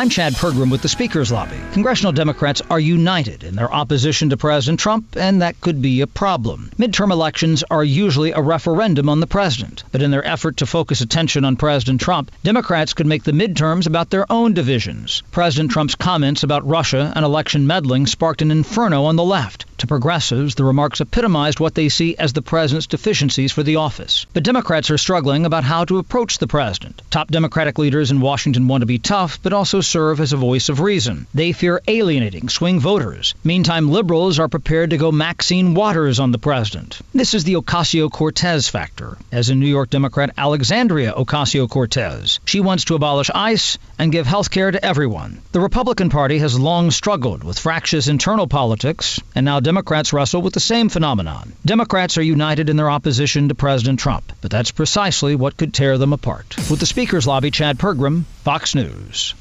I'm 0.00 0.08
Chad 0.08 0.32
Pergram 0.32 0.70
with 0.70 0.80
the 0.80 0.88
Speaker's 0.88 1.30
Lobby. 1.30 1.60
Congressional 1.74 2.12
Democrats 2.12 2.62
are 2.70 2.80
united 2.80 3.44
in 3.44 3.54
their 3.54 3.70
opposition 3.70 4.30
to 4.30 4.38
President 4.38 4.80
Trump, 4.80 5.14
and 5.14 5.42
that 5.42 5.60
could 5.60 5.82
be 5.82 6.00
a 6.00 6.06
problem. 6.06 6.70
Midterm 6.78 7.12
elections 7.12 7.64
are 7.70 7.84
usually 7.84 8.30
a 8.30 8.40
referendum 8.40 9.10
on 9.10 9.20
the 9.20 9.26
president, 9.26 9.84
but 9.92 10.00
in 10.00 10.10
their 10.10 10.26
effort 10.26 10.56
to 10.56 10.64
focus 10.64 11.02
attention 11.02 11.44
on 11.44 11.56
President 11.56 12.00
Trump, 12.00 12.30
Democrats 12.42 12.94
could 12.94 13.04
make 13.04 13.24
the 13.24 13.32
midterms 13.32 13.86
about 13.86 14.08
their 14.08 14.24
own 14.32 14.54
divisions. 14.54 15.22
President 15.32 15.70
Trump's 15.70 15.96
comments 15.96 16.44
about 16.44 16.66
Russia 16.66 17.12
and 17.14 17.22
election 17.22 17.66
meddling 17.66 18.06
sparked 18.06 18.40
an 18.40 18.50
inferno 18.50 19.04
on 19.04 19.16
the 19.16 19.22
left. 19.22 19.66
To 19.80 19.86
progressives, 19.86 20.56
the 20.56 20.64
remarks 20.64 21.00
epitomized 21.00 21.58
what 21.58 21.74
they 21.74 21.88
see 21.88 22.14
as 22.14 22.34
the 22.34 22.42
president's 22.42 22.86
deficiencies 22.86 23.50
for 23.50 23.62
the 23.62 23.76
office. 23.76 24.26
But 24.34 24.42
Democrats 24.42 24.90
are 24.90 24.98
struggling 24.98 25.46
about 25.46 25.64
how 25.64 25.86
to 25.86 25.96
approach 25.96 26.36
the 26.36 26.46
president. 26.46 27.00
Top 27.08 27.30
Democratic 27.30 27.78
leaders 27.78 28.10
in 28.10 28.20
Washington 28.20 28.68
want 28.68 28.82
to 28.82 28.86
be 28.86 28.98
tough, 28.98 29.42
but 29.42 29.54
also 29.54 29.80
serve 29.80 30.20
as 30.20 30.34
a 30.34 30.36
voice 30.36 30.68
of 30.68 30.80
reason. 30.80 31.26
They 31.32 31.52
fear 31.52 31.80
alienating 31.88 32.50
swing 32.50 32.78
voters. 32.78 33.34
Meantime, 33.42 33.90
liberals 33.90 34.38
are 34.38 34.48
prepared 34.48 34.90
to 34.90 34.98
go 34.98 35.10
Maxine 35.10 35.72
Waters 35.72 36.20
on 36.20 36.30
the 36.30 36.38
president. 36.38 37.00
This 37.14 37.32
is 37.32 37.44
the 37.44 37.54
Ocasio 37.54 38.10
Cortez 38.10 38.68
factor, 38.68 39.16
as 39.32 39.48
in 39.48 39.60
New 39.60 39.66
York 39.66 39.88
Democrat 39.88 40.34
Alexandria 40.36 41.14
Ocasio 41.14 41.66
Cortez. 41.70 42.38
She 42.44 42.60
wants 42.60 42.84
to 42.84 42.96
abolish 42.96 43.30
ICE 43.34 43.78
and 43.98 44.12
give 44.12 44.26
health 44.26 44.50
care 44.50 44.70
to 44.70 44.84
everyone. 44.84 45.40
The 45.52 45.60
Republican 45.60 46.10
Party 46.10 46.38
has 46.40 46.60
long 46.60 46.90
struggled 46.90 47.44
with 47.44 47.58
fractious 47.58 48.08
internal 48.08 48.46
politics, 48.46 49.20
and 49.34 49.46
now 49.46 49.60
Democrats 49.70 50.12
wrestle 50.12 50.42
with 50.42 50.52
the 50.52 50.58
same 50.58 50.88
phenomenon. 50.88 51.52
Democrats 51.64 52.18
are 52.18 52.22
united 52.22 52.68
in 52.68 52.76
their 52.76 52.90
opposition 52.90 53.48
to 53.48 53.54
President 53.54 54.00
Trump, 54.00 54.32
but 54.40 54.50
that's 54.50 54.72
precisely 54.72 55.36
what 55.36 55.56
could 55.56 55.72
tear 55.72 55.96
them 55.96 56.12
apart. 56.12 56.56
With 56.68 56.80
the 56.80 56.86
Speaker's 56.86 57.24
Lobby, 57.24 57.52
Chad 57.52 57.78
Pergram, 57.78 58.24
Fox 58.42 58.74
News. 58.74 59.32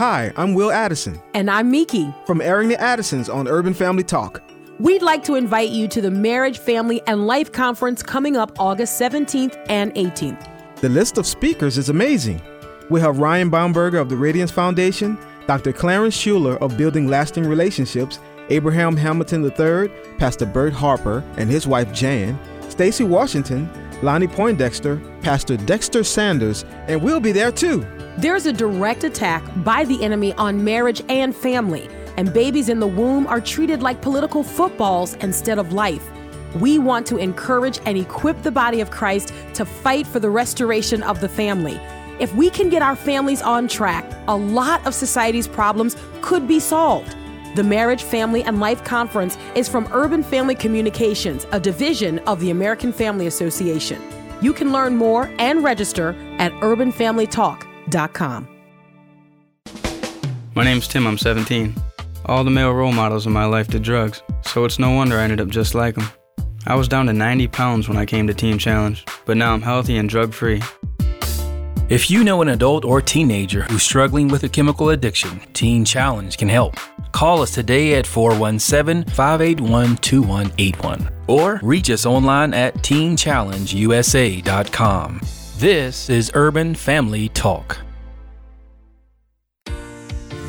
Hi, 0.00 0.32
I'm 0.36 0.54
Will 0.54 0.72
Addison. 0.72 1.22
And 1.32 1.48
I'm 1.48 1.70
Miki. 1.70 2.12
From 2.26 2.40
Airing 2.40 2.70
the 2.70 2.80
Addisons 2.80 3.28
on 3.28 3.46
Urban 3.46 3.72
Family 3.72 4.02
Talk. 4.02 4.42
We'd 4.80 5.02
like 5.02 5.22
to 5.26 5.36
invite 5.36 5.70
you 5.70 5.86
to 5.86 6.00
the 6.00 6.10
Marriage, 6.10 6.58
Family, 6.58 7.00
and 7.06 7.28
Life 7.28 7.52
Conference 7.52 8.02
coming 8.02 8.36
up 8.36 8.58
August 8.58 9.00
17th 9.00 9.56
and 9.68 9.94
18th. 9.94 10.44
The 10.80 10.88
list 10.88 11.18
of 11.18 11.24
speakers 11.24 11.78
is 11.78 11.88
amazing. 11.88 12.42
We 12.90 13.00
have 13.00 13.20
Ryan 13.20 13.52
Bomberger 13.52 14.00
of 14.00 14.08
the 14.08 14.16
Radiance 14.16 14.50
Foundation, 14.50 15.16
Dr. 15.46 15.72
Clarence 15.72 16.16
Shuler 16.16 16.60
of 16.60 16.76
Building 16.76 17.06
Lasting 17.06 17.46
Relationships, 17.46 18.18
Abraham 18.50 18.96
Hamilton 18.96 19.44
III, 19.44 19.88
Pastor 20.18 20.46
Bert 20.46 20.72
Harper 20.72 21.24
and 21.36 21.50
his 21.50 21.66
wife 21.66 21.92
Jan, 21.92 22.38
Stacy 22.68 23.04
Washington, 23.04 23.68
Lonnie 24.02 24.28
Poindexter, 24.28 24.96
Pastor 25.22 25.56
Dexter 25.56 26.04
Sanders, 26.04 26.64
and 26.86 27.02
we'll 27.02 27.20
be 27.20 27.32
there 27.32 27.50
too. 27.50 27.86
There's 28.18 28.46
a 28.46 28.52
direct 28.52 29.04
attack 29.04 29.42
by 29.64 29.84
the 29.84 30.02
enemy 30.02 30.32
on 30.34 30.62
marriage 30.62 31.02
and 31.08 31.34
family, 31.34 31.88
and 32.16 32.32
babies 32.32 32.68
in 32.68 32.80
the 32.80 32.86
womb 32.86 33.26
are 33.26 33.40
treated 33.40 33.82
like 33.82 34.00
political 34.00 34.42
footballs 34.42 35.14
instead 35.16 35.58
of 35.58 35.72
life. 35.72 36.08
We 36.60 36.78
want 36.78 37.06
to 37.08 37.16
encourage 37.16 37.80
and 37.84 37.98
equip 37.98 38.42
the 38.42 38.50
body 38.50 38.80
of 38.80 38.90
Christ 38.90 39.34
to 39.54 39.64
fight 39.64 40.06
for 40.06 40.20
the 40.20 40.30
restoration 40.30 41.02
of 41.02 41.20
the 41.20 41.28
family. 41.28 41.80
If 42.18 42.34
we 42.34 42.48
can 42.48 42.70
get 42.70 42.80
our 42.80 42.96
families 42.96 43.42
on 43.42 43.68
track, 43.68 44.10
a 44.28 44.36
lot 44.36 44.86
of 44.86 44.94
society's 44.94 45.46
problems 45.46 45.96
could 46.22 46.48
be 46.48 46.60
solved. 46.60 47.14
The 47.56 47.64
Marriage, 47.64 48.02
Family, 48.02 48.42
and 48.42 48.60
Life 48.60 48.84
Conference 48.84 49.38
is 49.54 49.66
from 49.66 49.88
Urban 49.90 50.22
Family 50.22 50.54
Communications, 50.54 51.46
a 51.52 51.58
division 51.58 52.18
of 52.26 52.38
the 52.38 52.50
American 52.50 52.92
Family 52.92 53.28
Association. 53.28 53.98
You 54.42 54.52
can 54.52 54.72
learn 54.72 54.94
more 54.94 55.30
and 55.38 55.64
register 55.64 56.10
at 56.38 56.52
urbanfamilytalk.com. 56.52 58.48
My 60.54 60.64
name's 60.64 60.86
Tim, 60.86 61.06
I'm 61.06 61.16
17. 61.16 61.74
All 62.26 62.44
the 62.44 62.50
male 62.50 62.74
role 62.74 62.92
models 62.92 63.26
in 63.26 63.32
my 63.32 63.46
life 63.46 63.68
did 63.68 63.82
drugs, 63.82 64.22
so 64.42 64.66
it's 64.66 64.78
no 64.78 64.90
wonder 64.90 65.16
I 65.16 65.22
ended 65.22 65.40
up 65.40 65.48
just 65.48 65.74
like 65.74 65.94
them. 65.94 66.10
I 66.66 66.74
was 66.74 66.88
down 66.88 67.06
to 67.06 67.14
90 67.14 67.48
pounds 67.48 67.88
when 67.88 67.96
I 67.96 68.04
came 68.04 68.26
to 68.26 68.34
Teen 68.34 68.58
Challenge, 68.58 69.02
but 69.24 69.38
now 69.38 69.54
I'm 69.54 69.62
healthy 69.62 69.96
and 69.96 70.10
drug 70.10 70.34
free. 70.34 70.60
If 71.88 72.10
you 72.10 72.24
know 72.24 72.42
an 72.42 72.48
adult 72.48 72.84
or 72.84 73.00
teenager 73.00 73.62
who's 73.62 73.84
struggling 73.84 74.26
with 74.26 74.42
a 74.42 74.48
chemical 74.48 74.90
addiction, 74.90 75.38
Teen 75.52 75.84
Challenge 75.84 76.36
can 76.36 76.48
help. 76.48 76.74
Call 77.12 77.42
us 77.42 77.54
today 77.54 77.94
at 77.94 78.04
417 78.04 79.04
581 79.14 79.96
2181 79.98 81.08
or 81.28 81.60
reach 81.62 81.88
us 81.90 82.04
online 82.04 82.52
at 82.54 82.74
teenchallengeusa.com. 82.78 85.20
This 85.58 86.10
is 86.10 86.32
Urban 86.34 86.74
Family 86.74 87.28
Talk. 87.28 87.78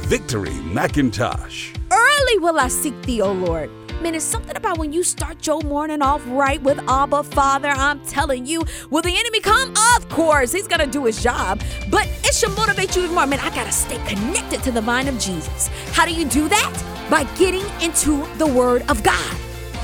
Victory 0.07 0.49
McIntosh. 0.49 1.77
Early 1.91 2.39
will 2.39 2.57
I 2.57 2.67
seek 2.67 2.99
thee, 3.03 3.21
O 3.21 3.31
Lord. 3.31 3.69
Man, 3.99 4.13
it's 4.13 4.23
something 4.23 4.55
about 4.55 4.77
when 4.77 4.93
you 4.93 5.01
start 5.01 5.47
your 5.47 5.59
morning 5.61 6.03
off 6.03 6.21
right 6.27 6.61
with 6.61 6.77
Abba 6.87 7.23
Father. 7.23 7.69
I'm 7.69 7.99
telling 8.01 8.45
you, 8.45 8.61
will 8.91 9.01
the 9.01 9.17
enemy 9.17 9.39
come? 9.39 9.73
Of 9.95 10.07
course, 10.07 10.51
he's 10.51 10.67
gonna 10.67 10.85
do 10.85 11.05
his 11.05 11.23
job, 11.23 11.63
but 11.89 12.07
it 12.23 12.35
should 12.35 12.55
motivate 12.55 12.95
you 12.95 13.05
even 13.05 13.15
more. 13.15 13.25
Man, 13.25 13.39
I 13.39 13.49
gotta 13.49 13.71
stay 13.71 13.97
connected 14.05 14.61
to 14.63 14.71
the 14.71 14.81
vine 14.81 15.07
of 15.07 15.17
Jesus. 15.17 15.69
How 15.93 16.05
do 16.05 16.13
you 16.13 16.25
do 16.25 16.47
that? 16.47 17.07
By 17.09 17.23
getting 17.39 17.65
into 17.81 18.23
the 18.37 18.45
Word 18.45 18.83
of 18.87 19.01
God. 19.01 19.35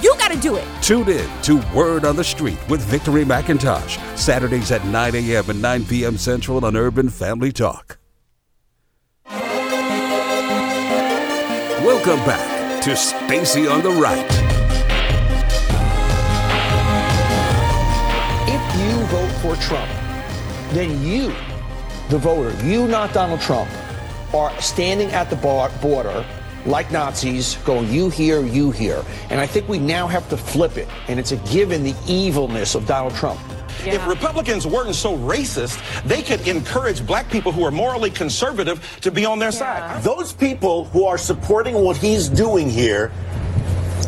You 0.04 0.14
got 0.20 0.32
to 0.32 0.38
do 0.38 0.58
it. 0.58 0.68
Tune 0.82 1.10
in 1.10 1.28
to 1.44 1.64
Word 1.74 2.04
on 2.04 2.18
the 2.18 2.24
Street 2.26 2.60
with 2.70 2.82
Victory 2.82 3.24
McIntosh, 3.24 3.98
Saturdays 4.18 4.70
at 4.72 4.86
9 4.86 5.16
a.m. 5.16 5.50
and 5.50 5.62
9 5.62 5.86
p.m. 5.86 6.18
Central 6.18 6.64
on 6.66 6.76
Urban 6.76 7.10
Family 7.10 7.54
Talk. 7.54 7.98
Welcome 11.86 12.20
back 12.26 12.53
to 12.84 12.98
Stacy 12.98 13.66
on 13.66 13.82
the 13.82 13.90
Right. 13.90 14.30
If 18.46 18.64
you 18.78 19.06
vote 19.06 19.32
for 19.42 19.56
Trump, 19.56 19.90
then 20.74 21.02
you, 21.02 21.34
the 22.10 22.18
voter, 22.18 22.52
you, 22.66 22.86
not 22.90 23.14
Donald 23.14 23.40
Trump, 23.40 23.70
are 24.34 24.52
standing 24.60 25.12
at 25.12 25.30
the 25.30 25.38
border 25.38 26.26
like 26.66 26.92
Nazis, 26.92 27.56
going, 27.64 27.90
you 27.90 28.10
here, 28.10 28.46
you 28.46 28.72
here. 28.72 29.02
And 29.30 29.40
I 29.40 29.48
think 29.48 29.70
we 29.70 29.80
now 29.80 30.06
have 30.08 30.28
to 30.28 30.36
flip 30.36 30.78
it. 30.78 30.90
And 31.08 31.22
it's 31.22 31.32
a 31.32 31.38
given 31.38 31.84
the 31.84 31.96
evilness 32.06 32.76
of 32.76 32.86
Donald 32.86 33.16
Trump. 33.16 33.40
Yeah. 33.86 33.96
If 33.96 34.08
Republicans 34.08 34.66
weren't 34.66 34.96
so 34.96 35.18
racist, 35.18 35.80
they 36.04 36.22
could 36.22 36.48
encourage 36.48 37.06
black 37.06 37.30
people 37.30 37.52
who 37.52 37.64
are 37.66 37.72
morally 37.72 38.10
conservative 38.10 39.00
to 39.02 39.12
be 39.12 39.26
on 39.26 39.40
their 39.40 39.52
yeah. 39.54 39.98
side. 39.98 40.04
Those 40.04 40.34
people 40.34 40.86
who 40.86 41.06
are 41.06 41.18
supporting 41.18 41.76
what 41.76 41.98
he's 41.98 42.30
doing 42.30 42.70
here 42.70 43.12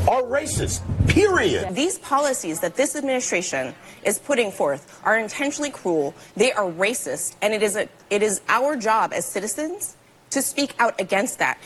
are 0.07 0.21
racist, 0.21 0.81
period. 1.07 1.73
These 1.73 1.97
policies 1.99 2.59
that 2.59 2.75
this 2.75 2.95
administration 2.95 3.73
is 4.03 4.19
putting 4.19 4.51
forth 4.51 5.01
are 5.03 5.17
intentionally 5.17 5.71
cruel, 5.71 6.13
they 6.35 6.51
are 6.53 6.69
racist, 6.71 7.35
and 7.41 7.53
it 7.53 7.63
is, 7.63 7.75
a, 7.75 7.89
it 8.09 8.21
is 8.21 8.41
our 8.47 8.75
job 8.75 9.13
as 9.13 9.25
citizens 9.25 9.97
to 10.29 10.41
speak 10.41 10.75
out 10.79 10.99
against 11.01 11.39
that. 11.39 11.57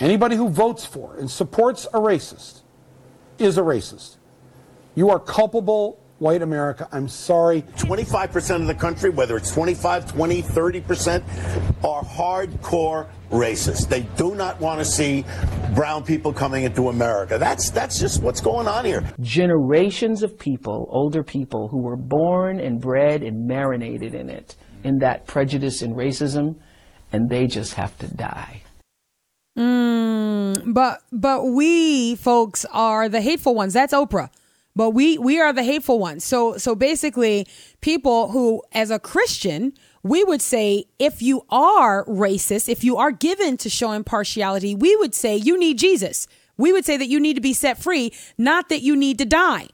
Anybody 0.00 0.34
who 0.34 0.48
votes 0.48 0.84
for 0.84 1.16
and 1.16 1.30
supports 1.30 1.86
a 1.86 1.98
racist 1.98 2.62
is 3.38 3.58
a 3.58 3.62
racist. 3.62 4.16
You 4.94 5.10
are 5.10 5.20
culpable 5.20 6.00
white 6.18 6.42
America. 6.42 6.88
I'm 6.92 7.08
sorry. 7.08 7.62
25% 7.76 8.60
of 8.60 8.66
the 8.66 8.74
country, 8.74 9.10
whether 9.10 9.36
it's 9.36 9.50
25, 9.50 10.12
20, 10.12 10.42
30%, 10.42 11.84
are 11.84 12.02
hardcore 12.02 13.08
racist. 13.30 13.88
They 13.88 14.02
do 14.16 14.34
not 14.34 14.60
want 14.60 14.80
to 14.80 14.84
see 14.84 15.24
brown 15.74 16.04
people 16.04 16.32
coming 16.32 16.64
into 16.64 16.88
America. 16.88 17.38
That's 17.38 17.70
that's 17.70 17.98
just 17.98 18.22
what's 18.22 18.40
going 18.40 18.66
on 18.66 18.84
here. 18.84 19.04
Generations 19.20 20.22
of 20.22 20.38
people, 20.38 20.88
older 20.90 21.22
people 21.22 21.68
who 21.68 21.82
were 21.82 21.96
born 21.96 22.60
and 22.60 22.80
bred 22.80 23.22
and 23.22 23.46
marinated 23.46 24.14
in 24.14 24.30
it, 24.30 24.56
in 24.82 24.98
that 24.98 25.26
prejudice 25.26 25.82
and 25.82 25.94
racism, 25.94 26.56
and 27.12 27.28
they 27.28 27.46
just 27.46 27.74
have 27.74 27.96
to 27.98 28.08
die. 28.08 28.62
Mm, 29.58 30.72
but 30.72 31.00
but 31.12 31.44
we 31.44 32.14
folks 32.14 32.64
are 32.72 33.08
the 33.08 33.20
hateful 33.20 33.54
ones. 33.54 33.74
That's 33.74 33.92
Oprah. 33.92 34.30
But 34.78 34.90
we 34.90 35.18
we 35.18 35.40
are 35.40 35.52
the 35.52 35.64
hateful 35.64 35.98
ones. 35.98 36.22
So 36.24 36.56
so 36.56 36.76
basically, 36.76 37.48
people 37.80 38.30
who, 38.30 38.62
as 38.70 38.92
a 38.92 39.00
Christian, 39.00 39.72
we 40.04 40.22
would 40.22 40.40
say 40.40 40.84
if 41.00 41.20
you 41.20 41.44
are 41.50 42.04
racist, 42.04 42.68
if 42.68 42.84
you 42.84 42.96
are 42.96 43.10
given 43.10 43.56
to 43.56 43.68
show 43.68 43.90
impartiality, 43.90 44.76
we 44.76 44.94
would 44.94 45.16
say 45.16 45.36
you 45.36 45.58
need 45.58 45.78
Jesus. 45.78 46.28
We 46.56 46.72
would 46.72 46.84
say 46.84 46.96
that 46.96 47.08
you 47.08 47.18
need 47.18 47.34
to 47.34 47.40
be 47.40 47.54
set 47.54 47.78
free, 47.78 48.12
not 48.38 48.68
that 48.68 48.80
you 48.80 48.94
need 48.94 49.18
to 49.18 49.24
die. 49.24 49.66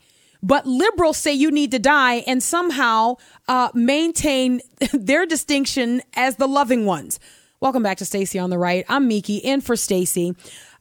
But 0.42 0.66
liberals 0.66 1.18
say 1.18 1.34
you 1.34 1.50
need 1.50 1.70
to 1.72 1.78
die 1.78 2.24
and 2.26 2.42
somehow 2.42 3.16
uh, 3.46 3.68
maintain 3.74 4.62
their 4.94 5.26
distinction 5.26 6.00
as 6.14 6.36
the 6.36 6.48
loving 6.48 6.86
ones. 6.86 7.20
Welcome 7.60 7.82
back 7.82 7.98
to 7.98 8.04
Stacy 8.04 8.38
on 8.38 8.50
the 8.50 8.58
Right. 8.58 8.84
I'm 8.88 9.08
Miki 9.08 9.36
in 9.36 9.60
for 9.60 9.76
Stacy. 9.76 10.34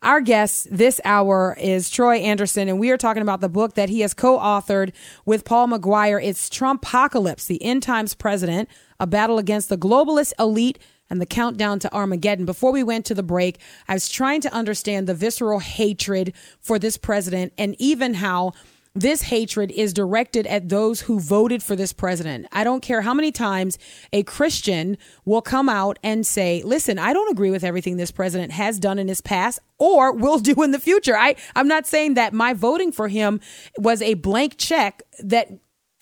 Our 0.03 0.19
guest 0.19 0.67
this 0.69 0.99
hour 1.05 1.55
is 1.57 1.89
Troy 1.89 2.17
Anderson, 2.17 2.67
and 2.67 2.77
we 2.77 2.91
are 2.91 2.97
talking 2.97 3.21
about 3.21 3.39
the 3.39 3.47
book 3.47 3.75
that 3.75 3.87
he 3.87 4.01
has 4.01 4.13
co 4.13 4.37
authored 4.37 4.91
with 5.25 5.45
Paul 5.45 5.69
McGuire. 5.69 6.21
It's 6.21 6.49
Trumpocalypse, 6.49 7.47
the 7.47 7.63
End 7.63 7.83
Times 7.83 8.13
President, 8.13 8.67
a 8.99 9.07
battle 9.07 9.37
against 9.37 9.69
the 9.69 9.77
globalist 9.77 10.33
elite 10.37 10.77
and 11.09 11.21
the 11.21 11.25
countdown 11.25 11.79
to 11.79 11.93
Armageddon. 11.93 12.45
Before 12.45 12.73
we 12.73 12.83
went 12.83 13.05
to 13.05 13.15
the 13.15 13.23
break, 13.23 13.59
I 13.87 13.93
was 13.93 14.09
trying 14.09 14.41
to 14.41 14.53
understand 14.53 15.07
the 15.07 15.13
visceral 15.13 15.59
hatred 15.59 16.33
for 16.59 16.77
this 16.77 16.97
president 16.97 17.53
and 17.57 17.73
even 17.79 18.15
how 18.15 18.51
this 18.95 19.23
hatred 19.23 19.71
is 19.71 19.91
directed 19.91 20.45
at 20.45 20.69
those 20.69 21.01
who 21.01 21.19
voted 21.19 21.63
for 21.63 21.75
this 21.75 21.93
president. 21.93 22.45
I 22.51 22.63
don't 22.63 22.81
care 22.81 23.01
how 23.01 23.13
many 23.13 23.31
times 23.31 23.79
a 24.11 24.21
Christian 24.23 24.97
will 25.25 25.41
come 25.41 25.67
out 25.67 25.97
and 26.03 26.25
say, 26.27 26.61
listen, 26.63 26.99
I 26.99 27.11
don't 27.11 27.31
agree 27.31 27.49
with 27.49 27.63
everything 27.63 27.97
this 27.97 28.11
president 28.11 28.51
has 28.51 28.77
done 28.77 28.99
in 28.99 29.07
his 29.07 29.19
past 29.21 29.59
or 29.79 30.13
will 30.13 30.37
do 30.37 30.61
in 30.61 30.71
the 30.71 30.79
future. 30.79 31.17
I, 31.17 31.35
I'm 31.55 31.67
not 31.67 31.87
saying 31.87 32.13
that 32.15 32.33
my 32.33 32.53
voting 32.53 32.91
for 32.91 33.07
him 33.07 33.39
was 33.77 34.01
a 34.01 34.13
blank 34.13 34.57
check 34.57 35.01
that 35.23 35.49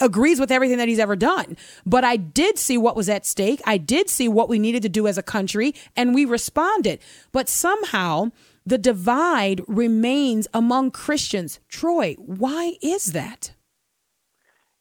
agrees 0.02 0.40
with 0.40 0.52
everything 0.52 0.78
that 0.78 0.88
he's 0.88 1.00
ever 1.00 1.16
done. 1.16 1.56
But 1.86 2.04
I 2.04 2.18
did 2.18 2.58
see 2.58 2.78
what 2.78 2.96
was 2.96 3.08
at 3.08 3.26
stake. 3.26 3.62
I 3.66 3.78
did 3.78 4.10
see 4.10 4.28
what 4.28 4.50
we 4.50 4.60
needed 4.60 4.82
to 4.82 4.90
do 4.90 5.08
as 5.08 5.18
a 5.18 5.24
country, 5.24 5.76
and 5.96 6.14
we 6.14 6.26
responded. 6.26 7.00
But 7.32 7.48
somehow, 7.48 8.32
the 8.66 8.78
divide 8.78 9.62
remains 9.68 10.48
among 10.54 10.92
Christians. 10.92 11.60
Troy, 11.68 12.16
why 12.18 12.74
is 12.82 13.14
that? 13.14 13.54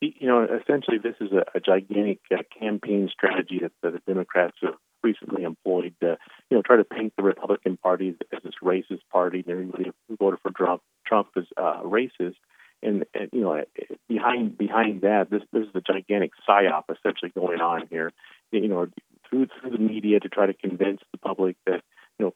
You 0.01 0.27
know, 0.29 0.45
essentially, 0.45 0.97
this 0.99 1.17
is 1.21 1.31
a, 1.33 1.45
a 1.55 1.61
gigantic 1.61 2.21
uh, 2.33 2.39
campaign 2.59 3.11
strategy 3.13 3.61
that, 3.63 3.73
that, 3.83 3.93
the 3.93 4.01
Democrats 4.07 4.57
have 4.63 4.75
recently 5.03 5.43
employed 5.43 5.95
to, 6.01 6.17
you 6.51 6.57
know, 6.57 6.63
try 6.63 6.77
to 6.77 6.85
paint 6.85 7.13
the 7.17 7.23
Republican 7.23 7.77
Party 7.77 8.17
as 8.33 8.43
this 8.43 8.55
racist 8.63 9.03
party. 9.13 9.41
And 9.41 9.51
everybody 9.51 9.93
who 10.09 10.17
voted 10.17 10.41
for 10.43 10.53
Trump, 10.53 10.81
Trump 11.07 11.29
is 11.37 11.47
uh, 11.59 11.83
racist. 11.83 12.37
And, 12.83 13.05
and, 13.13 13.29
you 13.33 13.43
know, 13.43 13.63
behind 14.09 14.57
behind 14.57 15.03
that, 15.03 15.29
this 15.31 15.43
there's 15.53 15.69
a 15.75 15.83
gigantic 15.83 16.31
psyop 16.49 16.85
essentially 16.89 17.31
going 17.35 17.61
on 17.61 17.87
here. 17.91 18.11
You 18.53 18.69
know, 18.69 18.87
through 19.29 19.49
through 19.61 19.71
the 19.71 19.79
media 19.79 20.21
to 20.21 20.29
try 20.29 20.47
to 20.47 20.55
convince 20.55 21.01
the 21.13 21.19
public 21.19 21.57
that 21.67 21.80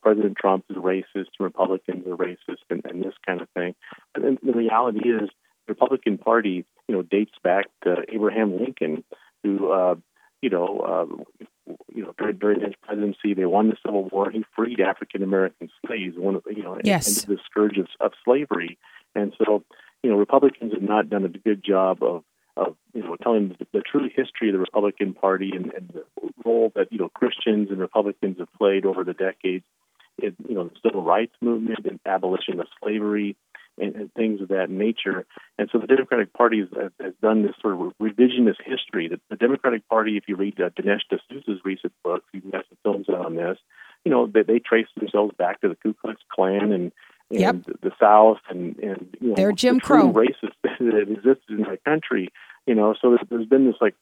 President 0.05 0.37
Trump 0.37 0.67
is 0.69 0.77
racist, 0.77 1.31
Republicans 1.41 2.07
are 2.07 2.17
racist, 2.17 2.63
and, 2.69 2.83
and 2.85 3.03
this 3.03 3.15
kind 3.27 3.41
of 3.41 3.49
thing. 3.51 3.75
And 4.15 4.39
the 4.43 4.53
reality 4.53 5.09
is, 5.09 5.31
the 5.67 5.73
Republican 5.73 6.19
Party, 6.19 6.67
you 6.87 6.95
know, 6.95 7.01
dates 7.01 7.33
back 7.43 7.67
to 7.85 7.97
Abraham 8.13 8.59
Lincoln, 8.59 9.03
who, 9.43 9.73
uh, 9.73 9.95
you 10.43 10.51
know, 10.51 10.81
uh, 10.81 11.75
you 11.95 12.03
know, 12.03 12.15
during, 12.19 12.37
during 12.37 12.61
his 12.61 12.75
presidency, 12.83 13.33
they 13.33 13.47
won 13.47 13.71
the 13.71 13.77
Civil 13.85 14.11
War. 14.11 14.31
He 14.31 14.45
freed 14.55 14.79
African 14.81 15.23
American 15.23 15.71
slaves, 15.87 16.17
one 16.19 16.35
of 16.35 16.43
you 16.51 16.63
know, 16.63 16.79
yes. 16.85 17.09
ended 17.09 17.39
the 17.39 17.43
scourge 17.51 17.79
of, 17.79 17.87
of 18.01 18.13
slavery. 18.27 18.77
And 19.15 19.33
so, 19.39 19.65
you 20.03 20.11
know, 20.11 20.17
Republicans 20.17 20.75
have 20.75 20.83
not 20.83 21.09
done 21.09 21.25
a 21.25 21.29
good 21.29 21.65
job 21.65 22.03
of 22.03 22.25
of 22.59 22.77
you 22.93 23.03
know 23.03 23.17
telling 23.17 23.57
the, 23.59 23.67
the 23.73 23.81
true 23.81 24.11
history 24.15 24.51
of 24.51 24.53
the 24.53 24.59
Republican 24.59 25.15
Party 25.15 25.53
and, 25.57 25.73
and 25.73 25.89
the 25.95 26.05
role 26.45 26.71
that 26.77 26.93
you 26.93 26.99
know 26.99 27.09
Christians 27.09 27.71
and 27.71 27.79
Republicans 27.79 28.37
have 28.39 28.53
played 28.59 28.85
over 28.85 29.03
the 29.03 29.15
decades 29.15 29.65
in 30.23 30.35
you 30.49 30.55
know 30.55 30.65
the 30.65 30.77
civil 30.85 31.03
rights 31.03 31.35
movement 31.41 31.87
and 31.87 32.01
abolition 32.07 32.61
of 32.61 32.67
slavery 32.83 33.37
and, 33.79 33.95
and 33.97 34.15
things 34.15 34.41
of 34.41 34.49
that 34.49 34.71
nature. 34.71 35.27
And 35.59 35.69
so 35.73 35.79
the 35.79 35.87
Democratic 35.87 36.33
Party 36.33 36.61
has, 36.61 36.91
has 37.01 37.15
done 37.21 37.43
this 37.43 37.55
sort 37.61 37.75
of 37.75 37.93
revisionist 38.01 38.63
history. 38.65 39.09
The, 39.09 39.21
the 39.31 39.37
Democratic 39.37 39.89
Party, 39.89 40.17
if 40.17 40.25
you 40.29 40.37
read 40.37 40.61
uh, 40.61 40.71
Dinesh 40.71 41.03
D'Souza's 41.11 41.61
recent 41.65 41.93
books, 42.03 42.25
you 42.33 42.41
can 42.41 42.53
have 42.53 42.65
some 42.69 42.79
films 42.83 43.09
out 43.09 43.27
on 43.27 43.37
this. 43.37 43.59
You 44.05 44.11
know 44.11 44.27
they, 44.27 44.43
they 44.43 44.59
trace 44.59 44.87
themselves 44.97 45.35
back 45.37 45.61
to 45.61 45.69
the 45.69 45.77
Ku 45.77 45.95
Klux 45.95 46.21
Klan 46.33 46.73
and 46.73 46.93
and 47.31 47.41
yep. 47.41 47.57
the 47.83 47.91
South 47.99 48.39
and 48.49 48.77
and 48.79 49.17
you 49.21 49.29
know 49.29 49.35
they're 49.35 49.53
Jim 49.53 49.77
the 49.77 49.81
Crow 49.81 50.13
racist 50.13 50.55
that 50.63 51.07
existed 51.09 51.59
in 51.59 51.65
our 51.65 51.79
country. 51.79 52.31
You 52.67 52.75
know, 52.75 52.95
so 53.01 53.11
there's, 53.11 53.29
there's 53.31 53.47
been 53.47 53.67
this 53.67 53.77
like 53.81 53.95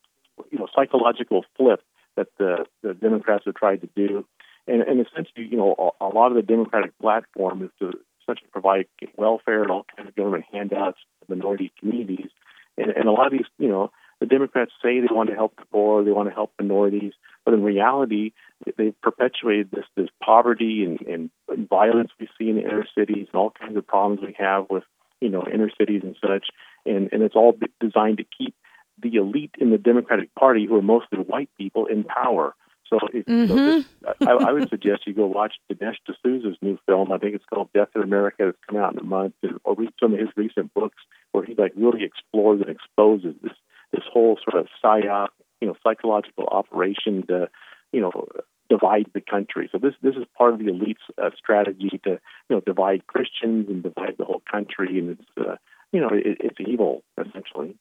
you 0.50 0.58
know 0.58 0.66
psychological 0.74 1.44
flip 1.56 1.82
that 2.16 2.28
the 2.38 2.66
the 2.82 2.94
Democrats 2.94 3.44
have 3.46 3.54
tried 3.54 3.80
to 3.82 3.88
do, 3.94 4.26
and 4.66 4.82
and 4.82 5.06
essentially 5.06 5.46
you 5.50 5.56
know 5.56 5.92
a, 6.00 6.04
a 6.04 6.10
lot 6.10 6.28
of 6.28 6.36
the 6.36 6.42
Democratic 6.42 6.96
platform 6.98 7.62
is 7.62 7.70
to 7.78 7.92
essentially 8.22 8.48
provide 8.52 8.86
welfare 9.16 9.62
and 9.62 9.70
all 9.70 9.86
kinds 9.96 10.08
of 10.08 10.14
government 10.14 10.44
handouts 10.52 10.98
to 11.20 11.34
minority 11.34 11.72
communities, 11.78 12.30
and 12.76 12.90
and 12.90 13.08
a 13.08 13.12
lot 13.12 13.26
of 13.26 13.32
these 13.32 13.46
you 13.58 13.68
know 13.68 13.90
the 14.22 14.26
Democrats 14.26 14.70
say 14.80 15.00
they 15.00 15.08
want 15.10 15.30
to 15.30 15.34
help 15.34 15.56
the 15.56 15.64
poor, 15.72 16.04
they 16.04 16.12
want 16.12 16.28
to 16.28 16.34
help 16.34 16.52
minorities, 16.56 17.12
but 17.44 17.54
in 17.54 17.64
reality, 17.64 18.30
they've 18.78 18.94
perpetuated 19.02 19.72
this 19.72 19.84
this 19.96 20.08
poverty 20.22 20.84
and, 20.84 21.00
and, 21.48 21.68
violence 21.68 22.10
we 22.20 22.28
see 22.38 22.48
in 22.48 22.56
the 22.56 22.62
inner 22.62 22.86
cities 22.96 23.26
and 23.32 23.34
all 23.34 23.50
kinds 23.50 23.76
of 23.76 23.86
problems 23.86 24.20
we 24.22 24.34
have 24.38 24.66
with 24.70 24.84
you 25.20 25.28
know 25.28 25.44
inner 25.52 25.70
cities 25.76 26.02
and 26.04 26.16
such, 26.20 26.46
and 26.86 27.08
and 27.12 27.22
it's 27.22 27.34
all 27.34 27.58
designed 27.80 28.18
to 28.18 28.24
keep 28.38 28.54
the 29.02 29.16
elite 29.16 29.54
in 29.58 29.70
the 29.70 29.78
Democratic 29.78 30.32
Party, 30.36 30.66
who 30.66 30.76
are 30.76 30.82
mostly 30.82 31.18
white 31.18 31.50
people, 31.58 31.86
in 31.86 32.04
power. 32.04 32.54
So, 32.92 32.98
mm-hmm. 32.98 33.46
so 33.46 33.54
this, 33.54 33.84
I, 34.26 34.32
I 34.32 34.52
would 34.52 34.68
suggest 34.68 35.06
you 35.06 35.14
go 35.14 35.26
watch 35.26 35.54
Dinesh 35.72 35.96
D'Souza's 36.06 36.58
new 36.60 36.78
film. 36.84 37.10
I 37.10 37.16
think 37.16 37.34
it's 37.34 37.44
called 37.46 37.70
Death 37.72 37.88
in 37.94 38.02
America. 38.02 38.48
It's 38.48 38.58
come 38.68 38.78
out 38.78 38.92
in 38.92 38.98
a 38.98 39.04
month, 39.04 39.32
or 39.64 39.74
read 39.74 39.94
some 39.98 40.12
of 40.12 40.20
his 40.20 40.28
recent 40.36 40.74
books 40.74 40.98
where 41.32 41.42
he 41.42 41.54
like 41.54 41.72
really 41.74 42.04
explores 42.04 42.60
and 42.60 42.68
exposes 42.68 43.34
this 43.42 43.52
this 43.92 44.04
whole 44.12 44.38
sort 44.44 44.60
of 44.60 44.68
psyop, 44.84 45.28
you 45.62 45.68
know, 45.68 45.76
psychological 45.82 46.46
operation 46.46 47.26
to, 47.28 47.48
you 47.92 48.00
know, 48.02 48.26
divide 48.68 49.06
the 49.14 49.22
country. 49.22 49.70
So 49.72 49.78
this 49.78 49.94
this 50.02 50.16
is 50.16 50.24
part 50.36 50.52
of 50.52 50.58
the 50.58 50.68
elite's 50.68 51.02
uh, 51.16 51.30
strategy 51.36 51.98
to, 52.04 52.10
you 52.10 52.56
know, 52.56 52.60
divide 52.60 53.06
Christians 53.06 53.68
and 53.70 53.82
divide 53.82 54.16
the 54.18 54.26
whole 54.26 54.42
country, 54.50 54.98
and 54.98 55.10
it's, 55.10 55.28
uh, 55.40 55.56
you 55.92 56.00
know, 56.00 56.10
it, 56.12 56.38
it's 56.40 56.60
evil 56.60 57.02
essentially. 57.18 57.74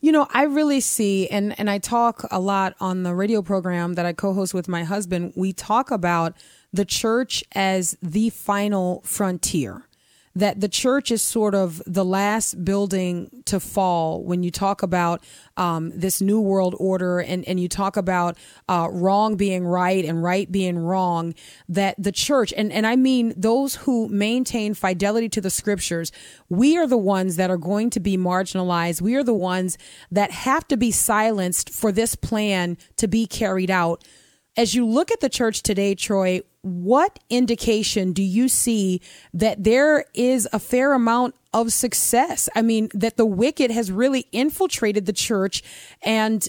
You 0.00 0.12
know, 0.12 0.26
I 0.30 0.44
really 0.44 0.80
see, 0.80 1.28
and, 1.28 1.58
and 1.58 1.70
I 1.70 1.78
talk 1.78 2.24
a 2.30 2.40
lot 2.40 2.74
on 2.80 3.02
the 3.02 3.14
radio 3.14 3.42
program 3.42 3.94
that 3.94 4.06
I 4.06 4.12
co 4.12 4.32
host 4.32 4.54
with 4.54 4.68
my 4.68 4.84
husband. 4.84 5.32
We 5.36 5.52
talk 5.52 5.90
about 5.90 6.34
the 6.72 6.84
church 6.84 7.44
as 7.52 7.96
the 8.02 8.30
final 8.30 9.02
frontier 9.04 9.84
that 10.36 10.60
the 10.60 10.68
church 10.68 11.10
is 11.10 11.22
sort 11.22 11.54
of 11.54 11.80
the 11.86 12.04
last 12.04 12.64
building 12.64 13.30
to 13.44 13.60
fall 13.60 14.22
when 14.24 14.42
you 14.42 14.50
talk 14.50 14.82
about 14.82 15.22
um, 15.56 15.92
this 15.94 16.20
new 16.20 16.40
world 16.40 16.74
order 16.78 17.20
and, 17.20 17.46
and 17.46 17.60
you 17.60 17.68
talk 17.68 17.96
about 17.96 18.36
uh, 18.68 18.88
wrong 18.90 19.36
being 19.36 19.64
right 19.64 20.04
and 20.04 20.22
right 20.22 20.50
being 20.50 20.76
wrong, 20.76 21.34
that 21.68 21.94
the 21.98 22.10
church, 22.10 22.52
and, 22.56 22.72
and 22.72 22.86
I 22.86 22.96
mean 22.96 23.32
those 23.36 23.76
who 23.76 24.08
maintain 24.08 24.74
fidelity 24.74 25.28
to 25.30 25.40
the 25.40 25.50
scriptures, 25.50 26.10
we 26.48 26.76
are 26.76 26.86
the 26.86 26.98
ones 26.98 27.36
that 27.36 27.50
are 27.50 27.56
going 27.56 27.90
to 27.90 28.00
be 28.00 28.16
marginalized. 28.16 29.00
We 29.00 29.14
are 29.14 29.24
the 29.24 29.34
ones 29.34 29.78
that 30.10 30.32
have 30.32 30.66
to 30.68 30.76
be 30.76 30.90
silenced 30.90 31.70
for 31.70 31.92
this 31.92 32.16
plan 32.16 32.76
to 32.96 33.06
be 33.06 33.26
carried 33.26 33.70
out. 33.70 34.04
As 34.56 34.74
you 34.74 34.86
look 34.86 35.10
at 35.10 35.20
the 35.20 35.28
church 35.28 35.62
today, 35.62 35.94
Troy, 35.96 36.40
what 36.62 37.18
indication 37.28 38.12
do 38.12 38.22
you 38.22 38.48
see 38.48 39.00
that 39.32 39.64
there 39.64 40.04
is 40.14 40.48
a 40.52 40.60
fair 40.60 40.92
amount 40.92 41.34
of 41.52 41.72
success? 41.72 42.48
I 42.54 42.62
mean, 42.62 42.88
that 42.94 43.16
the 43.16 43.26
wicked 43.26 43.72
has 43.72 43.90
really 43.90 44.26
infiltrated 44.30 45.06
the 45.06 45.12
church 45.12 45.62
and 46.02 46.48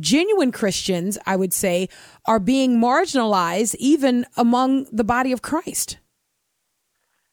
genuine 0.00 0.50
Christians, 0.50 1.18
I 1.26 1.36
would 1.36 1.52
say, 1.52 1.90
are 2.24 2.40
being 2.40 2.80
marginalized 2.80 3.74
even 3.74 4.24
among 4.36 4.86
the 4.90 5.04
body 5.04 5.30
of 5.32 5.42
Christ. 5.42 5.98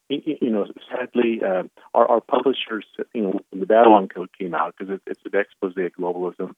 you 0.10 0.50
know, 0.50 0.66
sadly, 0.92 1.42
uh, 1.46 1.64
our, 1.94 2.08
our 2.10 2.22
publishers, 2.22 2.86
you 3.14 3.22
know, 3.22 3.40
when 3.52 3.60
the 3.62 3.66
Babylon 3.66 4.10
Code 4.10 4.30
came 4.38 4.54
out, 4.54 4.76
because 4.78 4.94
it, 4.94 5.02
it's 5.08 5.22
an 5.26 5.40
expose 5.40 5.78
of 5.78 5.92
globalism, 5.94 6.54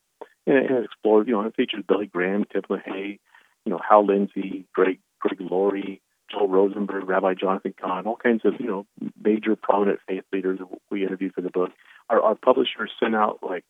and 0.47 0.57
it, 0.57 0.71
it 0.71 0.85
explored, 0.85 1.27
you 1.27 1.33
know, 1.33 1.41
it 1.41 1.55
features 1.55 1.83
Billy 1.87 2.07
Graham, 2.07 2.45
Tim 2.51 2.63
LaHaye, 2.63 3.19
you 3.65 3.71
know, 3.71 3.79
Hal 3.87 4.05
Lindsey, 4.05 4.65
Greg, 4.73 4.99
Greg 5.19 5.39
Laurie, 5.39 6.01
Joel 6.31 6.47
Rosenberg, 6.47 7.07
Rabbi 7.07 7.33
Jonathan 7.33 7.73
Cahn, 7.79 8.07
all 8.07 8.15
kinds 8.15 8.41
of, 8.45 8.53
you 8.59 8.67
know, 8.67 8.85
major 9.21 9.55
prominent 9.55 9.99
faith 10.07 10.23
leaders 10.31 10.59
that 10.59 10.67
we 10.89 11.03
interviewed 11.03 11.33
for 11.33 11.41
the 11.41 11.49
book. 11.49 11.71
Our, 12.09 12.21
our 12.21 12.35
publishers 12.35 12.91
sent 12.99 13.15
out 13.15 13.39
like 13.41 13.63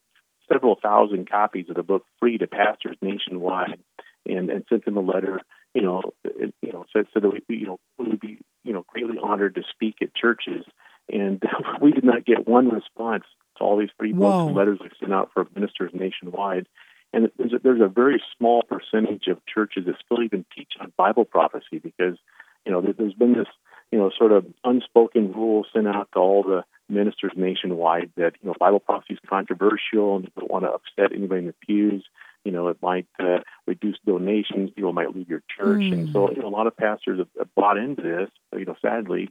several 0.51 0.77
thousand 0.81 1.29
copies 1.29 1.67
of 1.69 1.75
the 1.75 1.83
book 1.83 2.05
free 2.19 2.37
to 2.37 2.47
pastors 2.47 2.97
nationwide 3.01 3.79
and, 4.25 4.49
and 4.49 4.65
sent 4.69 4.85
them 4.85 4.97
a 4.97 5.01
letter, 5.01 5.41
you 5.73 5.81
know, 5.81 6.01
it, 6.23 6.53
you 6.61 6.71
know, 6.71 6.85
so, 6.93 7.03
so 7.13 7.19
that 7.19 7.29
we, 7.29 7.57
you 7.57 7.67
know, 7.67 7.79
we 7.97 8.09
would 8.09 8.19
be, 8.19 8.39
you 8.63 8.73
know, 8.73 8.85
greatly 8.87 9.17
honored 9.21 9.55
to 9.55 9.63
speak 9.71 9.95
at 10.01 10.13
churches. 10.13 10.65
And 11.11 11.41
we 11.81 11.91
did 11.91 12.03
not 12.03 12.25
get 12.25 12.47
one 12.47 12.69
response 12.69 13.23
to 13.57 13.63
all 13.63 13.77
these 13.77 13.89
free 13.97 14.13
books 14.13 14.47
and 14.47 14.55
letters 14.55 14.79
we 14.81 14.89
sent 14.99 15.13
out 15.13 15.31
for 15.33 15.47
ministers 15.55 15.91
nationwide. 15.93 16.67
And 17.13 17.29
there's 17.37 17.53
a, 17.53 17.59
there's 17.59 17.81
a 17.81 17.87
very 17.87 18.21
small 18.37 18.63
percentage 18.63 19.27
of 19.27 19.45
churches 19.45 19.85
that 19.85 19.95
still 20.05 20.23
even 20.23 20.45
teach 20.55 20.73
on 20.79 20.93
Bible 20.97 21.25
prophecy 21.25 21.79
because, 21.81 22.17
you 22.65 22.71
know, 22.71 22.81
there's 22.81 23.13
been 23.13 23.33
this, 23.33 23.47
you 23.91 23.99
know, 23.99 24.11
sort 24.17 24.31
of 24.31 24.45
unspoken 24.63 25.33
rule 25.33 25.65
sent 25.73 25.87
out 25.87 26.09
to 26.13 26.19
all 26.19 26.43
the 26.43 26.63
ministers 26.87 27.33
nationwide 27.35 28.11
that, 28.15 28.33
you 28.41 28.47
know, 28.47 28.55
Bible 28.57 28.79
prophecy 28.79 29.15
is 29.15 29.19
controversial 29.29 30.15
and 30.15 30.25
you 30.25 30.31
don't 30.39 30.51
want 30.51 30.63
to 30.63 30.71
upset 30.71 31.15
anybody 31.15 31.39
in 31.39 31.47
the 31.47 31.55
pews. 31.65 32.05
You 32.45 32.51
know, 32.51 32.69
it 32.69 32.77
might 32.81 33.07
uh, 33.19 33.39
reduce 33.67 33.97
donations. 34.05 34.71
People 34.71 34.93
might 34.93 35.13
leave 35.15 35.29
your 35.29 35.43
church. 35.57 35.81
Mm. 35.81 35.93
And 35.93 36.13
so, 36.13 36.31
you 36.31 36.41
know, 36.41 36.47
a 36.47 36.49
lot 36.49 36.65
of 36.65 36.75
pastors 36.75 37.19
have, 37.19 37.27
have 37.37 37.53
bought 37.55 37.77
into 37.77 38.01
this, 38.01 38.29
you 38.57 38.65
know, 38.65 38.75
sadly. 38.81 39.29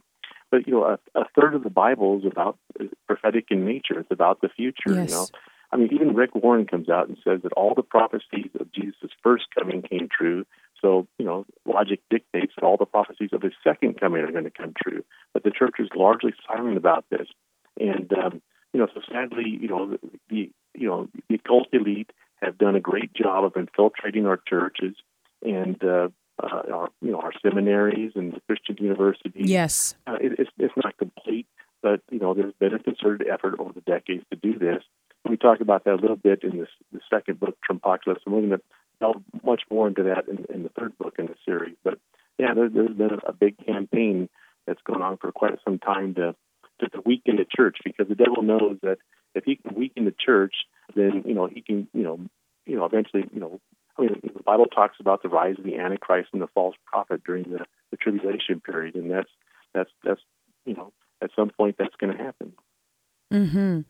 But, 0.49 0.67
you 0.67 0.73
know, 0.73 0.83
a, 0.83 1.19
a 1.19 1.25
third 1.35 1.55
of 1.55 1.63
the 1.63 1.69
Bible 1.69 2.19
is 2.19 2.25
about 2.25 2.57
prophetic 3.07 3.45
in 3.49 3.65
nature. 3.65 3.99
It's 3.99 4.11
about 4.11 4.41
the 4.41 4.49
future, 4.49 4.93
yes. 4.93 5.09
you 5.09 5.15
know. 5.15 5.27
I 5.71 5.77
mean, 5.77 5.89
even 5.93 6.15
Rick 6.15 6.35
Warren 6.35 6.65
comes 6.65 6.89
out 6.89 7.07
and 7.07 7.17
says 7.23 7.41
that 7.43 7.53
all 7.53 7.73
the 7.75 7.83
prophecies 7.83 8.49
of 8.59 8.71
Jesus' 8.71 9.11
first 9.23 9.45
coming 9.57 9.81
came 9.81 10.09
true. 10.09 10.45
So, 10.81 11.07
you 11.17 11.25
know, 11.25 11.45
logic 11.65 12.01
dictates 12.09 12.53
that 12.55 12.63
all 12.63 12.77
the 12.77 12.85
prophecies 12.85 13.29
of 13.31 13.41
his 13.41 13.53
second 13.63 13.99
coming 13.99 14.21
are 14.23 14.31
going 14.31 14.43
to 14.43 14.51
come 14.51 14.73
true. 14.83 15.03
But 15.33 15.43
the 15.43 15.51
church 15.51 15.75
is 15.79 15.89
largely 15.95 16.33
silent 16.47 16.77
about 16.77 17.05
this. 17.09 17.27
And, 17.79 18.11
um, 18.13 18.41
you 18.73 18.79
know, 18.79 18.87
so 18.93 19.01
sadly, 19.11 19.57
you 19.61 19.67
know, 19.67 19.91
the, 19.91 19.99
the 20.29 20.51
you 20.73 20.87
know, 20.87 21.07
the 21.29 21.35
occult 21.35 21.67
elite 21.73 22.11
have 22.41 22.57
done 22.57 22.75
a 22.75 22.79
great 22.79 23.13
job 23.13 23.43
of 23.43 23.55
infiltrating 23.55 24.25
our 24.25 24.37
churches 24.47 24.95
and 25.43 25.81
uh, 25.83 26.09
uh, 26.41 26.61
our, 26.73 26.89
you 27.01 27.11
know, 27.11 27.19
our 27.19 27.33
seminaries 27.41 28.13
and 28.15 28.33
the 28.33 28.41
Christian 28.47 28.77
universities. 28.79 29.49
Yes, 29.49 29.95
uh, 30.07 30.17
it, 30.19 30.33
it's 30.39 30.49
it's 30.57 30.73
not 30.83 30.97
complete, 30.97 31.47
but 31.81 32.01
you 32.09 32.19
know, 32.19 32.33
there's 32.33 32.53
been 32.59 32.73
a 32.73 32.79
concerted 32.79 33.27
effort 33.27 33.55
over 33.59 33.73
the 33.73 33.81
decades 33.81 34.23
to 34.31 34.37
do 34.37 34.57
this. 34.57 34.83
We 35.27 35.37
talk 35.37 35.61
about 35.61 35.83
that 35.85 35.93
a 35.93 36.01
little 36.01 36.15
bit 36.15 36.43
in 36.43 36.57
this 36.57 36.69
the 36.91 36.99
second 37.09 37.39
book, 37.39 37.57
Trumpocalypse, 37.69 38.21
and 38.25 38.33
we're 38.33 38.41
going 38.41 38.49
to 38.51 38.61
delve 38.99 39.23
much 39.43 39.63
more 39.69 39.87
into 39.87 40.03
that 40.03 40.27
in, 40.27 40.45
in 40.53 40.63
the 40.63 40.69
third 40.69 40.97
book 40.97 41.15
in 41.19 41.27
the 41.27 41.35
series. 41.45 41.75
But 41.83 41.99
yeah, 42.37 42.53
there, 42.53 42.69
there's 42.69 42.95
been 42.95 43.19
a, 43.25 43.33
big 43.33 43.63
campaign 43.65 44.29
that's 44.65 44.81
gone 44.83 45.01
on 45.01 45.17
for 45.17 45.31
quite 45.31 45.53
some 45.65 45.79
time 45.79 46.15
to, 46.15 46.35
to 46.79 46.89
to 46.89 47.01
weaken 47.05 47.35
the 47.35 47.45
church 47.45 47.77
because 47.83 48.07
the 48.07 48.15
devil 48.15 48.41
knows 48.41 48.77
that 48.81 48.97
if 49.35 49.43
he 49.43 49.55
can 49.55 49.75
weaken 49.75 50.05
the 50.05 50.15
church, 50.17 50.55
then 50.95 51.23
you 51.25 51.33
know 51.33 51.47
he 51.47 51.61
can 51.61 51.87
you 51.93 52.03
know 52.03 52.19
you 52.65 52.75
know 52.75 52.85
eventually 52.85 53.23
you 53.33 53.39
know 53.39 53.59
I 53.97 54.03
mean 54.03 54.21
the 54.23 54.43
Bible 54.43 54.65
talks 54.65 54.97
about 54.99 55.21
the 55.23 55.29
rise 55.29 55.55
of 55.57 55.65
the 55.65 55.77
Antichrist 55.77 56.29
and 56.33 56.41
the 56.41 56.47
false 56.47 56.75
prophet 56.85 57.23
during 57.23 57.43
the, 57.43 57.65
the 57.91 57.97
tribulation 57.97 58.59
period, 58.59 58.95
and 58.95 59.11
that's 59.11 59.29
that's 59.73 59.89
that's 60.03 60.21
you 60.65 60.73
know 60.73 60.91
at 61.21 61.31
some 61.35 61.49
point 61.49 61.75
that's 61.77 61.95
going 61.95 62.15
to 62.15 62.23
happen. 62.23 62.53
Hmm. 63.31 63.81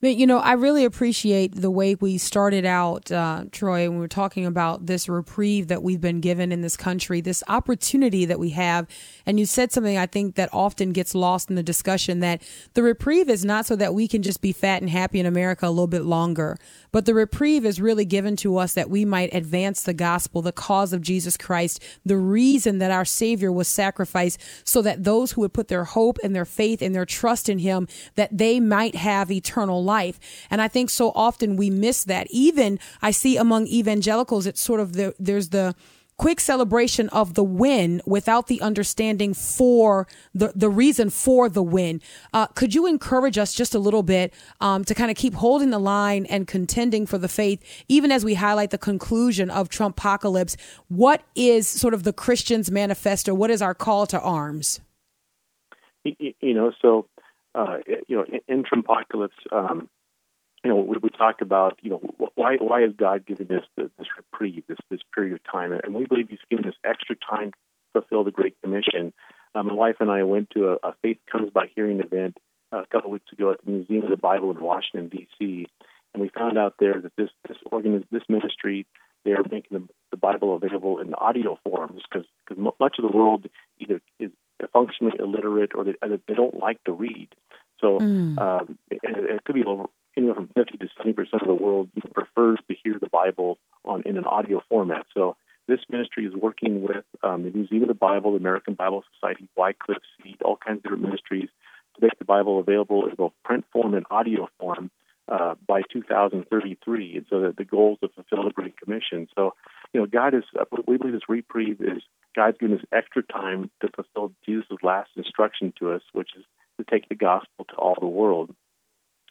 But, 0.00 0.16
you 0.16 0.26
know, 0.26 0.38
I 0.38 0.54
really 0.54 0.86
appreciate 0.86 1.54
the 1.54 1.70
way 1.70 1.94
we 1.94 2.16
started 2.16 2.64
out, 2.64 3.12
uh, 3.12 3.44
Troy, 3.52 3.86
when 3.86 3.98
we 3.98 4.00
were 4.00 4.08
talking 4.08 4.46
about 4.46 4.86
this 4.86 5.10
reprieve 5.10 5.68
that 5.68 5.82
we've 5.82 6.00
been 6.00 6.20
given 6.20 6.52
in 6.52 6.62
this 6.62 6.76
country, 6.76 7.20
this 7.20 7.44
opportunity 7.48 8.24
that 8.24 8.38
we 8.38 8.50
have. 8.50 8.86
And 9.26 9.38
you 9.38 9.44
said 9.44 9.72
something 9.72 9.98
I 9.98 10.06
think 10.06 10.36
that 10.36 10.48
often 10.54 10.92
gets 10.92 11.14
lost 11.14 11.50
in 11.50 11.56
the 11.56 11.62
discussion 11.62 12.20
that 12.20 12.40
the 12.72 12.82
reprieve 12.82 13.28
is 13.28 13.44
not 13.44 13.66
so 13.66 13.76
that 13.76 13.92
we 13.92 14.08
can 14.08 14.22
just 14.22 14.40
be 14.40 14.52
fat 14.52 14.80
and 14.80 14.88
happy 14.88 15.20
in 15.20 15.26
America 15.26 15.66
a 15.66 15.68
little 15.68 15.86
bit 15.86 16.04
longer, 16.04 16.56
but 16.92 17.04
the 17.04 17.12
reprieve 17.12 17.66
is 17.66 17.78
really 17.78 18.06
given 18.06 18.36
to 18.36 18.56
us 18.56 18.72
that 18.72 18.88
we 18.88 19.04
might 19.04 19.34
advance 19.34 19.82
the 19.82 19.92
gospel, 19.92 20.40
the 20.40 20.50
cause 20.50 20.94
of 20.94 21.02
Jesus 21.02 21.36
Christ, 21.36 21.82
the 22.06 22.16
reason 22.16 22.78
that 22.78 22.90
our 22.90 23.04
Savior 23.04 23.52
was 23.52 23.68
sacrificed 23.68 24.40
so 24.64 24.80
that 24.80 25.04
those 25.04 25.32
who 25.32 25.42
would 25.42 25.52
put 25.52 25.68
their 25.68 25.84
hope 25.84 26.18
and 26.24 26.34
their 26.34 26.46
faith 26.46 26.80
and 26.80 26.94
their 26.94 27.04
trust 27.04 27.50
in 27.50 27.58
Him, 27.58 27.86
that 28.14 28.36
they 28.36 28.60
might 28.60 28.94
have 28.94 29.30
eternal 29.30 29.84
life 29.84 29.89
life. 29.96 30.16
And 30.50 30.58
I 30.62 30.68
think 30.68 30.90
so 30.90 31.06
often 31.14 31.56
we 31.56 31.68
miss 31.70 32.04
that. 32.04 32.26
Even 32.30 32.78
I 33.02 33.10
see 33.10 33.36
among 33.36 33.66
evangelicals, 33.66 34.46
it's 34.46 34.62
sort 34.70 34.80
of 34.80 34.88
the, 34.92 35.14
there's 35.18 35.48
the, 35.50 35.74
quick 36.20 36.38
celebration 36.38 37.08
of 37.08 37.32
the 37.32 37.42
win 37.42 38.02
without 38.04 38.46
the 38.46 38.60
understanding 38.60 39.32
for 39.32 40.06
the, 40.34 40.52
the 40.54 40.68
reason 40.68 41.08
for 41.08 41.48
the 41.48 41.62
win. 41.62 41.98
Uh, 42.34 42.46
could 42.48 42.74
you 42.74 42.86
encourage 42.86 43.38
us 43.38 43.54
just 43.54 43.74
a 43.74 43.78
little 43.78 44.02
bit 44.02 44.30
um, 44.60 44.84
to 44.84 44.94
kind 44.94 45.10
of 45.10 45.16
keep 45.16 45.32
holding 45.32 45.70
the 45.70 45.78
line 45.78 46.26
and 46.26 46.46
contending 46.46 47.06
for 47.06 47.16
the 47.16 47.26
faith, 47.26 47.64
even 47.88 48.12
as 48.12 48.22
we 48.22 48.34
highlight 48.34 48.68
the 48.68 48.76
conclusion 48.76 49.48
of 49.48 49.70
Trumpocalypse? 49.70 50.56
What 50.88 51.22
is 51.34 51.66
sort 51.66 51.94
of 51.94 52.02
the 52.02 52.12
Christian's 52.12 52.70
manifesto? 52.70 53.32
What 53.32 53.48
is 53.48 53.62
our 53.62 53.74
call 53.74 54.06
to 54.08 54.20
arms? 54.20 54.78
You 56.04 56.54
know, 56.54 56.70
so 56.82 57.06
uh, 57.54 57.78
you 58.08 58.16
know, 58.16 58.24
in, 58.48 58.64
Trumpocalypse, 58.64 59.30
um, 59.52 59.88
you 60.62 60.70
know, 60.70 60.76
we, 60.76 60.98
we 60.98 61.08
talk 61.10 61.40
about, 61.40 61.78
you 61.82 61.90
know, 61.90 62.00
why 62.34 62.56
why 62.56 62.84
is 62.84 62.92
God 62.96 63.26
giving 63.26 63.46
this 63.46 63.64
this 63.76 64.06
reprieve, 64.16 64.64
this 64.68 64.78
this 64.90 65.00
period 65.14 65.34
of 65.34 65.40
time, 65.50 65.72
and 65.72 65.94
we 65.94 66.06
believe 66.06 66.28
He's 66.28 66.38
giving 66.50 66.66
us 66.66 66.74
extra 66.84 67.16
time 67.16 67.50
to 67.50 68.00
fulfill 68.00 68.24
the 68.24 68.30
Great 68.30 68.56
Commission. 68.62 69.12
Um, 69.54 69.66
my 69.68 69.74
wife 69.74 69.96
and 70.00 70.10
I 70.10 70.22
went 70.22 70.50
to 70.50 70.68
a, 70.68 70.88
a 70.88 70.94
Faith 71.02 71.18
Comes 71.30 71.50
by 71.50 71.66
Hearing 71.74 72.00
event 72.00 72.36
uh, 72.72 72.82
a 72.82 72.86
couple 72.86 73.08
of 73.08 73.12
weeks 73.12 73.32
ago 73.32 73.50
at 73.50 73.64
the 73.64 73.70
Museum 73.70 74.04
of 74.04 74.10
the 74.10 74.16
Bible 74.16 74.50
in 74.50 74.60
Washington 74.60 75.08
D.C., 75.08 75.66
and 76.12 76.22
we 76.22 76.28
found 76.28 76.58
out 76.58 76.74
there 76.78 77.00
that 77.00 77.12
this 77.16 77.30
this 77.48 77.56
organ 77.70 78.04
this 78.10 78.22
ministry 78.28 78.86
they 79.24 79.32
are 79.32 79.42
making 79.50 79.78
the, 79.78 79.88
the 80.10 80.16
Bible 80.16 80.56
available 80.56 80.98
in 80.98 81.14
audio 81.14 81.58
forms 81.64 82.02
because 82.10 82.26
much 82.56 82.96
of 82.98 83.10
the 83.10 83.16
world 83.16 83.46
either 83.78 84.00
is 84.18 84.30
functionally 84.72 85.16
illiterate 85.18 85.72
or 85.74 85.84
they, 85.84 85.94
they 86.26 86.34
don't 86.34 86.58
like 86.58 86.82
to 86.84 86.92
read. 86.92 87.28
So 87.80 87.98
mm. 87.98 88.38
um, 88.38 88.78
it, 88.90 89.00
it, 89.02 89.44
could 89.44 89.54
be 89.54 89.64
over, 89.64 89.84
anywhere 90.16 90.34
from 90.34 90.48
50 90.54 90.78
to 90.78 90.88
70 90.96 91.12
percent 91.14 91.42
of 91.42 91.48
the 91.48 91.54
world 91.54 91.88
prefers 92.14 92.58
to 92.68 92.76
hear 92.82 92.98
the 93.00 93.08
Bible 93.08 93.58
on 93.84 94.02
in 94.02 94.16
an 94.16 94.24
audio 94.24 94.62
format. 94.68 95.06
So 95.14 95.36
this 95.66 95.80
ministry 95.88 96.26
is 96.26 96.34
working 96.34 96.82
with 96.82 97.04
um, 97.22 97.44
the 97.44 97.50
Museum 97.50 97.82
of 97.82 97.88
the 97.88 97.94
Bible, 97.94 98.32
the 98.32 98.38
American 98.38 98.74
Bible 98.74 99.04
Society, 99.14 99.48
Wycliffe 99.56 100.02
Seed, 100.22 100.42
all 100.44 100.56
kinds 100.56 100.78
of 100.78 100.82
different 100.82 101.04
ministries 101.04 101.48
to 101.96 102.02
make 102.02 102.18
the 102.18 102.24
Bible 102.24 102.58
available 102.58 103.06
in 103.06 103.14
both 103.14 103.32
print 103.44 103.64
form 103.72 103.94
and 103.94 104.04
audio 104.10 104.48
form 104.58 104.90
uh, 105.28 105.54
by 105.66 105.82
2033. 105.92 107.16
And 107.16 107.26
so 107.30 107.40
that 107.42 107.56
the 107.56 107.64
goal 107.64 107.98
is 108.02 108.10
to 108.10 108.14
fulfill 108.14 108.44
the 108.44 108.52
Great 108.52 108.76
Commission. 108.76 109.28
So, 109.36 109.54
you 109.92 110.00
know, 110.00 110.06
God 110.06 110.34
is, 110.34 110.42
uh, 110.58 110.64
we 110.86 110.96
believe 110.96 111.14
this 111.14 111.28
reprieve 111.28 111.80
is 111.80 112.02
God's 112.34 112.58
given 112.58 112.78
us 112.78 112.84
extra 112.92 113.22
time 113.22 113.70
to 113.80 113.88
fulfill 113.94 114.32
Jesus' 114.44 114.66
last 114.82 115.10
instruction 115.16 115.72
to 115.78 115.92
us, 115.92 116.02
which 116.12 116.30
is 116.36 116.44
to 116.78 116.84
take 116.90 117.08
the 117.08 117.14
gospel 117.14 117.64
to 117.68 117.74
all 117.76 117.96
the 117.98 118.06
world. 118.06 118.54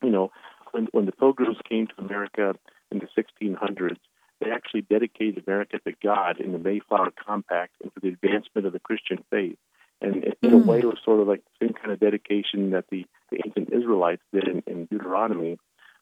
You 0.02 0.10
know, 0.10 0.32
when, 0.72 0.88
when 0.92 1.06
the 1.06 1.12
pilgrims 1.12 1.58
came 1.68 1.88
to 1.88 1.94
America 1.98 2.56
in 2.92 3.00
the 3.00 3.08
1600s, 3.18 3.98
they 4.40 4.52
actually 4.52 4.82
dedicated 4.82 5.44
America 5.46 5.80
to 5.86 5.94
God 6.02 6.40
in 6.40 6.54
the 6.54 6.60
Mayflower 6.60 7.12
Compact 7.12 7.74
and 7.84 7.92
for 7.94 8.00
the 8.00 8.10
advancement 8.10 8.68
of 8.68 8.74
the 8.74 8.80
Christian 8.80 9.24
faith. 9.30 9.58
And 10.02 10.24
in 10.42 10.52
mm. 10.52 10.54
a 10.54 10.58
way, 10.66 10.80
it 10.80 10.86
was 10.86 11.00
sort 11.04 11.20
of 11.20 11.28
like 11.28 11.44
the 11.44 11.66
same 11.66 11.74
kind 11.74 11.92
of 11.92 12.00
dedication 12.00 12.72
that 12.72 12.86
the, 12.90 13.06
the 13.32 13.42
ancient 13.46 13.74
Israelites 13.74 14.22
did 14.34 14.48
in, 14.48 14.64
in 14.66 14.86
Deuteronomy. 14.86 15.58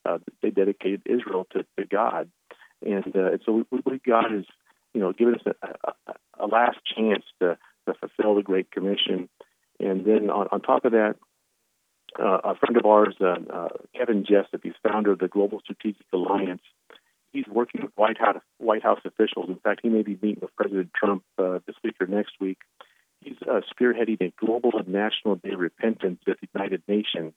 Uh, 0.05 0.19
they 0.41 0.51
dedicated 0.51 1.01
Israel 1.05 1.47
to, 1.53 1.65
to 1.79 1.85
God. 1.89 2.29
And, 2.85 3.15
uh, 3.15 3.31
and 3.31 3.41
so 3.43 3.65
we 3.71 3.81
believe 3.81 4.03
God 4.03 4.33
is, 4.33 4.45
you 4.93 5.01
know, 5.01 5.13
giving 5.13 5.33
us 5.33 5.41
a, 5.45 5.67
a, 5.89 6.13
a 6.39 6.45
last 6.45 6.77
chance 6.95 7.23
to, 7.39 7.57
to 7.87 7.93
fulfill 7.95 8.35
the 8.35 8.43
Great 8.43 8.71
Commission. 8.71 9.29
And 9.79 10.05
then 10.05 10.29
on, 10.29 10.47
on 10.51 10.61
top 10.61 10.85
of 10.85 10.91
that, 10.93 11.15
uh, 12.19 12.39
a 12.43 12.55
friend 12.55 12.77
of 12.77 12.85
ours, 12.85 13.15
uh, 13.21 13.35
uh, 13.51 13.67
Kevin 13.95 14.23
Jessip, 14.23 14.61
he's 14.63 14.73
founder 14.81 15.11
of 15.11 15.19
the 15.19 15.27
Global 15.27 15.59
Strategic 15.59 16.05
Alliance. 16.13 16.61
He's 17.31 17.47
working 17.47 17.81
with 17.83 17.91
White 17.95 18.17
House, 18.17 18.41
White 18.57 18.81
House 18.81 19.01
officials. 19.05 19.49
In 19.49 19.57
fact, 19.57 19.81
he 19.83 19.89
may 19.89 20.01
be 20.01 20.17
meeting 20.21 20.39
with 20.41 20.55
President 20.55 20.91
Trump 20.95 21.23
uh, 21.37 21.59
this 21.67 21.75
week 21.83 21.95
or 21.99 22.07
next 22.07 22.33
week. 22.39 22.57
He's 23.21 23.35
uh, 23.41 23.61
spearheading 23.71 24.21
a 24.21 24.33
global 24.43 24.71
and 24.77 24.87
national 24.87 25.35
day 25.35 25.51
of 25.51 25.59
repentance 25.59 26.21
at 26.27 26.39
the 26.39 26.47
United 26.53 26.81
Nations, 26.87 27.33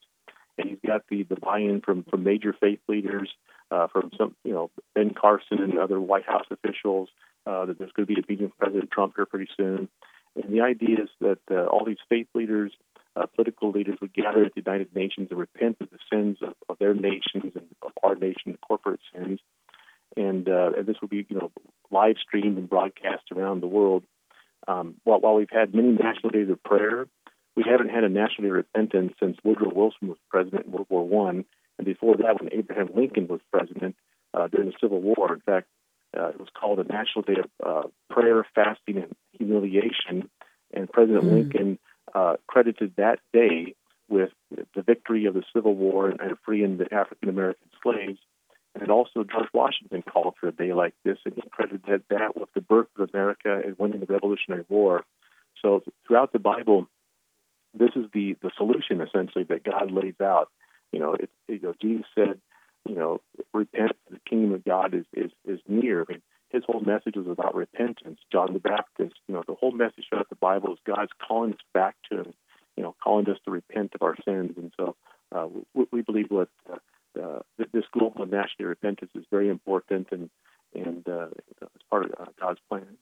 and 0.56 0.68
he's 0.68 0.78
got 0.86 1.02
the, 1.08 1.24
the 1.24 1.36
buy-in 1.36 1.80
from, 1.80 2.04
from 2.04 2.22
major 2.22 2.54
faith 2.58 2.80
leaders, 2.88 3.30
uh, 3.70 3.88
from 3.88 4.10
some, 4.16 4.36
you 4.44 4.52
know, 4.52 4.70
Ben 4.94 5.12
Carson 5.12 5.58
and 5.62 5.78
other 5.78 6.00
White 6.00 6.26
House 6.26 6.46
officials. 6.50 7.08
Uh, 7.46 7.64
that 7.66 7.78
there's 7.78 7.92
going 7.92 8.06
to 8.06 8.14
be 8.14 8.20
a 8.20 8.24
meeting 8.28 8.46
with 8.46 8.58
President 8.58 8.90
Trump 8.90 9.14
here 9.16 9.26
pretty 9.26 9.48
soon, 9.56 9.88
and 10.36 10.52
the 10.52 10.60
idea 10.60 11.02
is 11.02 11.08
that 11.20 11.38
uh, 11.50 11.64
all 11.64 11.84
these 11.84 11.96
faith 12.08 12.28
leaders 12.34 12.72
uh, 13.16 13.26
political 13.26 13.70
leaders 13.70 13.98
would 14.00 14.12
gather 14.12 14.44
at 14.44 14.54
the 14.54 14.62
United 14.64 14.94
Nations 14.94 15.28
and 15.30 15.38
repent 15.38 15.76
of 15.80 15.88
the 15.90 15.98
sins 16.12 16.38
of, 16.42 16.54
of 16.68 16.78
their 16.78 16.94
nations 16.94 17.52
and 17.54 17.66
of 17.82 17.92
our 18.02 18.14
nation, 18.14 18.52
the 18.52 18.58
corporate 18.58 19.00
sins. 19.12 19.40
And, 20.16 20.48
uh, 20.48 20.72
and 20.76 20.86
this 20.86 20.96
would 21.00 21.10
be, 21.10 21.26
you 21.28 21.36
know, 21.36 21.50
live 21.90 22.16
streamed 22.22 22.58
and 22.58 22.68
broadcast 22.68 23.24
around 23.34 23.60
the 23.60 23.66
world. 23.66 24.04
Um, 24.68 24.96
while, 25.04 25.20
while 25.20 25.34
we've 25.34 25.50
had 25.50 25.74
many 25.74 25.88
national 25.88 26.30
days 26.30 26.50
of 26.50 26.62
prayer, 26.62 27.06
we 27.56 27.64
haven't 27.68 27.90
had 27.90 28.04
a 28.04 28.08
national 28.08 28.42
day 28.42 28.50
of 28.50 28.54
repentance 28.54 29.12
since 29.20 29.36
Woodrow 29.42 29.72
Wilson 29.74 30.08
was 30.08 30.18
president 30.28 30.66
in 30.66 30.72
World 30.72 30.86
War 30.88 31.06
One, 31.06 31.44
and 31.78 31.84
before 31.84 32.16
that, 32.16 32.40
when 32.40 32.52
Abraham 32.52 32.90
Lincoln 32.94 33.26
was 33.26 33.40
president 33.50 33.96
uh, 34.34 34.48
during 34.48 34.68
the 34.68 34.76
Civil 34.80 35.00
War. 35.00 35.34
In 35.34 35.40
fact, 35.40 35.66
uh, 36.18 36.28
it 36.28 36.38
was 36.38 36.48
called 36.58 36.78
a 36.80 36.84
National 36.84 37.22
Day 37.22 37.36
of 37.42 37.66
uh, 37.66 37.88
Prayer, 38.08 38.46
Fasting, 38.54 38.98
and 38.98 39.16
Humiliation. 39.32 40.28
And 40.72 40.90
President 40.90 41.24
mm. 41.24 41.32
Lincoln 41.32 41.78
uh, 42.14 42.36
credited 42.46 42.94
that 42.96 43.18
day 43.32 43.74
with 44.08 44.30
the 44.50 44.82
victory 44.82 45.26
of 45.26 45.34
the 45.34 45.44
Civil 45.54 45.74
War 45.74 46.08
and, 46.08 46.20
and 46.20 46.36
freeing 46.44 46.78
the 46.78 46.92
African 46.92 47.28
American 47.28 47.68
slaves. 47.82 48.18
And 48.80 48.90
also, 48.90 49.24
George 49.24 49.48
Washington 49.52 50.02
called 50.02 50.34
for 50.40 50.48
a 50.48 50.52
day 50.52 50.72
like 50.72 50.94
this, 51.04 51.18
and 51.24 51.34
he 51.34 51.42
credited 51.50 52.04
that 52.08 52.36
with 52.36 52.52
the 52.54 52.60
birth 52.60 52.86
of 52.96 53.10
America 53.12 53.60
and 53.64 53.76
winning 53.78 54.00
the 54.00 54.06
Revolutionary 54.06 54.64
War. 54.68 55.04
So, 55.60 55.82
throughout 56.06 56.32
the 56.32 56.38
Bible, 56.38 56.86
this 57.74 57.90
is 57.96 58.06
the 58.12 58.36
the 58.42 58.50
solution 58.56 59.00
essentially 59.00 59.44
that 59.44 59.64
God 59.64 59.90
lays 59.90 60.20
out. 60.22 60.50
You 60.92 61.00
know, 61.00 61.14
it, 61.14 61.30
you 61.48 61.60
know, 61.60 61.74
Jesus 61.80 62.06
said, 62.14 62.40
you 62.88 62.94
know, 62.94 63.20
repent. 63.52 63.92
The 64.10 64.18
kingdom 64.28 64.52
of 64.54 64.64
God 64.64 64.94
is 64.94 65.04
is 65.14 65.30
is 65.44 65.60
near. 65.68 66.02
I 66.08 66.12
mean, 66.12 66.22
his 66.50 66.64
whole 66.66 66.80
message 66.80 67.16
was 67.16 67.26
about 67.26 67.54
repentance. 67.54 68.18
John 68.32 68.52
the 68.52 68.58
Baptist, 68.58 69.14
you 69.28 69.34
know, 69.34 69.42
the 69.46 69.54
whole 69.54 69.72
message 69.72 70.06
throughout 70.08 70.28
the 70.28 70.36
Bible 70.36 70.72
is 70.72 70.78
God's 70.86 71.12
calling 71.26 71.52
us 71.52 71.60
back 71.72 71.96
to 72.10 72.18
Him, 72.20 72.34
you 72.76 72.82
know, 72.82 72.94
calling 73.02 73.28
us 73.28 73.38
to 73.44 73.50
repent 73.50 73.92
of 73.94 74.02
our 74.02 74.16
sins. 74.24 74.52
And 74.56 74.72
so 74.76 74.96
uh, 75.32 75.46
we, 75.74 75.86
we, 75.92 76.02
believe 76.02 76.30
what 76.30 76.48
uh, 76.70 76.78
uh, 77.20 77.40
this 77.72 77.84
global 77.92 78.22
and 78.22 78.32
national 78.32 78.68
repentance 78.68 79.12
is 79.14 79.24
very 79.30 79.48
important 79.48 80.08
and 80.10 80.30
and 80.74 81.08
uh, 81.08 81.26
it's 81.62 81.84
part 81.88 82.06
of 82.06 82.12
uh, 82.12 82.30
God's 82.40 82.60
plan. 82.68 82.96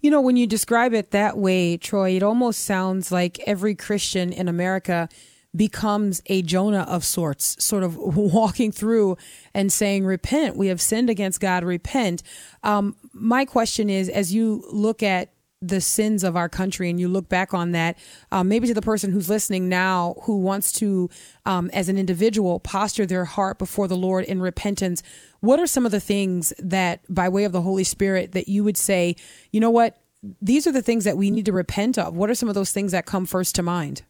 You 0.00 0.10
know, 0.10 0.20
when 0.20 0.36
you 0.36 0.46
describe 0.46 0.94
it 0.94 1.10
that 1.12 1.38
way, 1.38 1.76
Troy, 1.76 2.16
it 2.16 2.22
almost 2.22 2.60
sounds 2.60 3.12
like 3.12 3.38
every 3.46 3.74
Christian 3.74 4.32
in 4.32 4.48
America 4.48 5.08
becomes 5.56 6.22
a 6.26 6.42
Jonah 6.42 6.86
of 6.88 7.04
sorts, 7.04 7.62
sort 7.64 7.82
of 7.82 7.96
walking 8.16 8.72
through 8.72 9.16
and 9.54 9.72
saying, 9.72 10.04
Repent, 10.04 10.56
we 10.56 10.68
have 10.68 10.80
sinned 10.80 11.10
against 11.10 11.40
God, 11.40 11.64
repent. 11.64 12.22
Um, 12.62 12.96
my 13.12 13.44
question 13.44 13.88
is 13.88 14.08
as 14.08 14.34
you 14.34 14.64
look 14.70 15.02
at 15.02 15.30
the 15.62 15.80
sins 15.80 16.22
of 16.22 16.36
our 16.36 16.48
country 16.48 16.90
and 16.90 17.00
you 17.00 17.08
look 17.08 17.28
back 17.28 17.54
on 17.54 17.72
that, 17.72 17.96
um, 18.30 18.48
maybe 18.48 18.66
to 18.68 18.74
the 18.74 18.82
person 18.82 19.10
who's 19.10 19.30
listening 19.30 19.68
now 19.68 20.14
who 20.24 20.38
wants 20.38 20.70
to, 20.70 21.08
um, 21.46 21.70
as 21.72 21.88
an 21.88 21.96
individual, 21.96 22.60
posture 22.60 23.06
their 23.06 23.24
heart 23.24 23.58
before 23.58 23.88
the 23.88 23.96
Lord 23.96 24.24
in 24.26 24.40
repentance, 24.40 25.02
what 25.40 25.58
are 25.58 25.66
some 25.66 25.86
of 25.86 25.92
the 25.92 26.00
things 26.00 26.52
that, 26.58 27.00
by 27.08 27.28
way 27.28 27.44
of 27.44 27.52
the 27.52 27.62
Holy 27.62 27.84
Spirit, 27.84 28.32
that 28.32 28.48
you 28.48 28.64
would 28.64 28.76
say, 28.76 29.16
you 29.50 29.60
know 29.60 29.70
what, 29.70 29.96
these 30.42 30.66
are 30.66 30.72
the 30.72 30.82
things 30.82 31.04
that 31.04 31.16
we 31.16 31.30
need 31.30 31.46
to 31.46 31.52
repent 31.52 31.98
of? 31.98 32.14
What 32.14 32.30
are 32.30 32.34
some 32.34 32.48
of 32.48 32.54
those 32.54 32.72
things 32.72 32.92
that 32.92 33.06
come 33.06 33.26
first 33.26 33.54
to 33.54 33.62
mind? 33.62 34.02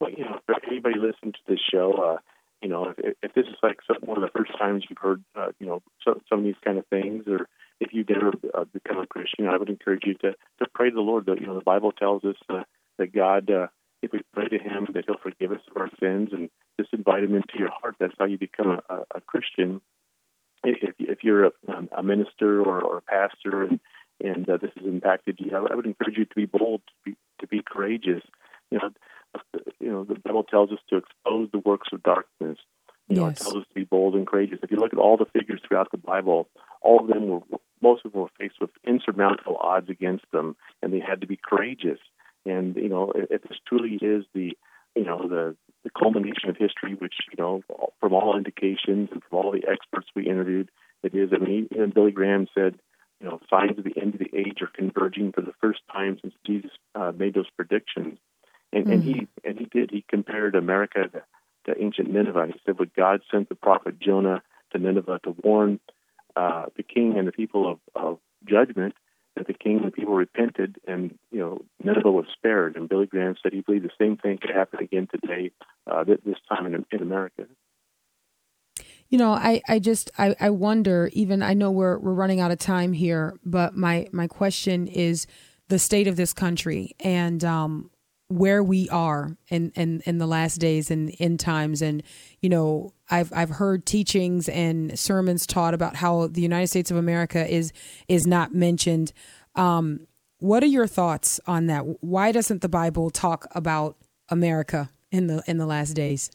Well, 0.00 0.10
you 0.10 0.24
know, 0.24 0.38
for 0.46 0.54
anybody 0.66 0.96
listening 0.98 1.32
to 1.32 1.38
this 1.48 1.60
show, 1.72 1.92
uh, 1.92 2.18
you 2.62 2.68
know, 2.68 2.94
if, 2.96 3.16
if 3.22 3.34
this 3.34 3.46
is 3.46 3.56
like 3.62 3.78
some, 3.86 3.96
one 4.02 4.16
of 4.16 4.22
the 4.22 4.36
first 4.36 4.56
times 4.58 4.84
you've 4.88 4.98
heard, 4.98 5.22
uh, 5.36 5.48
you 5.58 5.66
know, 5.66 5.82
so, 6.04 6.20
some 6.28 6.40
of 6.40 6.44
these 6.44 6.54
kind 6.64 6.78
of 6.78 6.86
things, 6.86 7.24
or 7.26 7.48
if 7.80 7.92
you've 7.92 8.08
never 8.08 8.32
uh, 8.54 8.64
become 8.72 8.98
a 8.98 9.06
Christian, 9.06 9.46
I 9.46 9.56
would 9.56 9.68
encourage 9.68 10.02
you 10.04 10.14
to 10.14 10.32
to 10.32 10.66
pray 10.74 10.90
to 10.90 10.94
the 10.94 11.00
Lord. 11.00 11.26
That 11.26 11.40
you 11.40 11.46
know, 11.46 11.54
the 11.54 11.64
Bible 11.64 11.92
tells 11.92 12.24
us 12.24 12.36
uh, 12.48 12.62
that 12.98 13.14
God, 13.14 13.50
uh, 13.50 13.68
if 14.02 14.12
we 14.12 14.20
pray 14.32 14.48
to 14.48 14.58
Him, 14.58 14.88
that 14.94 15.04
He'll 15.06 15.18
forgive 15.18 15.52
us 15.52 15.60
of 15.70 15.76
our 15.76 15.90
sins, 16.00 16.30
and 16.32 16.50
just 16.80 16.92
invite 16.92 17.24
Him 17.24 17.34
into 17.34 17.58
your 17.58 17.70
heart. 17.70 17.96
That's 18.00 18.14
how 18.18 18.24
you 18.24 18.38
become 18.38 18.80
a, 18.88 18.98
a 19.14 19.20
Christian. 19.20 19.80
If 20.64 20.94
if 20.98 21.22
you're 21.22 21.46
a, 21.46 21.52
a 21.96 22.02
minister 22.02 22.60
or, 22.60 22.82
or 22.82 22.98
a 22.98 23.02
pastor, 23.02 23.62
and 23.62 23.80
and 24.20 24.48
uh, 24.48 24.56
this 24.56 24.72
has 24.76 24.86
impacted 24.86 25.38
you, 25.38 25.54
I 25.54 25.74
would 25.74 25.86
encourage 25.86 26.18
you 26.18 26.24
to 26.24 26.34
be 26.34 26.46
bold, 26.46 26.82
to 26.86 27.10
be, 27.10 27.16
to 27.40 27.46
be 27.46 27.62
courageous. 27.64 28.22
You 28.70 28.78
know, 28.78 28.90
you 29.88 29.94
know, 29.94 30.04
the 30.04 30.16
Bible 30.16 30.44
tells 30.44 30.70
us 30.70 30.80
to 30.90 30.98
expose 30.98 31.48
the 31.50 31.60
works 31.60 31.88
of 31.94 32.02
darkness. 32.02 32.58
You 33.08 33.16
yes. 33.16 33.18
know, 33.18 33.26
it 33.28 33.36
tells 33.36 33.54
us 33.54 33.68
to 33.68 33.74
be 33.74 33.84
bold 33.84 34.16
and 34.16 34.26
courageous. 34.26 34.58
If 34.62 34.70
you 34.70 34.76
look 34.76 34.92
at 34.92 34.98
all 34.98 35.16
the 35.16 35.24
figures 35.24 35.62
throughout 35.66 35.90
the 35.90 35.96
Bible, 35.96 36.46
all 36.82 37.00
of 37.00 37.06
them 37.06 37.26
were, 37.26 37.40
most 37.80 38.04
of 38.04 38.12
them 38.12 38.20
were 38.20 38.28
faced 38.38 38.56
with 38.60 38.68
insurmountable 38.86 39.56
odds 39.56 39.88
against 39.88 40.26
them, 40.30 40.56
and 40.82 40.92
they 40.92 41.00
had 41.00 41.22
to 41.22 41.26
be 41.26 41.40
courageous. 41.42 42.00
And 42.44 42.76
you 42.76 42.90
know, 42.90 43.14
if 43.14 43.40
this 43.44 43.56
truly 43.66 43.94
is 43.94 44.26
the, 44.34 44.52
you 44.94 45.04
know, 45.04 45.26
the 45.26 45.56
the 45.84 45.90
culmination 45.98 46.50
of 46.50 46.58
history, 46.58 46.94
which 46.94 47.14
you 47.30 47.42
know, 47.42 47.62
from 47.98 48.12
all 48.12 48.36
indications 48.36 49.08
and 49.10 49.22
from 49.22 49.38
all 49.38 49.52
the 49.52 49.66
experts 49.66 50.08
we 50.14 50.26
interviewed, 50.26 50.70
it 51.02 51.14
is. 51.14 51.30
I 51.32 51.38
mean, 51.42 51.68
even 51.74 51.92
Billy 51.94 52.12
Graham 52.12 52.46
said, 52.54 52.78
you 53.22 53.28
know, 53.28 53.40
signs 53.48 53.78
of 53.78 53.84
the 53.84 53.98
end 53.98 54.12
of 54.12 54.20
the 54.20 54.36
age 54.36 54.58
are 54.60 54.70
converging 54.74 55.32
for 55.32 55.40
the 55.40 55.54
first 55.62 55.80
time 55.90 56.18
since 56.20 56.34
Jesus 56.46 56.72
uh, 56.94 57.12
made 57.16 57.32
those 57.32 57.48
predictions. 57.56 58.18
And, 58.78 58.86
mm-hmm. 58.86 58.92
and 58.92 59.02
he 59.02 59.12
mm-hmm. 59.12 59.48
and 59.48 59.58
he 59.58 59.64
did. 59.66 59.90
He 59.90 60.04
compared 60.08 60.54
America 60.54 61.08
to, 61.12 61.22
to 61.66 61.82
ancient 61.82 62.10
Nineveh. 62.10 62.46
He 62.48 62.60
said, 62.64 62.76
"But 62.76 62.94
God 62.94 63.20
sent 63.30 63.48
the 63.48 63.54
prophet 63.54 63.98
Jonah 63.98 64.42
to 64.72 64.78
Nineveh 64.78 65.20
to 65.24 65.34
warn 65.42 65.80
uh, 66.36 66.66
the 66.76 66.82
king 66.82 67.18
and 67.18 67.26
the 67.26 67.32
people 67.32 67.70
of, 67.70 67.78
of 67.94 68.18
judgment." 68.48 68.94
That 69.36 69.46
the 69.46 69.54
king 69.54 69.76
and 69.76 69.86
the 69.86 69.92
people 69.92 70.14
repented, 70.14 70.78
and 70.86 71.16
you 71.30 71.38
know 71.38 71.64
Nineveh 71.82 72.10
was 72.10 72.26
spared. 72.32 72.76
And 72.76 72.88
Billy 72.88 73.06
Graham 73.06 73.36
said 73.42 73.52
he 73.52 73.60
believed 73.60 73.84
the 73.84 73.90
same 73.98 74.16
thing 74.16 74.38
could 74.38 74.50
happen 74.50 74.80
again 74.80 75.06
today, 75.12 75.52
uh, 75.88 76.02
this 76.04 76.38
time 76.48 76.66
in, 76.66 76.84
in 76.90 77.02
America. 77.02 77.46
You 79.08 79.18
know, 79.18 79.32
I, 79.32 79.62
I 79.68 79.78
just 79.78 80.10
I, 80.18 80.34
I 80.40 80.50
wonder. 80.50 81.08
Even 81.12 81.42
I 81.42 81.54
know 81.54 81.70
we're 81.70 81.98
we're 81.98 82.12
running 82.12 82.40
out 82.40 82.50
of 82.50 82.58
time 82.58 82.92
here, 82.92 83.38
but 83.44 83.76
my 83.76 84.08
my 84.12 84.26
question 84.26 84.88
is 84.88 85.26
the 85.68 85.78
state 85.78 86.08
of 86.08 86.16
this 86.16 86.32
country 86.32 86.96
and 87.00 87.44
um, 87.44 87.90
where 88.28 88.62
we 88.62 88.88
are 88.90 89.36
in, 89.48 89.72
in, 89.74 90.02
in 90.04 90.18
the 90.18 90.26
last 90.26 90.56
days 90.56 90.90
and 90.90 91.10
in 91.10 91.38
times. 91.38 91.80
And, 91.82 92.02
you 92.40 92.50
know, 92.50 92.92
I've, 93.10 93.32
I've 93.34 93.50
heard 93.50 93.86
teachings 93.86 94.48
and 94.50 94.98
sermons 94.98 95.46
taught 95.46 95.74
about 95.74 95.96
how 95.96 96.26
the 96.26 96.42
United 96.42 96.66
States 96.66 96.90
of 96.90 96.98
America 96.98 97.46
is, 97.46 97.72
is 98.06 98.26
not 98.26 98.54
mentioned. 98.54 99.12
Um, 99.54 100.06
what 100.38 100.62
are 100.62 100.66
your 100.66 100.86
thoughts 100.86 101.40
on 101.46 101.66
that? 101.66 101.82
Why 102.02 102.32
doesn't 102.32 102.60
the 102.60 102.68
Bible 102.68 103.10
talk 103.10 103.46
about 103.54 103.96
America 104.28 104.90
in 105.10 105.26
the, 105.26 105.42
in 105.46 105.56
the 105.56 105.66
last 105.66 105.94
days? 105.94 106.30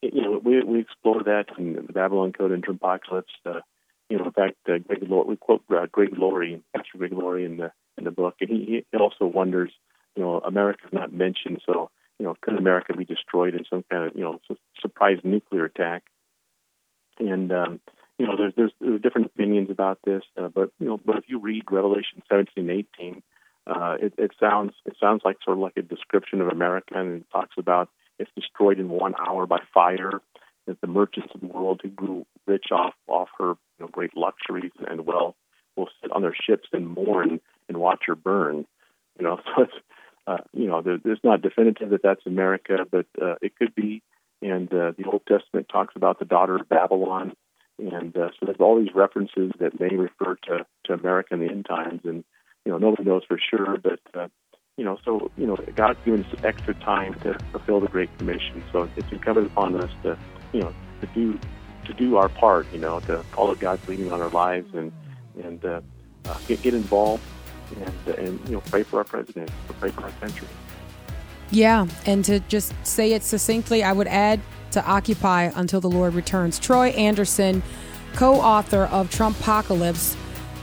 You 0.00 0.22
know, 0.22 0.40
we, 0.42 0.62
we 0.62 0.80
explore 0.80 1.22
that 1.24 1.46
in 1.58 1.74
the 1.74 1.92
Babylon 1.92 2.32
Code 2.32 2.52
and 2.52 2.64
Apocalypse. 2.66 3.32
Uh, 3.44 3.60
you 4.08 4.18
know, 4.18 4.26
in 4.26 4.32
fact, 4.32 4.56
uh, 4.68 4.78
Greg 4.86 5.02
Laurie, 5.08 5.28
we 5.28 5.36
quote 5.36 5.62
uh, 5.70 5.86
Greg 5.90 6.16
Laurie, 6.16 6.62
Pastor 6.74 6.98
Greg 6.98 7.12
Laurie 7.12 7.44
in 7.44 7.56
the 7.56 7.72
in 7.98 8.04
the 8.04 8.10
book, 8.10 8.36
and 8.40 8.50
he, 8.50 8.84
he 8.90 8.98
also 8.98 9.26
wonders, 9.26 9.72
you 10.16 10.22
know, 10.22 10.40
America's 10.40 10.92
not 10.92 11.12
mentioned, 11.12 11.62
so 11.66 11.90
you 12.18 12.24
know, 12.24 12.34
could 12.40 12.56
America 12.56 12.96
be 12.96 13.04
destroyed 13.04 13.54
in 13.54 13.64
some 13.68 13.84
kind 13.90 14.08
of 14.08 14.16
you 14.16 14.22
know 14.22 14.40
surprise 14.80 15.18
nuclear 15.22 15.64
attack? 15.66 16.04
And 17.18 17.52
um, 17.52 17.80
you 18.18 18.26
know, 18.26 18.36
there's, 18.36 18.54
there's 18.56 18.72
there's 18.80 19.00
different 19.00 19.26
opinions 19.26 19.70
about 19.70 19.98
this, 20.04 20.22
uh, 20.40 20.48
but 20.48 20.70
you 20.80 20.86
know, 20.86 20.98
but 21.04 21.18
if 21.18 21.24
you 21.28 21.38
read 21.38 21.64
Revelation 21.70 22.22
17, 22.28 22.70
18, 22.98 23.22
uh, 23.66 23.96
it, 24.00 24.14
it 24.16 24.30
sounds 24.40 24.72
it 24.84 24.96
sounds 24.98 25.22
like 25.24 25.36
sort 25.44 25.56
of 25.56 25.62
like 25.62 25.76
a 25.76 25.82
description 25.82 26.40
of 26.40 26.48
America, 26.48 26.94
and 26.94 27.22
it 27.22 27.26
talks 27.30 27.54
about 27.58 27.88
it's 28.18 28.30
destroyed 28.34 28.80
in 28.80 28.88
one 28.88 29.14
hour 29.18 29.46
by 29.46 29.60
fire. 29.72 30.20
That 30.66 30.80
the 30.80 30.88
merchants 30.88 31.28
of 31.32 31.40
the 31.40 31.46
world 31.46 31.80
who 31.80 31.90
grew 31.90 32.26
rich 32.44 32.66
off 32.72 32.94
off 33.06 33.28
her 33.38 33.50
you 33.50 33.56
know, 33.80 33.88
great 33.88 34.16
luxuries 34.16 34.72
and 34.88 35.06
wealth 35.06 35.36
will 35.76 35.88
sit 36.00 36.10
on 36.10 36.22
their 36.22 36.34
ships 36.34 36.68
and 36.72 36.88
mourn 36.88 37.40
and 37.68 37.78
watch 37.78 38.04
her 38.06 38.16
burn. 38.16 38.66
You 39.18 39.24
know, 39.24 39.38
so 39.56 39.62
it's 39.62 39.74
uh, 40.26 40.38
you 40.52 40.66
know, 40.66 40.82
there, 40.82 40.98
there's 41.02 41.20
not 41.22 41.42
definitive 41.42 41.90
that 41.90 42.02
that's 42.02 42.26
America, 42.26 42.78
but 42.90 43.06
uh, 43.20 43.36
it 43.40 43.56
could 43.56 43.74
be. 43.74 44.02
And 44.42 44.72
uh, 44.72 44.92
the 44.98 45.04
Old 45.10 45.22
Testament 45.26 45.68
talks 45.72 45.94
about 45.96 46.18
the 46.18 46.24
daughter 46.24 46.56
of 46.56 46.68
Babylon, 46.68 47.32
and 47.78 48.16
uh, 48.16 48.28
so 48.38 48.46
there's 48.46 48.60
all 48.60 48.78
these 48.78 48.94
references 48.94 49.52
that 49.60 49.80
may 49.80 49.94
refer 49.94 50.36
to 50.48 50.66
to 50.84 50.92
America 50.92 51.34
in 51.34 51.40
the 51.40 51.46
end 51.46 51.66
times, 51.66 52.00
and 52.04 52.22
you 52.64 52.72
know, 52.72 52.78
nobody 52.78 53.04
knows 53.04 53.22
for 53.26 53.38
sure, 53.38 53.78
but 53.82 54.00
uh, 54.14 54.28
you 54.76 54.84
know, 54.84 54.98
so 55.04 55.30
you 55.38 55.46
know, 55.46 55.56
God's 55.74 55.98
given 56.04 56.24
us 56.24 56.34
extra 56.44 56.74
time 56.74 57.14
to 57.20 57.38
fulfill 57.50 57.80
the 57.80 57.88
Great 57.88 58.16
Commission, 58.18 58.62
so 58.72 58.88
it's 58.96 59.10
incumbent 59.10 59.46
upon 59.46 59.80
us 59.80 59.90
to, 60.02 60.18
you 60.52 60.60
know, 60.60 60.74
to 61.00 61.06
do 61.14 61.38
to 61.86 61.94
do 61.94 62.16
our 62.16 62.28
part, 62.28 62.66
you 62.72 62.78
know, 62.78 63.00
to 63.00 63.22
follow 63.34 63.54
God's 63.54 63.86
leading 63.88 64.12
on 64.12 64.20
our 64.20 64.30
lives 64.30 64.68
and 64.74 64.92
and 65.42 65.64
uh, 65.64 65.80
uh, 66.26 66.38
get 66.46 66.60
get 66.60 66.74
involved 66.74 67.22
and, 67.74 68.18
and 68.18 68.48
you 68.48 68.54
know 68.54 68.60
pray 68.62 68.82
for 68.82 68.98
our 68.98 69.04
president, 69.04 69.50
pray 69.80 69.90
for 69.90 70.02
our 70.02 70.10
country. 70.12 70.48
Yeah, 71.50 71.86
and 72.06 72.24
to 72.24 72.40
just 72.40 72.74
say 72.84 73.12
it 73.12 73.22
succinctly, 73.22 73.84
I 73.84 73.92
would 73.92 74.08
add 74.08 74.40
to 74.72 74.84
occupy 74.84 75.52
until 75.54 75.80
the 75.80 75.88
Lord 75.88 76.14
returns. 76.14 76.58
Troy 76.58 76.88
Anderson, 76.88 77.62
co-author 78.14 78.84
of 78.84 79.10
Trumpocalypse. 79.10 80.16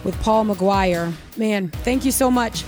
with 0.03 0.19
Paul 0.21 0.45
McGuire. 0.45 1.13
Man, 1.37 1.69
thank 1.69 2.03
you 2.05 2.11
so 2.11 2.29
much. 2.29 2.63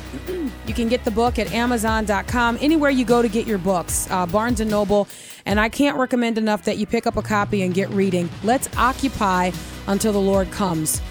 You 0.66 0.74
can 0.74 0.88
get 0.88 1.04
the 1.04 1.12
book 1.12 1.38
at 1.38 1.52
Amazon.com, 1.52 2.58
anywhere 2.62 2.90
you 2.90 3.06
go 3.06 3.22
to 3.22 3.28
get 3.28 3.46
your 3.46 3.58
books, 3.58 4.10
uh, 4.10 4.26
Barnes 4.26 4.62
and 4.62 4.72
Noble. 4.72 5.08
And 5.46 5.60
I 5.60 5.70
can't 5.70 5.98
recommend 5.98 6.38
enough 6.38 6.64
that 6.64 6.78
you 6.78 6.88
pick 6.88 7.06
up 7.06 7.18
a 7.18 7.22
copy 7.22 7.62
and 7.62 7.74
get 7.74 7.90
reading. 7.90 8.30
Let's 8.44 8.70
occupy 8.78 9.52
until 9.88 10.14
the 10.14 10.22
Lord 10.22 10.50
comes. 10.52 11.02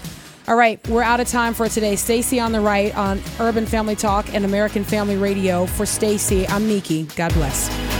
All 0.47 0.55
right, 0.55 0.79
we're 0.89 1.01
out 1.01 1.19
of 1.19 1.27
time 1.27 1.55
for 1.55 1.67
today. 1.67 1.95
Stacy 1.95 2.39
on 2.39 2.51
the 2.51 2.61
right 2.61 2.95
on 2.95 3.19
Urban 3.39 3.65
Family 3.65 3.95
Talk 3.95 4.31
and 4.31 4.45
American 4.45 4.83
Family 4.83 5.17
Radio. 5.17 5.65
For 5.65 5.87
Stacy, 5.87 6.47
I'm 6.47 6.67
Miki. 6.67 7.03
God 7.15 7.33
bless. 7.33 7.94